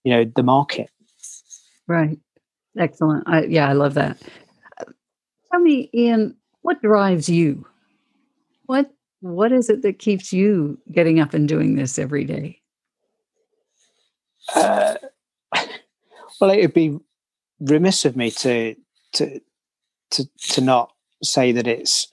you 0.04 0.12
know 0.12 0.26
the 0.36 0.44
market. 0.44 0.90
Right. 1.88 2.18
Excellent. 2.78 3.24
I, 3.28 3.44
yeah, 3.44 3.70
I 3.70 3.74
love 3.74 3.94
that. 3.94 4.22
Tell 5.52 5.62
me, 5.62 5.90
Ian, 5.94 6.36
what 6.62 6.82
drives 6.82 7.30
you? 7.30 7.66
What 8.66 8.92
What 9.22 9.52
is 9.52 9.70
it 9.70 9.82
that 9.84 10.00
keeps 10.00 10.34
you 10.34 10.80
getting 10.92 11.20
up 11.20 11.34
and 11.34 11.48
doing 11.48 11.76
this 11.76 11.98
every 11.98 12.26
day? 12.26 12.62
Uh, 14.54 14.96
well, 16.42 16.50
it 16.50 16.62
would 16.62 16.74
be 16.74 16.98
remiss 17.60 18.06
of 18.06 18.16
me 18.16 18.32
to 18.32 18.76
to 19.15 19.41
to 20.12 20.30
to 20.49 20.62
not 20.62 20.93
say 21.23 21.51
that 21.51 21.67
it's 21.67 22.12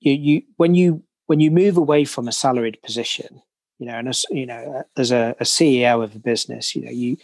you 0.00 0.12
you 0.12 0.42
when 0.56 0.74
you 0.74 1.02
when 1.26 1.40
you 1.40 1.50
move 1.50 1.76
away 1.76 2.04
from 2.04 2.26
a 2.26 2.32
salaried 2.32 2.82
position, 2.82 3.40
you 3.78 3.86
know, 3.86 3.94
and 3.94 4.08
as 4.08 4.26
you 4.30 4.46
know, 4.46 4.82
as 4.96 5.12
a, 5.12 5.36
a 5.38 5.44
CEO 5.44 6.02
of 6.02 6.16
a 6.16 6.18
business, 6.18 6.74
you 6.74 6.82
know, 6.82 6.90
you 6.90 7.16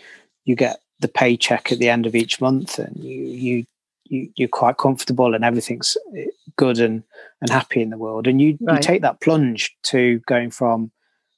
you 0.45 0.55
get 0.55 0.81
the 1.01 1.09
paycheck 1.09 1.73
at 1.73 1.79
the 1.79 1.89
end 1.89 2.07
of 2.07 2.15
each 2.15 2.41
month, 2.41 2.79
and 2.79 2.97
you 3.03 3.25
you 3.25 3.67
you 4.05 4.31
you're 4.37 4.49
quite 4.49 4.79
comfortable, 4.79 5.35
and 5.35 5.45
everything's 5.45 5.97
eh, 6.17 6.27
good 6.57 6.79
and 6.79 7.03
and 7.41 7.51
happy 7.51 7.81
in 7.83 7.91
the 7.91 7.99
world, 7.99 8.27
and 8.27 8.41
you 8.41 8.57
Right. 8.61 8.77
you 8.77 8.83
take 8.83 9.03
that 9.03 9.21
plunge 9.21 9.77
to 9.85 10.21
going 10.27 10.51
from 10.51 10.91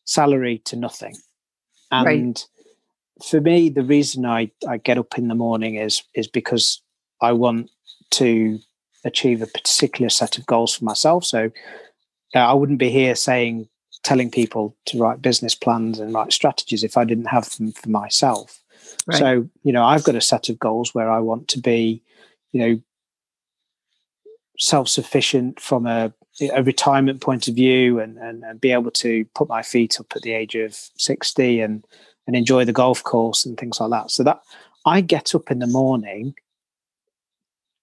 salary 0.05 0.59
to 0.67 0.77
nothing, 0.77 1.17
Right. 1.93 2.19
and 2.19 2.45
for 3.27 3.41
me, 3.41 3.69
the 3.69 3.83
reason 3.83 4.25
I, 4.25 4.51
I 4.69 4.77
get 4.77 4.99
up 4.99 5.19
in 5.19 5.29
the 5.29 5.35
morning 5.35 5.77
is 5.77 6.03
is 6.15 6.29
because 6.29 6.83
I 7.21 7.33
want 7.33 7.71
to 8.11 8.59
achieve 9.05 9.43
a 9.43 9.47
particular 9.47 10.09
set 10.09 10.39
of 10.39 10.47
goals 10.47 10.75
for 10.75 10.85
myself. 10.85 11.25
So 11.25 11.51
uh, 12.35 12.39
I 12.39 12.53
wouldn't 12.53 12.79
be 12.79 12.91
here 12.91 13.15
saying 13.15 13.69
telling 14.05 14.31
people 14.31 14.77
to 14.87 14.99
write 14.99 15.21
business 15.21 15.55
plans 15.55 15.99
and 15.99 16.15
write 16.15 16.33
strategies 16.33 16.85
if 16.85 16.97
I 16.97 17.05
didn't 17.05 17.27
have 17.27 17.51
them 17.57 17.73
for 17.73 17.89
myself. 17.89 18.63
Right. 19.07 19.19
So 19.19 19.49
you 19.63 19.73
know, 19.73 19.85
I've 19.85 20.05
got 20.05 20.15
a 20.15 20.21
set 20.21 20.49
of 20.49 20.59
goals 20.59 20.95
where 20.95 21.11
I 21.11 21.19
want 21.19 21.49
to 21.49 21.61
be, 21.61 22.03
you 22.53 22.61
know, 22.61 22.81
self 24.59 24.89
sufficient 24.89 25.61
from 25.61 25.87
a 25.87 26.13
a 26.53 26.63
retirement 26.63 27.21
point 27.21 27.49
of 27.49 27.55
view 27.55 27.99
and, 27.99 28.17
and 28.19 28.45
and 28.45 28.61
be 28.61 28.71
able 28.71 28.93
to 28.93 29.25
put 29.35 29.49
my 29.49 29.63
feet 29.63 29.99
up 29.99 30.07
at 30.15 30.23
the 30.23 30.33
age 30.33 30.55
of 30.55 30.75
60 30.97 31.61
and 31.61 31.85
and 32.27 32.37
enjoy 32.37 32.65
the 32.65 32.73
golf 32.73 33.03
course 33.03 33.45
and 33.45 33.59
things 33.59 33.81
like 33.81 33.91
that. 33.91 34.11
So 34.11 34.23
that 34.23 34.41
I 34.87 35.01
get 35.01 35.35
up 35.35 35.51
in 35.51 35.59
the 35.59 35.67
morning 35.67 36.35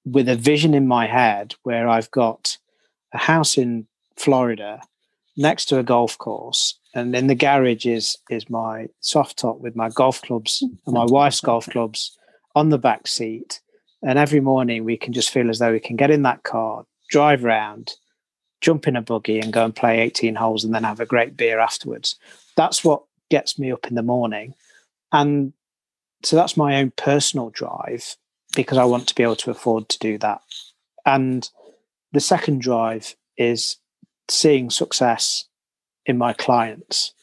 with 0.06 0.30
a 0.30 0.36
vision 0.36 0.74
in 0.74 0.88
my 0.88 1.08
head 1.08 1.56
where 1.64 1.88
I've 1.88 2.12
got 2.12 2.58
a 3.14 3.18
house 3.18 3.58
in 3.58 3.88
Florida 4.16 4.82
next 5.36 5.66
to 5.66 5.80
a 5.80 5.84
golf 5.84 6.18
course, 6.18 6.80
and 6.94 7.16
in 7.16 7.28
the 7.28 7.36
garage 7.36 7.86
is 7.86 8.18
is 8.30 8.50
my 8.50 8.88
soft 9.02 9.40
top 9.40 9.60
with 9.60 9.76
my 9.76 9.90
golf 9.90 10.22
clubs 10.22 10.62
and 10.62 10.94
my 10.94 11.06
wife's 11.06 11.42
golf 11.42 11.68
clubs 11.70 12.18
on 12.56 12.70
the 12.70 12.78
back 12.78 13.08
seat. 13.08 13.62
And 14.02 14.20
every 14.20 14.40
morning 14.40 14.86
we 14.86 14.98
can 14.98 15.14
just 15.14 15.32
feel 15.32 15.50
as 15.50 15.60
though 15.60 15.72
we 15.72 15.80
can 15.80 15.96
get 15.96 16.12
in 16.12 16.22
that 16.24 16.44
car, 16.44 16.86
drive 17.10 17.44
around, 17.44 17.94
jump 18.62 18.88
in 18.88 18.96
a 18.96 19.02
buggy, 19.02 19.40
and 19.40 19.52
go 19.52 19.66
and 19.66 19.76
play 19.76 20.00
18 20.00 20.36
holes, 20.36 20.64
and 20.64 20.74
then 20.74 20.84
have 20.84 21.00
a 21.00 21.06
great 21.06 21.36
beer 21.36 21.60
afterwards. 21.60 22.16
That's 22.56 22.84
what 22.84 23.04
gets 23.30 23.58
me 23.58 23.72
up 23.72 23.88
in 23.88 23.96
the 23.96 24.04
morning, 24.04 24.54
and 25.12 25.54
so 26.24 26.36
that's 26.36 26.56
my 26.56 26.76
own 26.78 26.92
personal 26.96 27.50
drive 27.50 28.16
because 28.56 28.78
I 28.78 28.86
want 28.86 29.08
to 29.08 29.16
be 29.16 29.24
able 29.24 29.36
to 29.38 29.52
afford 29.52 29.90
to 29.90 30.00
do 30.00 30.18
that. 30.20 30.42
And 31.06 31.50
the 32.12 32.20
second 32.20 32.62
drive 32.62 33.16
is 33.38 33.78
seeing 34.30 34.70
success 34.70 35.46
in 36.06 36.18
my 36.18 36.34
clients, 36.34 37.14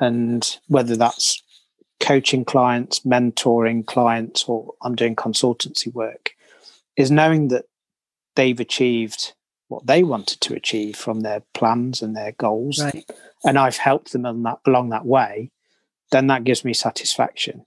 and 0.00 0.58
whether 0.68 0.96
that's 0.96 1.42
coaching 2.00 2.44
clients, 2.44 3.00
mentoring 3.00 3.84
clients, 3.84 4.44
or 4.44 4.72
I'm 4.82 4.94
doing 4.94 5.14
consultancy 5.14 5.92
work, 5.92 6.30
is 6.96 7.10
knowing 7.10 7.48
that 7.48 7.66
they've 8.36 8.58
achieved 8.58 9.34
what 9.68 9.86
they 9.86 10.02
wanted 10.02 10.40
to 10.40 10.54
achieve 10.54 10.96
from 10.96 11.20
their 11.20 11.42
plans 11.54 12.02
and 12.02 12.16
their 12.16 12.32
goals, 12.32 12.82
right. 12.82 13.08
and 13.44 13.58
I've 13.58 13.76
helped 13.76 14.12
them 14.12 14.26
on 14.26 14.42
that, 14.42 14.58
along 14.66 14.88
that 14.90 15.06
way, 15.06 15.50
then 16.10 16.26
that 16.28 16.44
gives 16.44 16.64
me 16.64 16.74
satisfaction. 16.74 17.66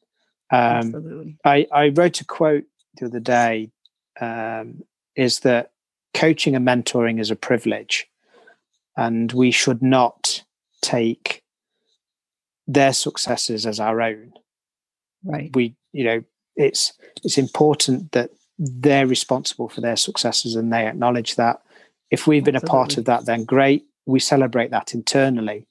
Um, 0.51 0.59
Absolutely. 0.59 1.37
I, 1.45 1.67
I 1.71 1.89
wrote 1.89 2.19
a 2.19 2.25
quote 2.25 2.65
the 2.97 3.07
other 3.07 3.19
day 3.19 3.71
um, 4.19 4.83
is 5.15 5.39
that 5.41 5.71
coaching 6.13 6.55
and 6.55 6.67
mentoring 6.67 7.19
is 7.19 7.31
a 7.31 7.35
privilege, 7.35 8.07
and 8.95 9.31
we 9.31 9.51
should 9.51 9.81
not 9.81 10.43
take 10.81 11.43
their 12.67 12.93
successes 12.93 13.65
as 13.65 13.79
our 13.79 14.01
own. 14.01 14.33
Right. 15.23 15.51
We, 15.55 15.75
you 15.91 16.03
know, 16.03 16.23
it's 16.55 16.93
it's 17.23 17.37
important 17.37 18.11
that 18.11 18.29
they're 18.59 19.07
responsible 19.07 19.69
for 19.69 19.81
their 19.81 19.95
successes 19.95 20.55
and 20.55 20.71
they 20.71 20.85
acknowledge 20.87 21.35
that. 21.35 21.61
If 22.11 22.27
we've 22.27 22.43
been 22.43 22.55
a 22.55 22.61
part 22.61 22.97
of 22.97 23.05
that, 23.05 23.25
then 23.25 23.43
great. 23.43 23.85
We 24.05 24.19
celebrate 24.19 24.69
that 24.69 24.93
internally, 24.93 25.65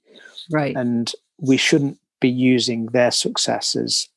Right. 0.50 0.74
and 0.74 1.12
we 1.38 1.56
shouldn't 1.56 1.98
be 2.20 2.28
using 2.30 2.86
their 2.86 3.10
successes 3.12 4.08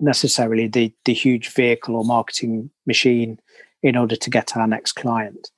necessarily 0.00 0.68
the 0.68 0.92
the 1.04 1.14
huge 1.14 1.52
vehicle 1.52 1.96
or 1.96 2.04
marketing 2.04 2.70
machine 2.86 3.38
in 3.82 3.96
order 3.96 4.16
to 4.16 4.30
get 4.30 4.56
our 4.56 4.66
next 4.66 4.92
client. 4.92 5.50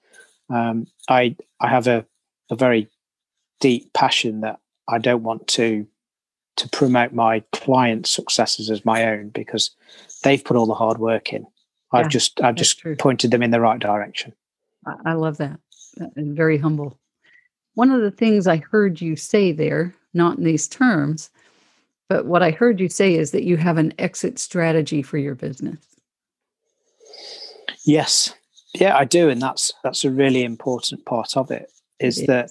Um, 0.48 0.86
I 1.08 1.36
I 1.60 1.68
have 1.68 1.86
a 1.86 2.04
a 2.50 2.56
very 2.56 2.88
deep 3.60 3.92
passion 3.92 4.40
that 4.40 4.58
I 4.88 4.98
don't 4.98 5.22
want 5.22 5.46
to 5.48 5.86
to 6.56 6.68
promote 6.68 7.12
my 7.12 7.42
clients' 7.52 8.10
successes 8.10 8.70
as 8.70 8.84
my 8.84 9.04
own 9.04 9.30
because 9.30 9.70
they've 10.22 10.44
put 10.44 10.56
all 10.56 10.66
the 10.66 10.74
hard 10.74 10.98
work 10.98 11.32
in. 11.32 11.46
I've 11.92 12.06
Yeah, 12.06 12.08
just 12.08 12.40
I've 12.42 12.54
just 12.54 12.78
true. 12.78 12.96
pointed 12.96 13.30
them 13.30 13.42
in 13.42 13.50
the 13.50 13.60
right 13.60 13.78
direction. 13.78 14.34
I, 15.04 15.12
love 15.12 15.36
that. 15.38 15.58
And 16.16 16.36
very 16.36 16.58
humble. 16.58 16.98
One 17.74 17.90
of 17.90 18.00
the 18.00 18.10
things 18.10 18.46
I 18.46 18.56
heard 18.56 19.00
you 19.00 19.16
say 19.16 19.52
there, 19.52 19.94
not 20.14 20.38
in 20.38 20.44
these 20.44 20.68
terms, 20.68 21.30
but 22.10 22.26
what 22.26 22.42
I 22.42 22.50
heard 22.50 22.80
you 22.80 22.88
say 22.88 23.14
is 23.14 23.30
that 23.30 23.44
you 23.44 23.56
have 23.56 23.78
an 23.78 23.94
exit 23.96 24.40
strategy 24.40 25.00
for 25.00 25.16
your 25.16 25.36
business. 25.36 25.78
Yes, 27.86 28.34
yeah, 28.74 28.96
I 28.96 29.04
do, 29.04 29.30
and 29.30 29.40
that's 29.40 29.72
that's 29.84 30.04
a 30.04 30.10
really 30.10 30.42
important 30.42 31.06
part 31.06 31.36
of 31.36 31.52
it. 31.52 31.70
Is 32.00 32.18
It 32.18 32.26
that 32.26 32.50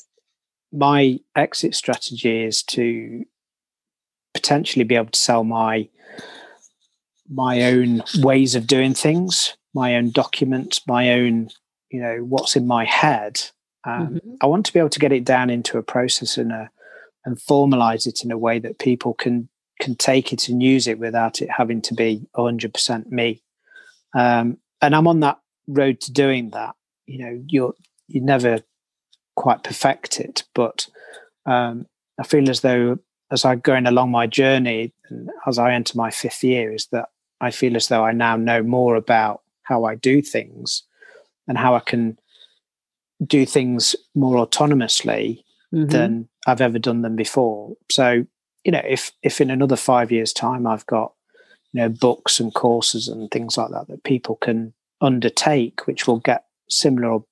my 0.72 1.20
exit 1.36 1.76
strategy 1.76 2.46
is 2.46 2.64
to 2.64 3.26
potentially 4.34 4.86
be 4.86 4.96
able 4.96 5.12
to 5.12 5.20
sell 5.20 5.44
my 5.44 5.90
my 7.30 7.64
own 7.64 8.02
ways 8.20 8.56
of 8.56 8.66
doing 8.66 8.94
things, 8.94 9.58
my 9.74 9.98
own 9.98 10.12
documents, 10.12 10.88
my 10.88 11.12
own 11.12 11.50
you 11.92 12.00
know 12.02 12.20
what's 12.20 12.56
in 12.56 12.66
my 12.66 12.86
head. 12.86 13.42
Um, 13.84 14.22
Mhm. 14.24 14.38
I 14.40 14.46
want 14.46 14.66
to 14.68 14.74
be 14.74 14.80
able 14.80 14.90
to 14.90 15.00
get 15.00 15.12
it 15.12 15.26
down 15.26 15.50
into 15.50 15.78
a 15.78 15.84
process 15.84 16.38
and 16.38 16.54
a 16.54 16.72
and 17.26 17.38
formalize 17.38 18.08
it 18.08 18.24
in 18.24 18.32
a 18.32 18.38
way 18.38 18.60
that 18.60 18.80
people 18.80 19.14
can 19.14 19.50
can 19.80 19.96
take 19.96 20.34
it 20.34 20.50
and 20.50 20.62
use 20.62 20.88
it 20.88 21.00
without 21.00 21.42
it 21.42 21.50
having 21.50 21.82
to 21.82 21.94
be 21.94 22.28
100% 22.36 23.12
me. 23.12 23.42
Um, 24.14 24.58
and 24.82 24.94
I'm 24.94 25.08
on 25.08 25.22
that 25.22 25.40
road 25.70 26.02
to 26.02 26.12
doing 26.12 26.50
that. 26.50 26.76
You 27.06 27.20
know, 27.20 27.44
you're 27.48 27.74
you 28.08 28.20
never 28.20 28.60
quite 29.36 29.64
perfect 29.64 30.20
it, 30.20 30.44
but 30.54 30.88
um, 31.46 31.86
I 32.20 32.24
feel 32.24 32.50
as 32.50 32.60
though 32.62 32.98
as 33.32 33.46
I'm 33.46 33.60
going 33.60 33.86
along 33.86 34.12
my 34.12 34.28
journey 34.28 34.92
and 35.10 35.30
as 35.48 35.58
I 35.60 35.74
enter 35.74 35.98
my 35.98 36.12
fifth 36.12 36.44
year, 36.44 36.74
is 36.74 36.88
that 36.92 37.10
I 37.40 37.52
feel 37.52 37.76
as 37.78 37.88
though 37.88 38.04
I 38.04 38.12
now 38.12 38.36
know 38.36 38.64
more 38.64 38.96
about 38.96 39.44
how 39.64 39.86
I 39.86 39.96
do 39.96 40.22
things 40.22 40.84
and 41.48 41.58
how 41.58 41.76
I 41.76 41.80
can 41.80 42.18
do 43.26 43.46
things 43.46 43.96
more 44.16 44.46
autonomously 44.46 45.44
Mhm. 45.74 45.90
than 45.92 46.30
I've 46.50 46.62
ever 46.62 46.80
done 46.80 47.02
them 47.02 47.16
before. 47.16 47.76
So, 47.92 48.26
you 48.64 48.72
know, 48.72 48.82
if 48.88 49.12
if 49.24 49.40
in 49.40 49.50
another 49.50 49.76
five 49.76 50.12
years' 50.12 50.34
time 50.34 50.68
I've 50.68 50.86
got, 50.86 51.14
you 51.72 51.82
know, 51.82 51.90
books 51.90 52.40
and 52.40 52.54
courses 52.54 53.08
and 53.08 53.30
things 53.30 53.58
like 53.58 53.72
that 53.72 53.88
that 53.88 54.04
people 54.04 54.36
can 54.36 54.74
undertake, 55.02 55.88
which 55.88 56.08
will 56.08 56.20
get 56.20 56.46
similar 56.70 57.10
or 57.10 57.26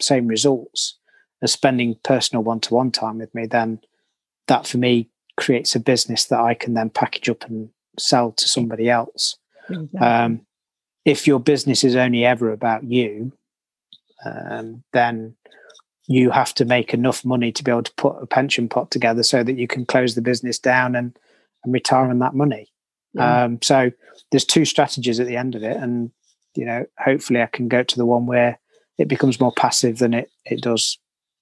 same 0.00 0.26
results 0.26 0.98
as 1.42 1.52
spending 1.52 1.96
personal 2.02 2.42
one-to-one 2.42 2.90
time 2.90 3.18
with 3.18 3.34
me, 3.34 3.46
then 3.46 3.80
that 4.46 4.66
for 4.66 4.78
me 4.78 5.08
creates 5.36 5.74
a 5.74 5.80
business 5.80 6.26
that 6.26 6.40
I 6.40 6.54
can 6.54 6.74
then 6.74 6.90
package 6.90 7.28
up 7.28 7.44
and 7.44 7.70
sell 7.98 8.32
to 8.32 8.48
somebody 8.48 8.88
else. 8.88 9.36
Exactly. 9.68 10.00
Um, 10.00 10.46
if 11.04 11.26
your 11.26 11.40
business 11.40 11.84
is 11.84 11.96
only 11.96 12.24
ever 12.24 12.52
about 12.52 12.84
you, 12.84 13.32
um, 14.24 14.82
then 14.92 15.36
you 16.06 16.30
have 16.30 16.54
to 16.54 16.64
make 16.64 16.94
enough 16.94 17.24
money 17.24 17.50
to 17.52 17.64
be 17.64 17.70
able 17.70 17.82
to 17.82 17.94
put 17.94 18.22
a 18.22 18.26
pension 18.26 18.68
pot 18.68 18.90
together 18.90 19.22
so 19.22 19.42
that 19.42 19.58
you 19.58 19.66
can 19.66 19.84
close 19.84 20.14
the 20.14 20.22
business 20.22 20.58
down 20.58 20.94
and, 20.94 21.18
and 21.64 21.74
retire 21.74 22.08
on 22.08 22.18
that 22.20 22.34
money. 22.34 22.72
Yeah. 23.14 23.44
Um, 23.44 23.58
so 23.62 23.90
there's 24.30 24.44
two 24.44 24.64
strategies 24.64 25.18
at 25.18 25.26
the 25.26 25.36
end 25.36 25.54
of 25.54 25.62
it, 25.62 25.76
and 25.76 26.10
you 26.54 26.64
know, 26.64 26.86
hopefully, 26.98 27.42
I 27.42 27.46
can 27.46 27.68
go 27.68 27.82
to 27.82 27.96
the 27.96 28.06
one 28.06 28.26
where 28.26 28.58
it 28.98 29.08
becomes 29.08 29.40
more 29.40 29.52
passive 29.52 29.98
than 29.98 30.14
it 30.14 30.30
it 30.44 30.62
does 30.62 30.98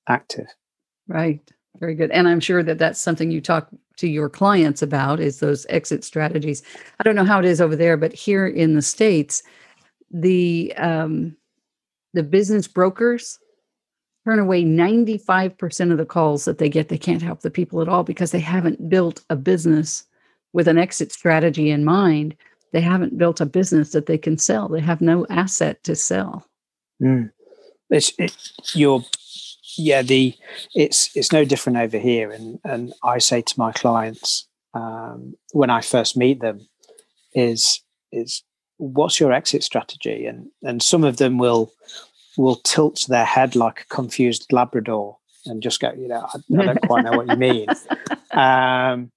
active. 0.09 0.47
Right. 1.09 1.41
Very 1.79 1.95
good. 1.95 2.11
And 2.13 2.29
I'm 2.29 2.41
sure 2.41 2.63
that 2.63 2.79
that's 2.79 3.01
something 3.01 3.31
you 3.31 3.41
talk 3.41 3.69
to 3.97 4.09
your 4.09 4.29
clients 4.29 4.83
about 4.83 5.21
is 5.21 5.41
those 5.41 5.67
exit 5.69 6.05
strategies. 6.05 6.63
I 7.01 7.03
don't 7.03 7.17
know 7.17 7.25
how 7.25 7.39
it 7.39 7.45
is 7.45 7.61
over 7.61 7.77
there, 7.77 7.97
but 7.97 8.13
here 8.13 8.47
in 8.47 8.75
the 8.75 8.83
states, 8.83 9.43
the 10.11 10.73
um, 10.77 11.37
the 12.13 12.23
business 12.23 12.69
brokers 12.69 13.39
turn 14.25 14.39
away 14.39 14.65
95% 14.65 15.93
of 15.93 15.99
the 15.99 16.07
calls 16.07 16.45
that 16.45 16.59
they 16.59 16.69
get. 16.69 16.89
They 16.89 16.99
can't 16.99 17.23
help 17.23 17.41
the 17.41 17.51
people 17.51 17.81
at 17.83 17.89
all 17.89 18.05
because 18.05 18.31
they 18.31 18.41
haven't 18.41 18.89
built 18.89 19.23
a 19.31 19.37
business 19.37 20.05
with 20.53 20.69
an 20.69 20.79
exit 20.79 21.13
strategy 21.13 21.71
in 21.71 21.85
mind. 21.85 22.37
They 22.73 22.81
haven't 22.81 23.19
built 23.19 23.41
a 23.41 23.47
business 23.47 23.93
that 23.93 24.07
they 24.07 24.19
can 24.19 24.39
sell. 24.39 24.69
They 24.69 24.81
have 24.81 25.01
no 25.01 25.27
asset 25.31 25.83
to 25.85 25.95
sell. 25.95 26.47
Mm. 27.03 27.31
It's 27.91 28.13
it, 28.19 28.37
you're 28.75 29.05
yeah 29.77 30.03
the 30.03 30.35
it's 30.75 31.15
it's 31.17 31.33
no 31.33 31.45
different 31.45 31.79
over 31.79 31.99
here 31.99 32.31
and 32.31 32.59
and 32.65 32.93
i 33.03 33.19
say 33.19 33.43
to 33.43 33.55
my 33.59 33.73
clients 33.73 34.49
um, 34.75 35.35
when 35.53 35.71
i 35.71 35.81
first 35.81 36.17
meet 36.17 36.41
them 36.41 36.67
is 37.35 37.83
is 38.13 38.43
what's 38.77 39.21
your 39.21 39.33
exit 39.33 39.63
strategy 39.63 40.27
and 40.27 40.49
and 40.63 40.83
some 40.83 41.05
of 41.05 41.17
them 41.17 41.39
will 41.39 41.73
will 42.37 42.57
tilt 42.57 43.05
their 43.09 43.25
head 43.25 43.55
like 43.55 43.83
a 43.83 43.95
confused 43.95 44.53
labrador 44.53 45.17
and 45.47 45.63
just 45.63 45.81
go 45.81 45.93
you 45.97 46.09
know 46.09 46.27
i, 46.35 46.61
I 46.61 46.65
don't 46.67 46.83
quite 46.83 47.05
know 47.05 47.13
what 47.13 47.29
you 47.29 47.37
mean 47.37 47.67
um, 48.33 49.11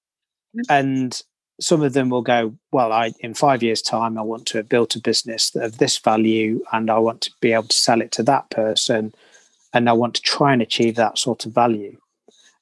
and 0.68 1.20
some 1.60 1.82
of 1.82 1.92
them 1.92 2.10
will 2.10 2.22
go 2.22 2.54
well 2.72 2.92
i 2.92 3.12
in 3.20 3.34
five 3.34 3.62
years 3.62 3.82
time 3.82 4.18
i 4.18 4.22
want 4.22 4.46
to 4.46 4.58
have 4.58 4.68
built 4.68 4.94
a 4.96 5.00
business 5.00 5.54
of 5.56 5.78
this 5.78 5.98
value 5.98 6.62
and 6.72 6.90
i 6.90 6.98
want 6.98 7.20
to 7.22 7.32
be 7.40 7.52
able 7.52 7.64
to 7.64 7.76
sell 7.76 8.00
it 8.00 8.12
to 8.12 8.22
that 8.22 8.48
person 8.50 9.12
and 9.72 9.88
I 9.88 9.92
want 9.92 10.14
to 10.14 10.22
try 10.22 10.52
and 10.52 10.62
achieve 10.62 10.96
that 10.96 11.18
sort 11.18 11.46
of 11.46 11.52
value. 11.52 11.98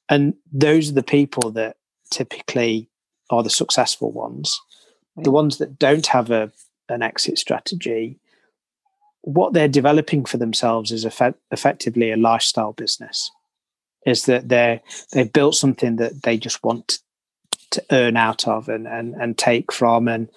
And 0.09 0.35
those 0.51 0.89
are 0.89 0.93
the 0.93 1.03
people 1.03 1.51
that 1.51 1.77
typically 2.09 2.89
are 3.29 3.43
the 3.43 3.49
successful 3.49 4.11
ones. 4.11 4.59
Right. 5.15 5.23
The 5.23 5.31
ones 5.31 5.57
that 5.57 5.79
don't 5.79 6.07
have 6.07 6.31
a 6.31 6.51
an 6.89 7.01
exit 7.01 7.37
strategy, 7.37 8.17
what 9.27 9.51
they're 9.51 9.67
developing 9.67 10.23
for 10.23 10.37
themselves 10.37 10.93
is 10.93 11.03
effect- 11.03 11.41
effectively 11.51 12.11
a 12.11 12.17
lifestyle 12.17 12.71
business. 12.71 13.29
Is 14.05 14.23
that 14.25 14.47
they're 14.47 14.79
they've 15.11 15.31
built 15.31 15.55
something 15.55 15.97
that 15.97 16.23
they 16.23 16.37
just 16.37 16.63
want 16.63 16.99
to 17.71 17.83
earn 17.91 18.15
out 18.15 18.47
of 18.47 18.69
and 18.69 18.87
and, 18.87 19.15
and 19.15 19.37
take 19.37 19.73
from 19.73 20.07
and 20.07 20.29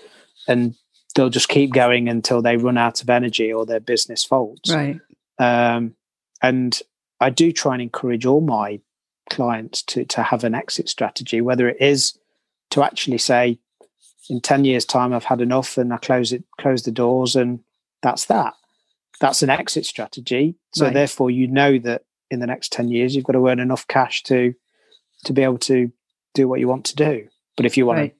and 0.49 0.75
they'll 1.15 1.31
just 1.31 1.49
keep 1.49 1.73
going 1.73 2.09
until 2.09 2.43
they 2.43 2.57
run 2.57 2.77
out 2.77 3.01
of 3.01 3.09
energy 3.09 3.53
or 3.53 3.65
their 3.65 3.79
business 3.79 4.25
folds. 4.25 4.75
Right. 4.75 4.99
Um, 5.39 5.95
and 6.43 6.81
I 7.21 7.31
do 7.31 7.53
try 7.53 7.75
and 7.75 7.83
encourage 7.83 8.27
all 8.27 8.41
my 8.41 8.81
clients 9.31 9.83
to 9.85 10.05
to 10.07 10.25
have 10.25 10.43
an 10.43 10.57
exit 10.57 10.89
strategy, 10.89 11.41
whether 11.41 11.69
it 11.69 11.81
is 11.81 12.19
to 12.71 12.83
actually 12.83 13.19
say, 13.19 13.61
in 14.29 14.41
10 14.41 14.65
years' 14.65 14.85
time, 14.85 15.13
I've 15.13 15.25
had 15.25 15.41
enough 15.41 15.79
and 15.79 15.93
I 15.93 15.99
close 15.99 16.33
it, 16.33 16.43
close 16.59 16.83
the 16.83 16.91
doors, 16.91 17.37
and 17.37 17.61
that's 18.03 18.27
that. 18.27 18.55
That's 19.21 19.43
an 19.43 19.51
exit 19.51 19.85
strategy. 19.87 20.57
So 20.75 20.87
right. 20.87 20.95
therefore, 20.95 21.31
you 21.31 21.47
know 21.47 21.79
that 21.79 22.03
in 22.31 22.41
the 22.41 22.47
next 22.47 22.73
10 22.73 22.89
years, 22.89 23.15
you've 23.15 23.25
got 23.25 23.35
to 23.35 23.49
earn 23.49 23.61
enough 23.61 23.87
cash 23.87 24.23
to 24.25 24.55
to 25.25 25.33
be 25.35 25.43
able 25.43 25.59
to 25.59 25.93
do 26.33 26.49
what 26.49 26.61
you 26.61 26.69
want 26.69 26.87
to 26.87 26.97
do. 26.97 27.29
But 27.57 27.67
if 27.67 27.77
you 27.77 27.85
want 27.85 27.99
right. 27.99 28.17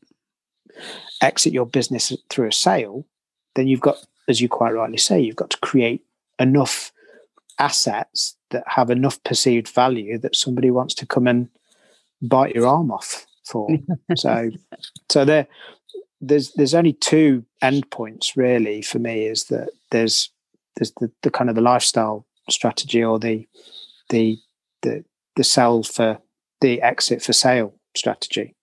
to 0.69 0.83
exit 1.23 1.53
your 1.53 1.65
business 1.65 2.13
through 2.29 2.49
a 2.49 2.53
sale, 2.53 3.07
then 3.55 3.69
you've 3.69 3.81
got, 3.81 3.97
as 4.29 4.41
you 4.41 4.49
quite 4.49 4.73
rightly 4.73 4.99
say, 4.99 5.21
you've 5.21 5.37
got 5.37 5.51
to 5.51 5.59
create 5.59 6.05
enough 6.39 6.93
assets 7.59 8.37
that 8.51 8.65
have 8.67 8.91
enough 8.91 9.23
perceived 9.25 9.69
value 9.69 10.19
that 10.19 10.37
somebody 10.37 10.71
wants 10.71 10.95
to 10.95 11.07
come 11.07 11.27
and 11.27 11.49
bite 12.21 12.55
your 12.55 12.67
arm 12.67 12.91
off 12.91 13.27
for. 13.47 13.69
so, 14.17 14.51
so 15.11 15.25
there, 15.25 15.47
there's 16.21 16.53
there's 16.53 16.75
only 16.75 16.93
two 16.93 17.45
endpoints 17.63 18.37
really 18.37 18.83
for 18.83 18.99
me. 18.99 19.27
Is 19.27 19.45
that 19.45 19.71
there's 19.91 20.31
there's 20.77 20.93
the, 21.01 21.11
the 21.23 21.31
kind 21.31 21.51
of 21.51 21.57
the 21.57 21.63
lifestyle 21.63 22.27
strategy 22.49 23.03
or 23.03 23.19
the 23.19 23.47
the 24.09 24.39
the 24.83 25.05
the 25.37 25.45
sell 25.45 25.83
for 25.83 26.19
the 26.61 26.81
exit 26.83 27.23
for 27.23 27.33
sale 27.33 27.75
strategy. 27.97 28.55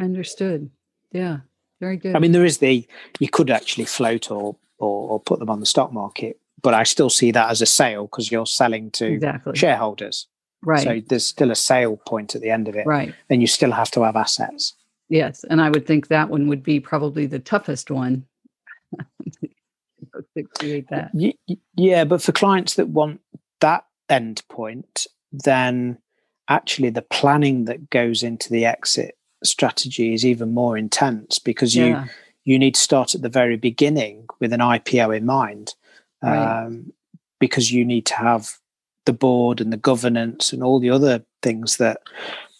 Understood. 0.00 0.70
Yeah, 1.12 1.38
very 1.80 1.96
good. 1.96 2.16
I 2.16 2.18
mean, 2.18 2.32
there 2.32 2.44
is 2.44 2.58
the 2.58 2.86
you 3.18 3.28
could 3.28 3.50
actually 3.50 3.86
float 3.86 4.30
or 4.30 4.56
or, 4.78 5.10
or 5.10 5.20
put 5.20 5.38
them 5.38 5.50
on 5.50 5.60
the 5.60 5.66
stock 5.66 5.92
market 5.92 6.38
but 6.62 6.74
I 6.74 6.82
still 6.82 7.10
see 7.10 7.30
that 7.30 7.50
as 7.50 7.62
a 7.62 7.66
sale 7.66 8.06
because 8.06 8.30
you're 8.30 8.46
selling 8.46 8.90
to 8.92 9.06
exactly. 9.06 9.56
shareholders. 9.56 10.26
Right. 10.64 10.82
So 10.82 11.00
there's 11.06 11.26
still 11.26 11.50
a 11.50 11.54
sale 11.54 11.96
point 12.08 12.34
at 12.34 12.40
the 12.40 12.50
end 12.50 12.66
of 12.66 12.74
it. 12.74 12.86
Right. 12.86 13.14
And 13.30 13.40
you 13.40 13.46
still 13.46 13.72
have 13.72 13.90
to 13.92 14.02
have 14.02 14.16
assets. 14.16 14.74
Yes. 15.08 15.44
And 15.48 15.60
I 15.60 15.70
would 15.70 15.86
think 15.86 16.08
that 16.08 16.28
one 16.28 16.48
would 16.48 16.62
be 16.62 16.80
probably 16.80 17.26
the 17.26 17.38
toughest 17.38 17.90
one 17.90 18.26
to 20.36 20.42
create 20.42 20.88
that. 20.90 21.10
Yeah. 21.76 22.04
But 22.04 22.22
for 22.22 22.32
clients 22.32 22.74
that 22.74 22.88
want 22.88 23.20
that 23.60 23.84
end 24.08 24.42
point, 24.48 25.06
then 25.32 25.98
actually 26.48 26.90
the 26.90 27.02
planning 27.02 27.64
that 27.64 27.90
goes 27.90 28.22
into 28.22 28.50
the 28.50 28.64
exit 28.64 29.16
strategy 29.44 30.14
is 30.14 30.24
even 30.24 30.54
more 30.54 30.76
intense 30.76 31.38
because 31.38 31.74
you 31.74 31.86
yeah. 31.86 32.06
you 32.44 32.58
need 32.58 32.74
to 32.74 32.80
start 32.80 33.14
at 33.14 33.22
the 33.22 33.28
very 33.28 33.56
beginning 33.56 34.26
with 34.40 34.52
an 34.52 34.60
IPO 34.60 35.16
in 35.16 35.26
mind 35.26 35.74
right. 36.22 36.64
um, 36.64 36.92
because 37.38 37.72
you 37.72 37.84
need 37.84 38.06
to 38.06 38.14
have 38.14 38.58
the 39.04 39.12
board 39.12 39.60
and 39.60 39.72
the 39.72 39.76
governance 39.76 40.52
and 40.52 40.62
all 40.62 40.80
the 40.80 40.90
other 40.90 41.24
things 41.42 41.76
that 41.76 42.02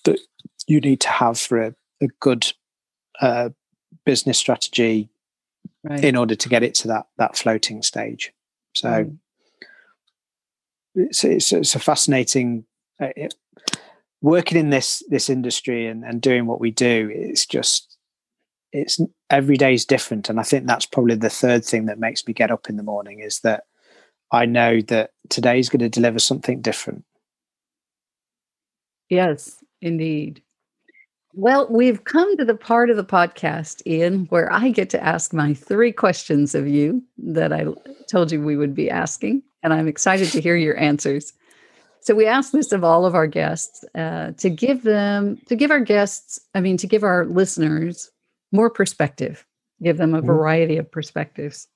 that 0.05 0.21
you 0.67 0.81
need 0.81 1.01
to 1.01 1.09
have 1.09 1.39
for 1.39 1.63
a, 1.63 1.75
a 2.01 2.09
good 2.21 2.53
uh, 3.21 3.49
business 4.05 4.39
strategy 4.39 5.09
right. 5.89 6.05
in 6.05 6.17
order 6.17 6.35
to 6.35 6.49
get 6.49 6.63
it 6.63 6.75
to 6.77 6.89
that 6.89 7.07
that 7.19 7.37
floating 7.37 7.83
stage. 7.83 8.33
So 8.75 8.91
right. 8.91 9.07
it's, 10.95 11.25
it's, 11.25 11.53
it's 11.53 11.75
a 11.75 11.79
fascinating. 11.79 12.65
Uh, 13.01 13.09
it, 13.17 13.35
working 14.23 14.59
in 14.59 14.71
this 14.71 15.03
this 15.09 15.29
industry 15.29 15.87
and, 15.87 16.05
and 16.05 16.21
doing 16.21 16.47
what 16.47 16.61
we 16.61 16.71
do 16.71 17.11
it's 17.13 17.47
just 17.47 17.97
it's 18.73 18.99
every 19.31 19.57
day 19.57 19.75
is 19.75 19.85
different 19.85 20.29
and 20.29 20.41
i 20.41 20.43
think 20.43 20.67
that's 20.67 20.87
probably 20.87 21.15
the 21.15 21.31
third 21.31 21.65
thing 21.65 21.87
that 21.87 21.99
makes 21.99 22.27
me 22.27 22.33
get 22.33 22.51
up 22.51 22.69
in 22.69 22.77
the 22.77 22.83
morning 22.83 23.21
is 23.21 23.41
that 23.41 23.65
i 24.33 24.47
know 24.47 24.81
that 24.81 25.11
today 25.29 25.59
is 25.59 25.69
going 25.69 25.81
to 25.81 25.89
deliver 25.89 26.19
something 26.19 26.61
different 26.61 27.05
yes 29.11 29.63
indeed 29.83 30.43
well 31.37 31.69
we've 31.71 32.05
come 32.05 32.37
to 32.37 32.45
the 32.45 32.55
part 32.55 32.91
of 32.91 32.97
the 32.97 33.05
podcast 33.05 33.81
ian 33.87 34.27
where 34.27 34.53
i 34.53 34.71
get 34.71 34.91
to 34.91 35.03
ask 35.03 35.33
my 35.33 35.55
three 35.55 35.93
questions 35.93 36.55
of 36.55 36.67
you 36.67 37.03
that 37.17 37.53
i 37.53 37.65
told 38.11 38.33
you 38.33 38.41
we 38.41 38.57
would 38.57 38.75
be 38.75 38.91
asking 38.91 39.43
and 39.63 39.73
i'm 39.73 39.87
excited 39.87 40.29
to 40.29 40.41
hear 40.41 40.57
your 40.57 40.77
answers 40.79 41.33
so 42.01 42.15
we 42.15 42.27
ask 42.27 42.53
this 42.53 42.73
of 42.73 42.85
all 42.85 43.05
of 43.05 43.15
our 43.17 43.27
guests 43.27 43.85
uh, 43.97 44.31
to 44.39 44.49
give 44.49 44.83
them 44.83 45.37
to 45.47 45.55
give 45.55 45.71
our 45.71 45.81
guests 45.81 46.41
i 46.55 46.61
mean 46.61 46.77
to 46.77 46.87
give 46.89 47.05
our 47.05 47.25
listeners 47.27 48.11
more 48.53 48.71
perspective, 48.71 49.47
give 49.83 49.99
them 49.99 50.15
a 50.15 50.19
mm-hmm. 50.19 50.27
variety 50.27 50.77
of 50.79 50.91
perspectives. 50.91 51.69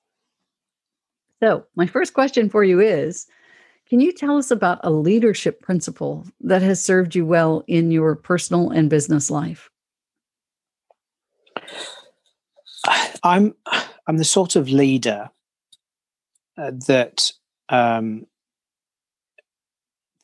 So, 1.43 1.65
my 1.77 1.87
first 1.87 2.15
question 2.15 2.51
for 2.51 2.63
you 2.65 2.81
is 2.81 3.27
Can 3.91 3.99
you 3.99 4.13
tell 4.13 4.39
us 4.39 4.53
about 4.53 4.79
a 4.85 4.91
leadership 4.91 5.61
principle 5.61 6.25
that 6.43 6.63
has 6.63 6.83
served 6.83 7.17
you 7.17 7.27
well 7.27 7.65
in 7.67 7.91
your 7.91 8.15
personal 8.15 8.71
and 8.71 8.89
business 8.89 9.33
life? 9.33 9.69
I'm 13.25 13.55
I'm 14.07 14.17
the 14.17 14.25
sort 14.25 14.55
of 14.55 14.69
leader 14.69 15.31
uh, 16.57 16.71
that 16.87 17.33
um, 17.69 18.27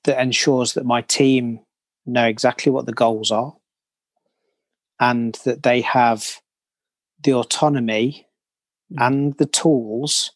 that 0.05 0.23
ensures 0.23 0.75
that 0.75 0.87
my 0.87 1.03
team 1.03 1.59
know 2.07 2.25
exactly 2.25 2.71
what 2.71 2.87
the 2.87 2.93
goals 2.93 3.33
are 3.33 3.57
and 5.01 5.37
that 5.45 5.65
they 5.65 5.81
have 5.81 6.41
the 7.25 7.35
autonomy 7.35 8.29
mm. 8.93 9.05
and 9.05 9.37
the 9.39 9.47
tools 9.47 10.31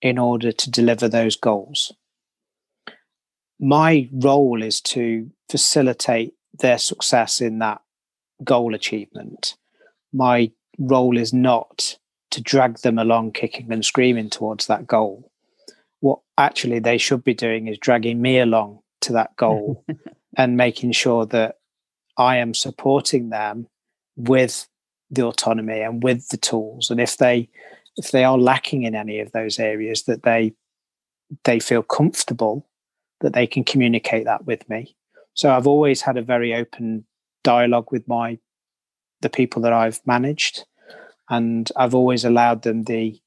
in 0.00 0.16
order 0.16 0.50
to 0.50 0.70
deliver 0.70 1.08
those 1.08 1.36
goals. 1.36 1.92
My 3.60 4.08
role 4.10 4.62
is 4.62 4.80
to 4.82 5.30
facilitate 5.50 6.32
their 6.58 6.78
success 6.78 7.42
in 7.42 7.58
that 7.58 7.82
goal 8.42 8.74
achievement. 8.74 9.56
My 10.12 10.50
role 10.78 11.18
is 11.18 11.34
not 11.34 11.98
to 12.30 12.40
drag 12.40 12.78
them 12.78 12.98
along 12.98 13.32
kicking 13.32 13.70
and 13.70 13.84
screaming 13.84 14.30
towards 14.30 14.66
that 14.66 14.86
goal. 14.86 15.30
What 16.00 16.20
actually 16.38 16.78
they 16.78 16.96
should 16.96 17.22
be 17.22 17.34
doing 17.34 17.66
is 17.66 17.76
dragging 17.76 18.22
me 18.22 18.38
along 18.38 18.80
to 19.02 19.12
that 19.12 19.36
goal 19.36 19.84
and 20.36 20.56
making 20.56 20.92
sure 20.92 21.26
that 21.26 21.56
I 22.16 22.38
am 22.38 22.54
supporting 22.54 23.28
them 23.28 23.66
with 24.16 24.68
the 25.10 25.26
autonomy 25.26 25.80
and 25.80 26.02
with 26.02 26.28
the 26.28 26.36
tools. 26.38 26.90
And 26.90 27.00
if 27.00 27.18
they 27.18 27.50
if 27.96 28.10
they 28.10 28.24
are 28.24 28.38
lacking 28.38 28.84
in 28.84 28.94
any 28.94 29.20
of 29.20 29.32
those 29.32 29.58
areas, 29.58 30.04
that 30.04 30.22
they 30.22 30.54
they 31.44 31.60
feel 31.60 31.82
comfortable 31.82 32.66
that 33.20 33.32
they 33.32 33.46
can 33.46 33.64
communicate 33.64 34.24
that 34.24 34.46
with 34.46 34.68
me. 34.68 34.96
So 35.34 35.50
I've 35.50 35.66
always 35.66 36.02
had 36.02 36.16
a 36.16 36.22
very 36.22 36.54
open 36.54 37.04
dialogue 37.42 37.90
with 37.92 38.06
my 38.08 38.38
the 39.22 39.30
people 39.30 39.62
that 39.62 39.72
I've 39.72 40.00
managed, 40.06 40.64
and 41.28 41.70
I've 41.76 41.94
always 41.94 42.24
allowed 42.24 42.62
them 42.62 42.84
the 42.84 43.20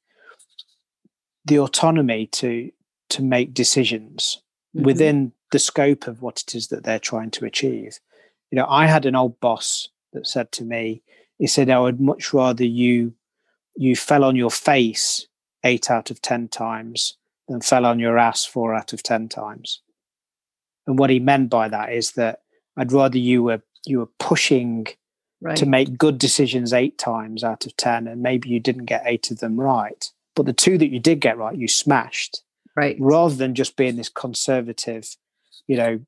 the 1.46 1.60
autonomy 1.60 2.28
to 2.28 2.72
to 3.10 3.22
make 3.22 3.54
decisions 3.54 4.42
mm-hmm. 4.76 4.86
within 4.86 5.32
the 5.52 5.60
scope 5.60 6.08
of 6.08 6.22
what 6.22 6.42
it 6.42 6.56
is 6.56 6.70
that 6.70 6.84
they're 6.84 7.00
trying 7.00 7.32
to 7.32 7.46
achieve. 7.46 8.00
You 8.52 8.58
know, 8.58 8.66
I 8.68 8.88
had 8.88 9.06
an 9.06 9.16
old 9.16 9.40
boss 9.40 9.90
that 10.14 10.28
said 10.28 10.52
to 10.54 10.64
me, 10.64 11.04
he 11.38 11.48
said, 11.48 11.70
I 11.70 11.80
would 11.80 12.00
much 12.00 12.34
rather 12.34 12.66
you 12.66 13.14
you 13.76 13.96
fell 13.96 14.24
on 14.24 14.36
your 14.36 14.52
face 14.52 15.28
eight 15.64 15.90
out 15.90 16.12
of 16.12 16.22
ten 16.22 16.48
times 16.48 17.18
than 17.48 17.62
fell 17.62 17.86
on 17.86 18.00
your 18.00 18.18
ass 18.18 18.46
four 18.46 18.74
out 18.74 18.94
of 18.94 19.04
ten 19.04 19.30
times. 19.30 19.82
And 20.88 21.00
what 21.00 21.10
he 21.10 21.20
meant 21.20 21.50
by 21.50 21.68
that 21.70 21.94
is 21.94 22.14
that 22.14 22.42
I'd 22.78 22.92
rather 22.92 23.18
you 23.18 23.44
were 23.44 23.62
you 23.86 24.00
were 24.00 24.10
pushing 24.20 24.88
right. 25.42 25.58
to 25.58 25.66
make 25.66 25.98
good 25.98 26.18
decisions 26.18 26.74
eight 26.74 26.98
times 26.98 27.44
out 27.44 27.66
of 27.66 27.76
ten, 27.78 28.08
and 28.08 28.22
maybe 28.22 28.50
you 28.50 28.60
didn't 28.60 28.86
get 28.86 29.04
eight 29.06 29.32
of 29.32 29.40
them 29.40 29.60
right. 29.60 30.10
But 30.36 30.46
the 30.46 30.54
two 30.54 30.78
that 30.78 30.92
you 30.92 31.00
did 31.00 31.20
get 31.20 31.38
right, 31.38 31.56
you 31.56 31.68
smashed. 31.68 32.42
Right. 32.76 32.98
Rather 33.00 33.36
than 33.36 33.54
just 33.54 33.76
being 33.76 33.98
this 33.98 34.10
conservative, 34.10 35.16
you 35.68 35.78
know, 35.78 36.00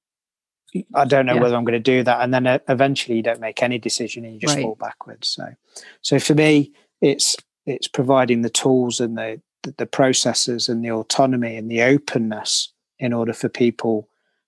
I 0.96 1.06
don't 1.06 1.28
know 1.28 1.36
yeah. 1.36 1.42
whether 1.42 1.56
I'm 1.56 1.64
going 1.64 1.74
to 1.74 1.80
do 1.80 2.04
that, 2.04 2.22
and 2.22 2.34
then 2.34 2.48
uh, 2.48 2.60
eventually 2.68 3.18
you 3.18 3.24
don't 3.24 3.40
make 3.40 3.62
any 3.62 3.78
decision 3.78 4.26
and 4.26 4.34
you 4.34 4.40
just 4.40 4.56
right. 4.56 4.64
fall 4.64 4.76
backwards. 4.76 5.28
So, 5.30 5.54
so 6.02 6.20
for 6.20 6.34
me, 6.34 6.72
it's 7.02 7.36
it's 7.66 7.88
providing 7.88 8.42
the 8.42 8.50
tools 8.50 9.00
and 9.00 9.18
the 9.18 9.42
the 9.78 9.86
processes 9.86 10.70
and 10.70 10.84
the 10.84 10.92
autonomy 10.92 11.56
and 11.56 11.72
the 11.72 11.82
openness 11.82 12.72
in 13.00 13.14
order 13.14 13.34
for 13.34 13.50
people 13.50 14.08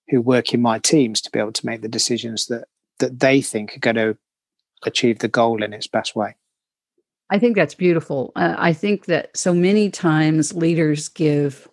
who 0.10 0.22
work 0.22 0.53
in 0.53 0.62
my 0.62 0.80
teams 0.80 1.22
to 1.22 1.32
be 1.32 1.39
able 1.39 1.51
to 1.53 1.66
make 1.66 1.82
the 1.82 1.88
decisions 1.88 2.47
that 2.47 2.68
that 2.99 3.20
they 3.20 3.41
think 3.41 3.76
are 3.76 3.80
going 3.80 3.95
to 3.95 4.18
achieve 4.84 5.20
the 5.20 5.28
goal 5.28 5.64
in 5.64 5.74
its 5.74 5.88
best 5.88 6.16
way. 6.16 6.36
I 7.30 7.39
think 7.39 7.55
that's 7.55 7.76
beautiful. 7.76 8.32
Uh, 8.36 8.55
I 8.58 8.74
think 8.74 9.05
that 9.05 9.36
so 9.38 9.53
many 9.53 9.89
times 9.89 10.53
leaders 10.53 11.10
give 11.10 11.68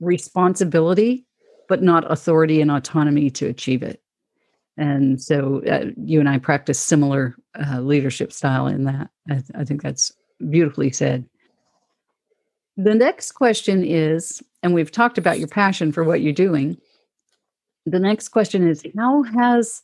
responsibility, 0.00 1.26
but 1.68 1.82
not 1.82 2.10
authority 2.10 2.60
and 2.60 2.70
autonomy 2.70 3.30
to 3.30 3.46
achieve 3.46 3.82
it. 3.82 4.02
And 4.76 5.20
so 5.20 5.62
uh, 5.64 5.86
you 5.96 6.20
and 6.20 6.28
I 6.28 6.38
practice 6.38 6.78
similar 6.78 7.34
uh, 7.58 7.80
leadership 7.80 8.32
style 8.32 8.66
in 8.66 8.84
that. 8.84 9.08
I, 9.30 9.42
I 9.54 9.64
think 9.64 9.82
that's 9.82 10.12
beautifully 10.50 10.92
said. 10.92 11.24
The 12.76 12.94
next 12.94 13.32
question 13.32 13.82
is, 13.82 14.42
and 14.62 14.74
we've 14.74 14.92
talked 14.92 15.16
about 15.16 15.38
your 15.38 15.48
passion 15.48 15.92
for 15.92 16.04
what 16.04 16.20
you're 16.20 16.34
doing. 16.34 16.76
The 17.86 18.00
next 18.00 18.28
question 18.28 18.66
is 18.66 18.84
How 18.98 19.22
has 19.22 19.82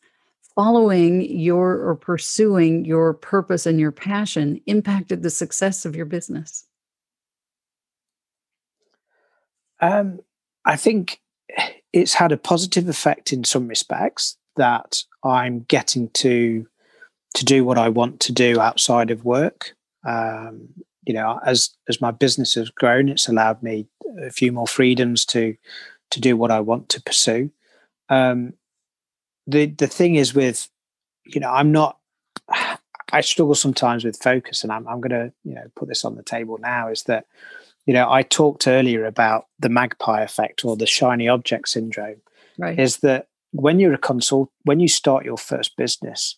following 0.55 1.23
your 1.23 1.81
or 1.81 1.95
pursuing 1.95 2.85
your 2.85 3.15
purpose 3.15 3.65
and 3.65 3.81
your 3.81 3.93
passion 3.93 4.61
impacted 4.67 5.23
the 5.23 5.31
success 5.31 5.85
of 5.85 5.95
your 5.97 6.05
business? 6.05 6.67
Um, 9.81 10.21
I 10.65 10.77
think 10.77 11.21
it's 11.93 12.15
had 12.15 12.33
a 12.33 12.37
positive 12.37 12.89
effect 12.89 13.33
in 13.33 13.45
some 13.45 13.69
respects 13.69 14.37
that 14.57 15.03
I'm 15.25 15.61
getting 15.61 16.11
to 16.11 16.67
to 17.35 17.45
do 17.47 17.65
what 17.65 17.79
I 17.79 17.89
want 17.89 18.21
to 18.21 18.33
do 18.33 18.61
outside 18.61 19.11
of 19.11 19.25
work. 19.25 19.75
Um, 20.05 20.69
you 21.05 21.15
know, 21.15 21.41
as 21.47 21.71
as 21.89 22.01
my 22.01 22.11
business 22.11 22.55
has 22.55 22.69
grown, 22.69 23.09
it's 23.09 23.29
allowed 23.29 23.63
me 23.63 23.87
a 24.21 24.31
few 24.31 24.51
more 24.51 24.67
freedoms 24.67 25.25
to 25.27 25.57
to 26.11 26.21
do 26.21 26.37
what 26.37 26.51
I 26.51 26.61
want 26.61 26.89
to 26.91 27.03
pursue. 27.03 27.51
Um, 28.13 28.55
the 29.47 29.67
the 29.67 29.87
thing 29.87 30.17
is 30.17 30.35
with, 30.35 30.69
you 31.25 31.41
know, 31.41 31.51
I'm 31.51 31.73
not. 31.73 31.99
I 33.15 33.21
struggle 33.21 33.55
sometimes 33.55 34.07
with 34.07 34.23
focus, 34.23 34.63
and 34.63 34.73
I'm 34.73 34.89
I'm 34.89 35.01
going 35.01 35.11
to 35.11 35.33
you 35.45 35.55
know 35.55 35.71
put 35.77 35.89
this 35.89 36.05
on 36.05 36.17
the 36.17 36.23
table 36.23 36.59
now. 36.59 36.89
Is 36.89 37.03
that 37.05 37.27
you 37.85 37.93
know 37.93 38.11
I 38.11 38.23
talked 38.23 38.67
earlier 38.67 39.05
about 39.05 39.47
the 39.59 39.69
magpie 39.69 40.23
effect 40.23 40.65
or 40.65 40.77
the 40.77 40.87
shiny 40.87 41.29
object 41.29 41.69
syndrome. 41.69 42.23
Right. 42.57 42.79
Is 42.79 42.99
that 42.99 43.29
when 43.51 43.81
you're 43.81 43.93
a 43.93 43.99
consult 43.99 44.51
when 44.65 44.81
you 44.81 44.89
start 44.89 45.27
your 45.27 45.37
first 45.37 45.77
business, 45.77 46.37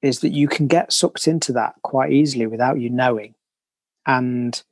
is 0.00 0.20
that 0.20 0.32
you 0.32 0.48
can 0.48 0.68
get 0.68 0.92
sucked 0.92 1.28
into 1.28 1.52
that 1.52 1.74
quite 1.82 2.12
easily 2.12 2.46
without 2.46 2.80
you 2.80 2.88
knowing 2.88 3.34
and 4.06 4.62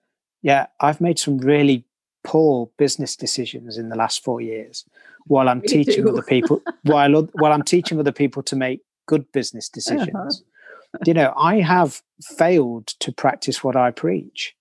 yeah, 0.43 0.67
I've 0.81 1.01
made 1.01 1.19
some 1.19 1.39
really 1.39 1.85
poor 2.25 2.71
business 2.77 3.17
decisions 3.17 3.79
in 3.79 3.89
the 3.89 3.97
last 3.97 4.23
four 4.23 4.41
years 4.41 4.85
while 5.27 5.49
I'm 5.49 5.62
teaching 5.62 6.09
other 6.09 6.23
people 6.29 6.62
while 6.83 7.29
while 7.33 7.53
I'm 7.53 7.62
teaching 7.62 7.99
other 7.99 8.12
people 8.12 8.43
to 8.45 8.57
make 8.57 8.81
good 9.07 9.31
business 9.33 9.68
uh-huh. 9.68 9.75
decisions. 9.75 10.43
Uh-huh. 10.43 10.99
You 11.07 11.14
know, 11.14 11.33
I 11.37 11.61
have 11.61 12.03
failed 12.37 12.89
to 13.01 13.12
practice 13.12 13.64
what 13.64 13.77
I 13.77 13.91
preach. 13.91 14.55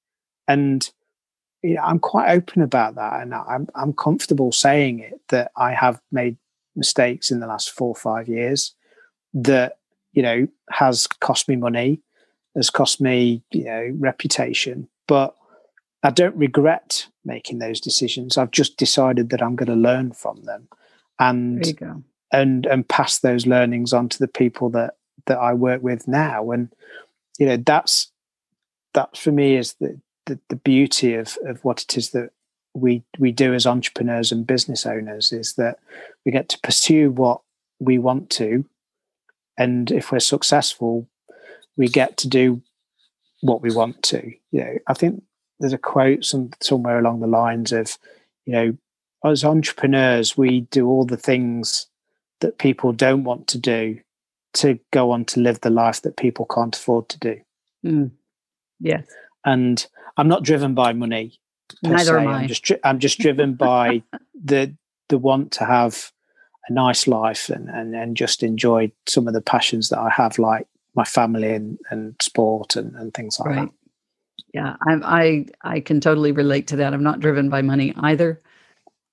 And 0.47 0.89
you 1.61 1.75
know, 1.75 1.81
I'm 1.81 1.99
quite 1.99 2.31
open 2.31 2.61
about 2.61 2.95
that 2.95 3.21
and 3.21 3.33
I'm 3.33 3.67
I'm 3.75 3.93
comfortable 3.93 4.51
saying 4.51 4.99
it 4.99 5.19
that 5.29 5.51
I 5.55 5.73
have 5.73 6.01
made 6.11 6.37
mistakes 6.75 7.31
in 7.31 7.39
the 7.39 7.47
last 7.47 7.71
four 7.71 7.89
or 7.89 7.95
five 7.95 8.27
years 8.27 8.73
that, 9.33 9.77
you 10.13 10.23
know, 10.23 10.47
has 10.69 11.07
cost 11.07 11.47
me 11.49 11.55
money 11.55 12.01
has 12.55 12.69
cost 12.69 13.01
me, 13.01 13.43
you 13.51 13.65
know, 13.65 13.91
reputation. 13.97 14.87
But 15.07 15.35
I 16.03 16.09
don't 16.09 16.35
regret 16.35 17.07
making 17.23 17.59
those 17.59 17.79
decisions. 17.79 18.37
I've 18.37 18.51
just 18.51 18.77
decided 18.77 19.29
that 19.29 19.41
I'm 19.41 19.55
going 19.55 19.69
to 19.69 19.75
learn 19.75 20.13
from 20.13 20.43
them, 20.43 20.67
and 21.19 21.63
and 22.31 22.65
and 22.65 22.87
pass 22.87 23.19
those 23.19 23.45
learnings 23.45 23.93
on 23.93 24.09
to 24.09 24.19
the 24.19 24.27
people 24.27 24.69
that 24.71 24.95
that 25.27 25.37
I 25.37 25.53
work 25.53 25.83
with 25.83 26.07
now. 26.07 26.51
And 26.51 26.69
you 27.37 27.45
know, 27.45 27.57
that's 27.57 28.11
that 28.93 29.15
for 29.17 29.31
me 29.31 29.55
is 29.55 29.73
the 29.73 29.99
the, 30.25 30.39
the 30.49 30.55
beauty 30.55 31.13
of 31.15 31.37
of 31.45 31.63
what 31.63 31.81
it 31.83 31.97
is 31.97 32.11
that 32.11 32.31
we 32.73 33.03
we 33.19 33.31
do 33.31 33.53
as 33.53 33.67
entrepreneurs 33.67 34.31
and 34.31 34.47
business 34.47 34.85
owners 34.85 35.31
is 35.31 35.53
that 35.53 35.79
we 36.25 36.31
get 36.31 36.49
to 36.49 36.59
pursue 36.59 37.11
what 37.11 37.41
we 37.79 37.97
want 37.97 38.29
to 38.29 38.63
and 39.57 39.91
if 39.91 40.11
we're 40.11 40.19
successful 40.19 41.07
we 41.77 41.87
get 41.87 42.17
to 42.17 42.27
do 42.27 42.61
what 43.41 43.61
we 43.61 43.73
want 43.73 44.03
to. 44.03 44.31
You 44.51 44.59
know, 44.59 44.77
I 44.87 44.93
think 44.93 45.23
there's 45.61 45.73
a 45.73 45.77
quote 45.77 46.25
some, 46.25 46.51
somewhere 46.59 46.99
along 46.99 47.19
the 47.19 47.27
lines 47.27 47.71
of, 47.71 47.97
you 48.45 48.53
know, 48.53 48.77
as 49.23 49.45
entrepreneurs, 49.45 50.35
we 50.35 50.61
do 50.61 50.87
all 50.87 51.05
the 51.05 51.17
things 51.17 51.87
that 52.39 52.57
people 52.57 52.91
don't 52.91 53.23
want 53.23 53.47
to 53.47 53.57
do 53.57 53.99
to 54.53 54.79
go 54.91 55.11
on 55.11 55.23
to 55.25 55.39
live 55.39 55.61
the 55.61 55.69
life 55.69 56.01
that 56.01 56.17
people 56.17 56.45
can't 56.45 56.75
afford 56.75 57.07
to 57.09 57.19
do. 57.19 57.41
Mm. 57.85 58.11
Yes. 58.79 59.05
And 59.45 59.85
I'm 60.17 60.27
not 60.27 60.43
driven 60.43 60.73
by 60.73 60.93
money. 60.93 61.39
Neither 61.83 62.03
se. 62.03 62.21
am 62.21 62.27
I. 62.27 62.33
I'm 62.39 62.47
just, 62.47 62.71
I'm 62.83 62.99
just 62.99 63.19
driven 63.19 63.53
by 63.53 64.03
the 64.43 64.75
the 65.09 65.17
want 65.17 65.51
to 65.51 65.65
have 65.65 66.11
a 66.67 66.73
nice 66.73 67.07
life 67.07 67.49
and, 67.49 67.69
and 67.69 67.95
and 67.95 68.17
just 68.17 68.43
enjoy 68.43 68.91
some 69.07 69.27
of 69.27 69.33
the 69.33 69.41
passions 69.41 69.89
that 69.89 69.99
I 69.99 70.09
have, 70.09 70.37
like 70.37 70.67
my 70.95 71.05
family 71.05 71.53
and, 71.53 71.79
and 71.89 72.15
sport 72.21 72.75
and, 72.75 72.93
and 72.95 73.13
things 73.13 73.39
like 73.39 73.49
right. 73.49 73.61
that. 73.61 73.80
Yeah, 74.53 74.75
I, 74.87 75.45
I 75.63 75.75
I 75.75 75.79
can 75.79 76.01
totally 76.01 76.31
relate 76.31 76.67
to 76.67 76.75
that. 76.77 76.93
I'm 76.93 77.03
not 77.03 77.19
driven 77.19 77.49
by 77.49 77.61
money 77.61 77.93
either. 77.97 78.41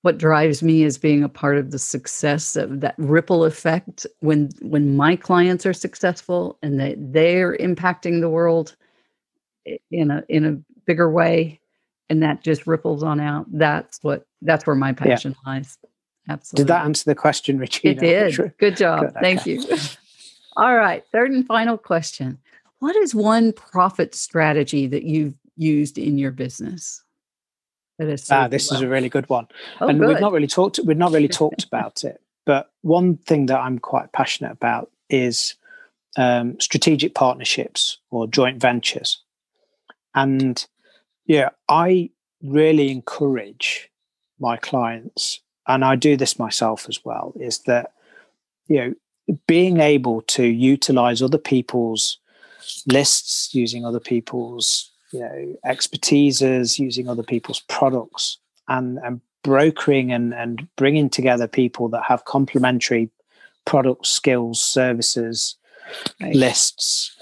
What 0.01 0.17
drives 0.17 0.63
me 0.63 0.83
is 0.83 0.97
being 0.97 1.23
a 1.23 1.29
part 1.29 1.57
of 1.57 1.71
the 1.71 1.79
success 1.79 2.55
of 2.55 2.81
that 2.81 2.95
ripple 2.97 3.45
effect 3.45 4.05
when 4.19 4.49
when 4.61 4.95
my 4.95 5.15
clients 5.15 5.65
are 5.65 5.73
successful 5.73 6.57
and 6.61 6.79
they 6.79 6.95
they're 6.97 7.55
impacting 7.57 8.21
the 8.21 8.29
world 8.29 8.75
in 9.91 10.11
a 10.11 10.23
in 10.27 10.45
a 10.45 10.83
bigger 10.85 11.09
way 11.09 11.59
and 12.09 12.23
that 12.23 12.43
just 12.43 12.67
ripples 12.67 13.03
on 13.03 13.19
out. 13.19 13.45
That's 13.51 13.99
what 14.01 14.25
that's 14.41 14.65
where 14.65 14.75
my 14.75 14.93
passion 14.93 15.35
yeah. 15.45 15.51
lies. 15.53 15.77
Absolutely. 16.27 16.63
Did 16.63 16.67
that 16.69 16.85
answer 16.85 17.03
the 17.05 17.15
question, 17.15 17.57
Richie? 17.57 17.89
It 17.89 17.99
did. 17.99 18.53
Good 18.59 18.77
job. 18.77 19.01
Good. 19.01 19.13
Thank 19.21 19.45
you. 19.45 19.63
All 20.57 20.75
right. 20.75 21.03
Third 21.11 21.31
and 21.31 21.45
final 21.45 21.77
question. 21.77 22.39
What 22.79 22.95
is 22.95 23.13
one 23.13 23.53
profit 23.53 24.15
strategy 24.15 24.87
that 24.87 25.03
you've 25.03 25.35
used 25.55 25.97
in 25.97 26.17
your 26.17 26.31
business? 26.31 27.03
That 27.97 28.07
is 28.07 28.31
ah, 28.31 28.47
this 28.47 28.71
well? 28.71 28.79
is 28.79 28.83
a 28.83 28.87
really 28.87 29.09
good 29.09 29.27
one. 29.29 29.47
Oh, 29.81 29.89
and 29.89 29.99
good. 29.99 30.07
we've 30.07 30.21
not 30.21 30.31
really 30.31 30.47
talked 30.47 30.79
we've 30.85 30.97
not 30.97 31.11
really 31.11 31.27
talked 31.27 31.63
about 31.67 32.03
it. 32.03 32.21
But 32.45 32.71
one 32.81 33.17
thing 33.17 33.47
that 33.47 33.59
I'm 33.59 33.77
quite 33.77 34.11
passionate 34.13 34.53
about 34.53 34.89
is 35.09 35.55
um, 36.17 36.59
strategic 36.59 37.13
partnerships 37.13 37.99
or 38.09 38.25
joint 38.25 38.59
ventures. 38.61 39.21
And 40.15 40.65
yeah, 41.25 41.49
I 41.67 42.09
really 42.41 42.89
encourage 42.89 43.89
my 44.39 44.55
clients 44.57 45.41
and 45.67 45.83
I 45.83 45.95
do 45.95 46.15
this 46.15 46.39
myself 46.39 46.87
as 46.87 47.03
well, 47.03 47.33
is 47.39 47.59
that 47.59 47.91
you 48.67 48.77
know 48.77 48.93
being 49.45 49.79
able 49.81 50.21
to 50.21 50.43
utilize 50.45 51.21
other 51.21 51.37
people's 51.37 52.17
lists, 52.87 53.53
using 53.53 53.85
other 53.85 53.99
people's 53.99 54.91
you 55.11 55.19
know 55.19 55.55
expertises, 55.65 56.79
using 56.79 57.07
other 57.07 57.23
people's 57.23 57.61
products, 57.61 58.37
and 58.67 58.99
and 58.99 59.21
brokering 59.43 60.11
and 60.11 60.33
and 60.33 60.67
bringing 60.75 61.09
together 61.09 61.47
people 61.47 61.89
that 61.89 62.03
have 62.03 62.25
complementary 62.25 63.09
products, 63.65 64.09
skills, 64.09 64.61
services, 64.61 65.55
right. 66.21 66.35
lists. 66.35 67.15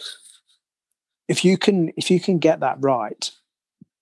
If 1.28 1.44
you 1.44 1.58
can 1.58 1.92
if 1.98 2.10
you 2.10 2.20
can 2.20 2.40
get 2.40 2.60
that 2.62 2.78
right, 2.80 3.30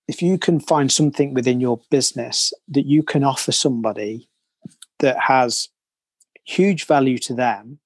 if 0.08 0.22
you 0.22 0.38
can 0.38 0.60
find 0.60 0.92
something 0.92 1.34
within 1.34 1.60
your 1.60 1.82
business 1.90 2.54
that 2.68 2.86
you 2.86 3.04
can 3.04 3.24
offer 3.24 3.52
somebody 3.52 4.30
that 5.00 5.18
has 5.20 5.70
huge 6.44 6.86
value 6.86 7.18
to 7.18 7.34
them, 7.34 7.80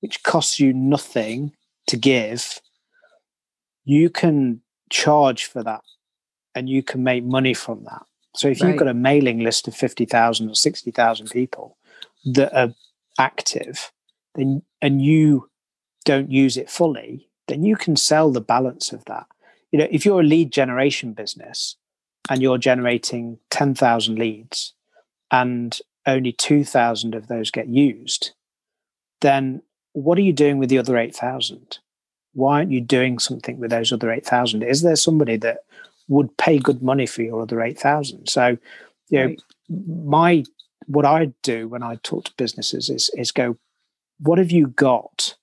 which 0.00 0.22
costs 0.22 0.60
you 0.60 0.72
nothing 0.72 1.52
to 1.88 1.96
give, 1.96 2.60
you 3.86 4.10
can 4.10 4.60
charge 4.90 5.44
for 5.44 5.62
that 5.62 5.82
and 6.54 6.68
you 6.68 6.82
can 6.82 7.02
make 7.02 7.24
money 7.24 7.54
from 7.54 7.84
that. 7.84 8.02
So 8.34 8.48
if 8.48 8.60
right. 8.60 8.68
you've 8.68 8.78
got 8.78 8.88
a 8.88 8.94
mailing 8.94 9.38
list 9.38 9.66
of 9.66 9.74
50,000 9.74 10.50
or 10.50 10.54
60,000 10.54 11.30
people 11.30 11.78
that 12.26 12.52
are 12.54 12.74
active, 13.18 13.92
then 14.34 14.62
and 14.82 15.00
you 15.00 15.48
don't 16.04 16.30
use 16.30 16.56
it 16.56 16.68
fully, 16.68 17.28
then 17.48 17.64
you 17.64 17.76
can 17.76 17.96
sell 17.96 18.30
the 18.30 18.40
balance 18.40 18.92
of 18.92 19.04
that. 19.06 19.26
You 19.70 19.78
know, 19.78 19.88
if 19.90 20.04
you're 20.04 20.20
a 20.20 20.24
lead 20.24 20.52
generation 20.52 21.12
business 21.12 21.76
and 22.28 22.42
you're 22.42 22.58
generating 22.58 23.38
10,000 23.50 24.18
leads 24.18 24.74
and 25.30 25.78
only 26.06 26.32
2,000 26.32 27.14
of 27.14 27.28
those 27.28 27.50
get 27.50 27.68
used, 27.68 28.32
then 29.20 29.62
what 29.92 30.18
are 30.18 30.22
you 30.22 30.32
doing 30.32 30.58
with 30.58 30.68
the 30.68 30.78
other 30.78 30.96
8,000? 30.98 31.78
Why 32.36 32.58
aren't 32.58 32.70
you 32.70 32.80
doing 32.80 33.18
something 33.18 33.58
with 33.58 33.70
those 33.70 33.92
other 33.92 34.10
8,000? 34.10 34.62
Is 34.62 34.82
there 34.82 34.96
somebody 34.96 35.36
that 35.38 35.58
would 36.08 36.36
pay 36.36 36.58
good 36.58 36.82
money 36.82 37.06
for 37.06 37.22
your 37.22 37.42
other 37.42 37.60
8,000? 37.60 38.28
So, 38.28 38.58
you 39.08 39.18
know, 39.18 39.26
right. 39.26 39.40
my, 39.68 40.44
what 40.86 41.04
I 41.04 41.32
do 41.42 41.68
when 41.68 41.82
I 41.82 41.98
talk 42.02 42.24
to 42.24 42.32
businesses 42.36 42.90
is, 42.90 43.10
is 43.14 43.32
go, 43.32 43.56
what 44.20 44.38
have 44.38 44.50
you 44.50 44.68
got 44.68 45.36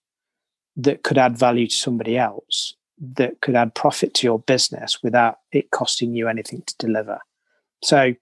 that 0.76 1.04
could 1.04 1.18
add 1.18 1.38
value 1.38 1.68
to 1.68 1.76
somebody 1.76 2.18
else 2.18 2.76
that 3.00 3.42
could 3.42 3.56
add 3.56 3.76
profit 3.76 4.14
to 4.14 4.28
your 4.28 4.40
business 4.40 5.00
without 5.04 5.40
it 5.52 5.72
costing 5.72 6.14
you 6.14 6.28
anything 6.28 6.64
to 6.66 6.76
deliver 6.78 7.20
so 7.84 8.14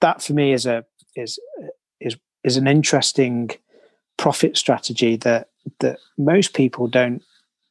that 0.00 0.22
for 0.22 0.32
me 0.32 0.52
is 0.52 0.66
a 0.66 0.84
is 1.16 1.38
is 2.00 2.16
is 2.42 2.56
an 2.56 2.66
interesting 2.66 3.50
profit 4.16 4.56
strategy 4.56 5.16
that 5.16 5.48
that 5.80 5.98
most 6.18 6.54
people 6.54 6.88
don't 6.88 7.22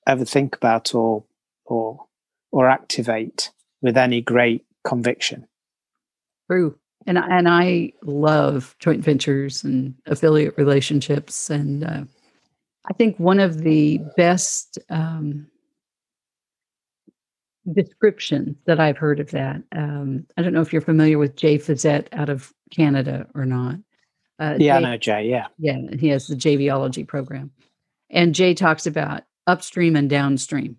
ever 0.07 0.25
think 0.25 0.55
about 0.55 0.93
or 0.93 1.23
or 1.65 2.05
or 2.51 2.69
activate 2.69 3.51
with 3.81 3.97
any 3.97 4.21
great 4.21 4.65
conviction 4.85 5.47
true 6.49 6.77
and 7.07 7.17
and 7.17 7.47
i 7.47 7.91
love 8.03 8.75
joint 8.79 9.03
ventures 9.03 9.63
and 9.63 9.93
affiliate 10.05 10.57
relationships 10.57 11.49
and 11.49 11.83
uh, 11.83 12.03
I 12.85 12.93
think 12.93 13.17
one 13.17 13.39
of 13.39 13.59
the 13.59 13.99
best 14.17 14.77
um, 14.89 15.47
descriptions 17.71 18.57
that 18.65 18.79
I've 18.79 18.97
heard 18.97 19.19
of 19.19 19.31
that. 19.31 19.61
Um, 19.73 20.25
I 20.37 20.41
don't 20.41 20.53
know 20.53 20.61
if 20.61 20.73
you're 20.73 20.81
familiar 20.81 21.17
with 21.17 21.35
Jay 21.35 21.57
Fiset 21.57 22.07
out 22.11 22.29
of 22.29 22.51
Canada 22.71 23.27
or 23.35 23.45
not. 23.45 23.75
Uh, 24.39 24.55
yeah, 24.59 24.79
Jay, 24.79 24.85
I 24.85 24.91
know 24.91 24.97
Jay. 24.97 25.29
Yeah, 25.29 25.47
yeah, 25.57 25.77
he 25.97 26.09
has 26.09 26.27
the 26.27 26.35
JVology 26.35 27.07
program, 27.07 27.51
and 28.09 28.35
Jay 28.35 28.53
talks 28.53 28.85
about 28.85 29.23
upstream 29.47 29.95
and 29.95 30.09
downstream, 30.09 30.77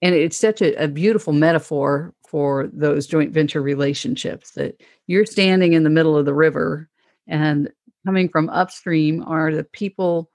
and 0.00 0.14
it's 0.14 0.36
such 0.36 0.62
a, 0.62 0.74
a 0.82 0.88
beautiful 0.88 1.32
metaphor 1.32 2.14
for 2.26 2.68
those 2.72 3.06
joint 3.06 3.32
venture 3.32 3.62
relationships 3.62 4.52
that 4.52 4.80
you're 5.06 5.26
standing 5.26 5.74
in 5.74 5.82
the 5.82 5.90
middle 5.90 6.16
of 6.16 6.24
the 6.24 6.34
river, 6.34 6.88
and 7.26 7.70
coming 8.06 8.28
from 8.28 8.48
upstream 8.50 9.22
are 9.26 9.52
the 9.54 9.64
people 9.64 10.30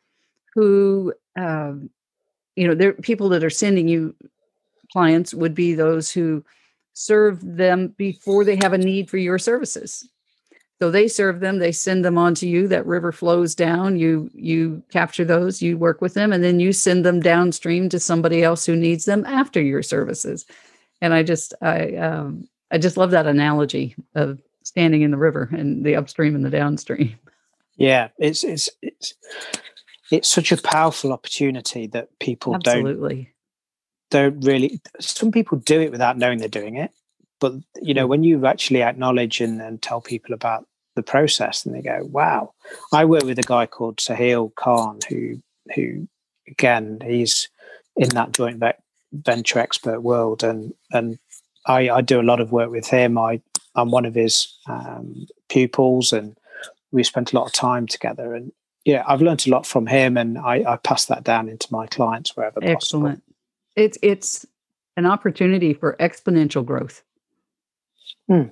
who 0.54 1.14
um, 1.40 1.90
you 2.56 2.68
know 2.68 2.76
they're 2.76 2.94
people 2.94 3.30
that 3.30 3.44
are 3.44 3.50
sending 3.50 3.88
you 3.88 4.16
clients 4.92 5.34
would 5.34 5.54
be 5.54 5.74
those 5.74 6.12
who 6.12 6.44
serve 6.94 7.40
them 7.44 7.90
before 7.98 8.44
they 8.44 8.56
have 8.56 8.74
a 8.74 8.78
need 8.78 9.10
for 9.10 9.18
your 9.18 9.38
services 9.38 10.10
so 10.80 10.92
they 10.92 11.08
serve 11.08 11.40
them 11.40 11.60
they 11.60 11.72
send 11.72 12.06
them 12.06 12.18
on 12.18 12.36
to 12.36 12.48
you 12.48 12.68
that 12.68 12.86
river 12.86 13.12
flows 13.12 13.56
down 13.56 13.98
you 13.98 14.30
you 14.34 14.82
capture 14.92 15.26
those 15.26 15.62
you 15.62 15.78
work 15.78 16.02
with 16.02 16.14
them 16.14 16.32
and 16.32 16.44
then 16.44 16.60
you 16.60 16.72
send 16.72 17.06
them 17.06 17.20
downstream 17.20 17.90
to 17.90 18.00
somebody 18.00 18.44
else 18.44 18.66
who 18.66 18.76
needs 18.76 19.06
them 19.06 19.26
after 19.26 19.62
your 19.62 19.84
services. 19.84 20.46
And 21.02 21.14
i 21.14 21.24
just 21.24 21.54
i 21.62 21.96
um 21.96 22.48
i 22.72 22.78
just 22.78 22.98
love 22.98 23.12
that 23.12 23.28
analogy 23.28 23.96
of 24.16 24.40
standing 24.64 25.02
in 25.02 25.12
the 25.12 25.18
river 25.18 25.50
and 25.52 25.86
the 25.86 25.96
upstream 25.96 26.36
and 26.36 26.46
the 26.46 26.50
downstream. 26.50 27.16
Yeah 27.76 28.10
it's 28.18 28.44
it's 28.44 28.70
it's 28.82 29.14
it's 30.12 30.28
such 30.28 30.52
a 30.52 30.62
powerful 30.62 31.12
opportunity 31.12 31.88
that 31.88 32.18
people 32.20 32.56
Absolutely. 32.56 33.34
don't 34.10 34.34
don't 34.34 34.46
really 34.46 34.82
some 35.00 35.32
people 35.32 35.58
do 35.60 35.82
it 35.82 35.92
without 35.92 36.18
knowing 36.18 36.40
they're 36.40 36.48
doing 36.48 36.76
it 36.76 36.92
but 37.40 37.54
you 37.82 37.94
know 37.94 38.06
mm. 38.06 38.10
when 38.10 38.24
you 38.24 38.46
actually 38.46 38.82
acknowledge 38.82 39.42
and, 39.42 39.62
and 39.62 39.82
tell 39.82 40.02
people 40.02 40.34
about 40.34 40.66
the 40.96 41.04
process 41.04 41.66
and 41.66 41.76
they 41.76 41.82
go 41.82 42.00
wow 42.04 42.54
i 42.94 43.06
work 43.06 43.24
with 43.24 43.40
a 43.40 43.44
guy 43.44 43.66
called 43.66 43.98
sahil 43.98 44.54
khan 44.56 45.00
who 45.10 45.38
who 45.76 46.08
again 46.48 47.00
he's 47.04 47.50
in 47.96 48.10
that 48.10 48.32
joint 48.32 48.62
venture 49.14 49.60
expert 49.60 50.02
world 50.02 50.44
and 50.44 50.74
and 50.92 51.20
i 51.66 51.90
i 51.90 52.02
do 52.02 52.20
a 52.20 52.24
lot 52.24 52.40
of 52.40 52.52
work 52.52 52.72
with 52.72 52.88
him 52.88 53.18
i 53.18 53.40
i'm 53.76 53.92
one 53.92 54.06
of 54.06 54.16
his 54.16 54.58
um, 54.68 55.28
pupils 55.50 56.12
and 56.14 56.36
we 56.92 57.04
spent 57.04 57.32
a 57.32 57.36
lot 57.36 57.46
of 57.46 57.54
time 57.54 57.86
together 57.86 58.34
and 58.34 58.52
yeah, 58.88 59.04
I've 59.06 59.22
learned 59.22 59.46
a 59.46 59.50
lot 59.50 59.68
from 59.68 59.86
him, 59.86 60.16
and 60.16 60.38
I, 60.38 60.64
I 60.66 60.78
pass 60.78 61.06
that 61.08 61.26
down 61.26 61.50
into 61.50 61.68
my 61.72 61.88
clients 61.88 62.38
wherever 62.38 62.62
Excellent. 62.64 63.18
possible. 63.18 63.36
It's 63.76 63.98
it's 64.02 64.46
an 64.96 65.06
opportunity 65.06 65.74
for 65.74 65.98
exponential 66.00 66.66
growth. 66.66 67.04
Hmm. 68.28 68.50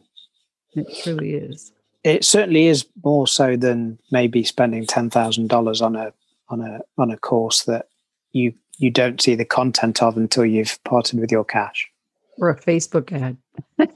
It 0.73 0.88
truly 1.03 1.34
is. 1.34 1.71
It 2.03 2.23
certainly 2.23 2.67
is 2.67 2.86
more 3.03 3.28
so 3.28 3.55
than 3.55 3.97
maybe 4.11 4.43
spending 4.43 4.86
ten 4.86 5.09
thousand 5.09 5.47
dollars 5.47 5.82
on 5.82 5.95
a 5.95 6.13
on 6.49 6.61
a 6.61 6.80
on 6.97 7.11
a 7.11 7.17
course 7.17 7.63
that 7.63 7.88
you 8.32 8.53
you 8.78 8.91
don't 8.91 9.21
see 9.21 9.36
the 9.36 9.45
content 9.45 10.03
of 10.03 10.17
until 10.17 10.45
you've 10.45 10.78
parted 10.84 11.19
with 11.19 11.32
your 11.32 11.45
cash. 11.45 11.89
Or 12.38 12.49
a 12.49 12.59
Facebook 12.59 13.11
ad. 13.11 13.38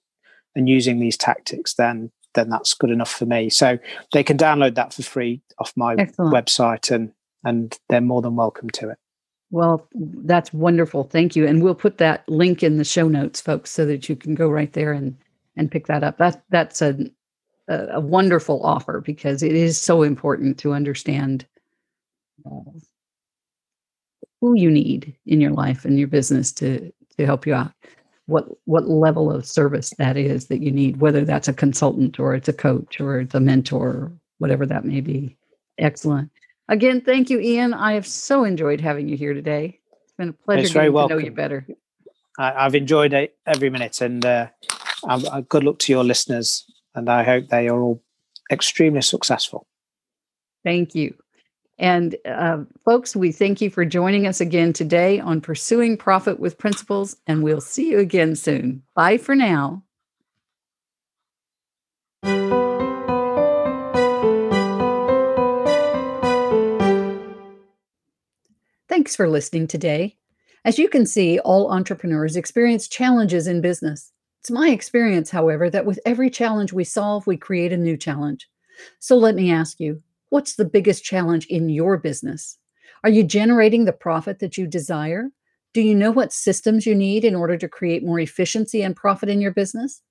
and 0.54 0.68
using 0.68 0.98
these 0.98 1.16
tactics, 1.16 1.74
then 1.74 2.10
then 2.34 2.48
that's 2.48 2.74
good 2.74 2.90
enough 2.90 3.10
for 3.10 3.26
me. 3.26 3.50
So 3.50 3.78
they 4.12 4.22
can 4.22 4.38
download 4.38 4.76
that 4.76 4.94
for 4.94 5.02
free 5.02 5.42
off 5.58 5.72
my 5.76 5.94
Excellent. 5.98 6.34
website 6.34 6.90
and 6.94 7.12
and 7.44 7.78
they're 7.88 8.00
more 8.00 8.22
than 8.22 8.36
welcome 8.36 8.70
to 8.70 8.90
it. 8.90 8.98
Well, 9.50 9.88
that's 9.94 10.52
wonderful. 10.52 11.04
Thank 11.04 11.34
you. 11.34 11.46
And 11.46 11.62
we'll 11.62 11.74
put 11.74 11.98
that 11.98 12.28
link 12.28 12.62
in 12.62 12.78
the 12.78 12.84
show 12.84 13.08
notes, 13.08 13.40
folks, 13.40 13.70
so 13.70 13.84
that 13.86 14.08
you 14.08 14.16
can 14.16 14.34
go 14.34 14.48
right 14.48 14.72
there 14.72 14.92
and 14.92 15.16
and 15.56 15.70
pick 15.70 15.86
that 15.88 16.04
up. 16.04 16.18
That 16.18 16.42
that's 16.50 16.80
a 16.82 16.96
a, 17.68 18.00
wonderful 18.00 18.64
offer 18.64 19.00
because 19.00 19.42
it 19.42 19.52
is 19.52 19.80
so 19.80 20.02
important 20.02 20.58
to 20.58 20.72
understand 20.72 21.46
uh, 22.46 22.70
who 24.40 24.54
you 24.56 24.70
need 24.70 25.16
in 25.26 25.40
your 25.40 25.52
life 25.52 25.84
and 25.84 25.98
your 25.98 26.08
business 26.08 26.52
to 26.52 26.92
to 27.16 27.26
help 27.26 27.46
you 27.46 27.54
out. 27.54 27.72
What 28.26 28.46
what 28.64 28.88
level 28.88 29.30
of 29.32 29.46
service 29.46 29.92
that 29.98 30.16
is 30.16 30.46
that 30.46 30.62
you 30.62 30.70
need, 30.70 30.98
whether 30.98 31.24
that's 31.24 31.48
a 31.48 31.52
consultant 31.52 32.20
or 32.20 32.34
it's 32.34 32.48
a 32.48 32.52
coach 32.52 33.00
or 33.00 33.20
it's 33.20 33.34
a 33.34 33.40
mentor, 33.40 34.12
whatever 34.38 34.66
that 34.66 34.84
may 34.84 35.00
be. 35.00 35.36
Excellent. 35.78 36.30
Again, 36.70 37.00
thank 37.00 37.30
you, 37.30 37.40
Ian. 37.40 37.74
I 37.74 37.94
have 37.94 38.06
so 38.06 38.44
enjoyed 38.44 38.80
having 38.80 39.08
you 39.08 39.16
here 39.16 39.34
today. 39.34 39.80
It's 40.04 40.12
been 40.12 40.28
a 40.28 40.32
pleasure 40.32 40.60
it's 40.60 40.72
getting 40.72 40.92
to 40.92 41.08
know 41.08 41.18
you 41.18 41.32
better. 41.32 41.66
I, 42.38 42.62
have 42.62 42.76
enjoyed 42.76 43.12
it 43.12 43.36
every 43.44 43.70
minute, 43.70 44.00
and 44.00 44.24
uh, 44.24 44.46
good 45.48 45.64
luck 45.64 45.80
to 45.80 45.92
your 45.92 46.04
listeners. 46.04 46.64
And 46.94 47.10
I 47.10 47.24
hope 47.24 47.48
they 47.48 47.68
are 47.68 47.80
all 47.80 48.00
extremely 48.52 49.02
successful. 49.02 49.66
Thank 50.62 50.94
you. 50.94 51.14
And 51.80 52.14
uh, 52.24 52.58
folks, 52.84 53.16
we 53.16 53.32
thank 53.32 53.60
you 53.60 53.68
for 53.68 53.84
joining 53.84 54.28
us 54.28 54.40
again 54.40 54.72
today 54.72 55.18
on 55.18 55.40
Pursuing 55.40 55.96
Profit 55.96 56.38
with 56.38 56.56
Principles, 56.56 57.16
and 57.26 57.42
we'll 57.42 57.60
see 57.60 57.90
you 57.90 57.98
again 57.98 58.36
soon. 58.36 58.84
Bye 58.94 59.18
for 59.18 59.34
now. 59.34 59.82
Thanks 69.10 69.16
for 69.16 69.28
listening 69.28 69.66
today. 69.66 70.16
As 70.64 70.78
you 70.78 70.88
can 70.88 71.04
see, 71.04 71.40
all 71.40 71.72
entrepreneurs 71.72 72.36
experience 72.36 72.86
challenges 72.86 73.48
in 73.48 73.60
business. 73.60 74.12
It's 74.38 74.52
my 74.52 74.68
experience, 74.68 75.30
however, 75.30 75.68
that 75.68 75.84
with 75.84 75.98
every 76.06 76.30
challenge 76.30 76.72
we 76.72 76.84
solve, 76.84 77.26
we 77.26 77.36
create 77.36 77.72
a 77.72 77.76
new 77.76 77.96
challenge. 77.96 78.48
So 79.00 79.16
let 79.16 79.34
me 79.34 79.50
ask 79.50 79.80
you 79.80 80.00
what's 80.28 80.54
the 80.54 80.64
biggest 80.64 81.02
challenge 81.02 81.46
in 81.46 81.70
your 81.70 81.98
business? 81.98 82.56
Are 83.02 83.10
you 83.10 83.24
generating 83.24 83.84
the 83.84 83.92
profit 83.92 84.38
that 84.38 84.56
you 84.56 84.68
desire? 84.68 85.30
Do 85.74 85.80
you 85.82 85.96
know 85.96 86.12
what 86.12 86.32
systems 86.32 86.86
you 86.86 86.94
need 86.94 87.24
in 87.24 87.34
order 87.34 87.56
to 87.56 87.68
create 87.68 88.04
more 88.04 88.20
efficiency 88.20 88.80
and 88.80 88.94
profit 88.94 89.28
in 89.28 89.40
your 89.40 89.52
business? 89.52 90.02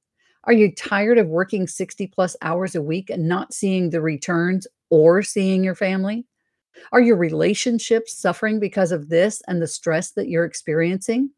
Are 0.44 0.52
you 0.52 0.76
tired 0.76 1.18
of 1.18 1.30
working 1.30 1.68
60 1.68 2.06
plus 2.08 2.36
hours 2.42 2.76
a 2.76 2.82
week 2.82 3.10
and 3.10 3.30
not 3.30 3.54
seeing 3.54 3.92
the 3.92 4.02
returns 4.02 4.68
or 4.90 5.24
seeing 5.24 5.64
your 5.64 5.76
family? 5.76 6.26
Are 6.92 7.02
your 7.02 7.18
relationships 7.18 8.14
suffering 8.14 8.60
because 8.60 8.92
of 8.92 9.10
this 9.10 9.42
and 9.48 9.62
the 9.62 9.68
stress 9.68 10.12
that 10.12 10.30
you're 10.30 10.46
experiencing? 10.46 11.32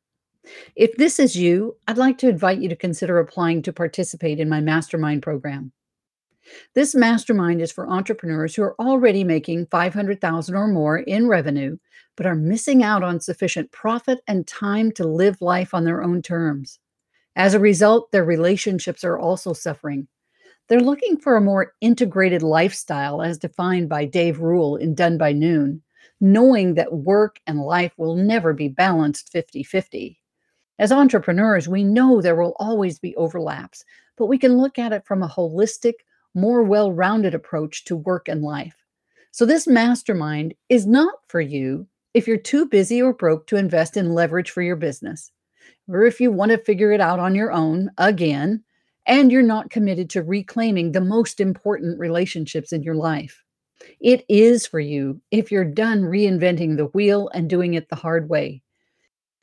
If 0.75 0.95
this 0.97 1.19
is 1.19 1.35
you, 1.35 1.77
I'd 1.87 1.97
like 1.97 2.17
to 2.19 2.29
invite 2.29 2.59
you 2.59 2.69
to 2.69 2.75
consider 2.75 3.19
applying 3.19 3.61
to 3.63 3.73
participate 3.73 4.39
in 4.39 4.49
my 4.49 4.59
mastermind 4.59 5.21
program. 5.21 5.71
This 6.73 6.95
mastermind 6.95 7.61
is 7.61 7.71
for 7.71 7.87
entrepreneurs 7.87 8.55
who 8.55 8.63
are 8.63 8.75
already 8.79 9.23
making 9.23 9.67
500,000 9.67 10.55
or 10.55 10.67
more 10.67 10.97
in 10.97 11.27
revenue 11.27 11.77
but 12.17 12.25
are 12.25 12.35
missing 12.35 12.83
out 12.83 13.03
on 13.03 13.19
sufficient 13.19 13.71
profit 13.71 14.19
and 14.27 14.45
time 14.47 14.91
to 14.93 15.07
live 15.07 15.41
life 15.41 15.73
on 15.73 15.85
their 15.85 16.03
own 16.03 16.21
terms. 16.21 16.79
As 17.35 17.53
a 17.53 17.59
result, 17.59 18.11
their 18.11 18.25
relationships 18.25 19.03
are 19.03 19.17
also 19.17 19.53
suffering 19.53 20.07
they're 20.71 20.79
looking 20.79 21.17
for 21.17 21.35
a 21.35 21.41
more 21.41 21.73
integrated 21.81 22.41
lifestyle 22.41 23.21
as 23.21 23.37
defined 23.37 23.89
by 23.89 24.05
Dave 24.05 24.39
Rule 24.39 24.77
in 24.77 24.95
Done 24.95 25.17
by 25.17 25.33
Noon, 25.33 25.81
knowing 26.21 26.75
that 26.75 26.93
work 26.93 27.41
and 27.45 27.59
life 27.59 27.91
will 27.97 28.15
never 28.15 28.53
be 28.53 28.69
balanced 28.69 29.29
50 29.33 29.63
50. 29.63 30.17
As 30.79 30.93
entrepreneurs, 30.93 31.67
we 31.67 31.83
know 31.83 32.21
there 32.21 32.37
will 32.37 32.55
always 32.57 32.99
be 32.99 33.13
overlaps, 33.17 33.83
but 34.15 34.27
we 34.27 34.37
can 34.37 34.59
look 34.59 34.79
at 34.79 34.93
it 34.93 35.05
from 35.05 35.21
a 35.21 35.27
holistic, 35.27 35.95
more 36.33 36.63
well 36.63 36.93
rounded 36.93 37.35
approach 37.35 37.83
to 37.83 37.97
work 37.97 38.29
and 38.29 38.41
life. 38.41 38.77
So, 39.31 39.45
this 39.45 39.67
mastermind 39.67 40.53
is 40.69 40.87
not 40.87 41.15
for 41.27 41.41
you 41.41 41.85
if 42.13 42.29
you're 42.29 42.37
too 42.37 42.65
busy 42.65 43.01
or 43.01 43.11
broke 43.11 43.45
to 43.47 43.57
invest 43.57 43.97
in 43.97 44.13
leverage 44.13 44.51
for 44.51 44.61
your 44.61 44.77
business, 44.77 45.33
or 45.89 46.05
if 46.05 46.21
you 46.21 46.31
want 46.31 46.51
to 46.51 46.57
figure 46.57 46.93
it 46.93 47.01
out 47.01 47.19
on 47.19 47.35
your 47.35 47.51
own 47.51 47.91
again 47.97 48.63
and 49.05 49.31
you're 49.31 49.41
not 49.41 49.69
committed 49.69 50.09
to 50.11 50.23
reclaiming 50.23 50.91
the 50.91 51.01
most 51.01 51.39
important 51.39 51.99
relationships 51.99 52.71
in 52.71 52.83
your 52.83 52.95
life. 52.95 53.43
It 53.99 54.25
is 54.29 54.67
for 54.67 54.79
you 54.79 55.21
if 55.31 55.51
you're 55.51 55.65
done 55.65 56.03
reinventing 56.03 56.77
the 56.77 56.85
wheel 56.87 57.29
and 57.33 57.49
doing 57.49 57.73
it 57.73 57.89
the 57.89 57.95
hard 57.95 58.29
way. 58.29 58.61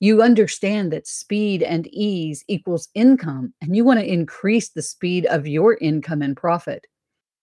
You 0.00 0.22
understand 0.22 0.92
that 0.92 1.08
speed 1.08 1.62
and 1.62 1.88
ease 1.88 2.44
equals 2.46 2.88
income, 2.94 3.52
and 3.60 3.74
you 3.74 3.84
want 3.84 3.98
to 3.98 4.06
increase 4.06 4.68
the 4.68 4.82
speed 4.82 5.26
of 5.26 5.48
your 5.48 5.76
income 5.80 6.22
and 6.22 6.36
profit. 6.36 6.86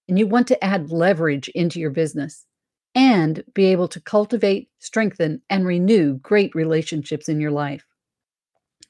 And 0.07 0.17
you 0.17 0.25
want 0.25 0.47
to 0.47 0.63
add 0.63 0.91
leverage 0.91 1.49
into 1.49 1.79
your 1.79 1.89
business 1.89 2.45
and 2.93 3.43
be 3.53 3.65
able 3.65 3.89
to 3.89 3.99
cultivate, 3.99 4.69
strengthen, 4.79 5.41
and 5.49 5.65
renew 5.65 6.13
great 6.19 6.55
relationships 6.55 7.27
in 7.27 7.41
your 7.41 7.51
life. 7.51 7.85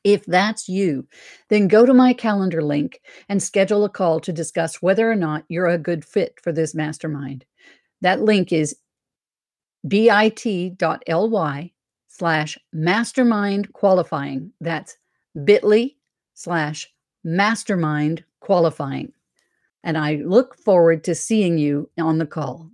If 0.05 0.23
that's 0.25 0.69
you, 0.69 1.07
then 1.49 1.67
go 1.67 1.83
to 1.83 1.93
my 1.93 2.13
calendar 2.13 2.61
link 2.61 3.01
and 3.27 3.41
schedule 3.41 3.83
a 3.83 3.89
call 3.89 4.19
to 4.19 4.31
discuss 4.31 4.79
whether 4.79 5.11
or 5.11 5.15
not 5.15 5.45
you're 5.49 5.67
a 5.67 5.79
good 5.79 6.05
fit 6.05 6.39
for 6.43 6.51
this 6.51 6.75
mastermind. 6.75 7.43
That 8.01 8.21
link 8.21 8.53
is 8.53 8.75
bit.ly 9.87 11.71
slash 12.07 12.57
mastermind 12.71 13.73
qualifying. 13.73 14.51
That's 14.61 14.95
bit.ly 15.43 15.95
slash 16.35 16.93
mastermind 17.23 18.23
qualifying. 18.41 19.11
And 19.83 19.97
I 19.97 20.21
look 20.23 20.55
forward 20.55 21.03
to 21.05 21.15
seeing 21.15 21.57
you 21.57 21.89
on 21.97 22.19
the 22.19 22.27
call. 22.27 22.69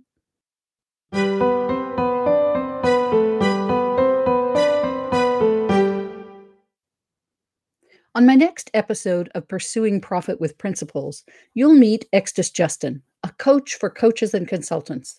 On 8.14 8.26
my 8.26 8.34
next 8.34 8.70
episode 8.74 9.30
of 9.34 9.48
Pursuing 9.48 9.98
Profit 9.98 10.38
with 10.38 10.58
Principles, 10.58 11.24
you'll 11.54 11.72
meet 11.72 12.04
Extus 12.12 12.52
Justin, 12.52 13.02
a 13.22 13.30
coach 13.38 13.76
for 13.76 13.88
coaches 13.88 14.34
and 14.34 14.46
consultants. 14.46 15.18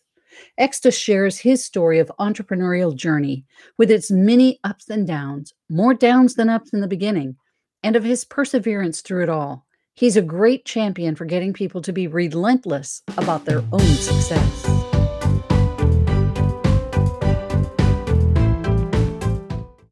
Extus 0.59 0.95
shares 0.95 1.39
his 1.39 1.65
story 1.65 1.97
of 1.97 2.11
entrepreneurial 2.19 2.95
journey 2.95 3.45
with 3.79 3.89
its 3.89 4.11
many 4.11 4.59
ups 4.63 4.91
and 4.91 5.07
downs, 5.07 5.55
more 5.71 5.95
downs 5.95 6.35
than 6.35 6.49
ups 6.49 6.71
in 6.71 6.81
the 6.81 6.87
beginning, 6.87 7.35
and 7.81 7.95
of 7.95 8.03
his 8.03 8.25
perseverance 8.25 9.01
through 9.01 9.23
it 9.23 9.29
all. 9.29 9.65
He's 9.95 10.15
a 10.15 10.21
great 10.21 10.63
champion 10.63 11.15
for 11.15 11.25
getting 11.25 11.51
people 11.51 11.81
to 11.81 11.93
be 11.93 12.05
relentless 12.05 13.01
about 13.17 13.45
their 13.45 13.63
own 13.71 13.79
success. 13.79 14.92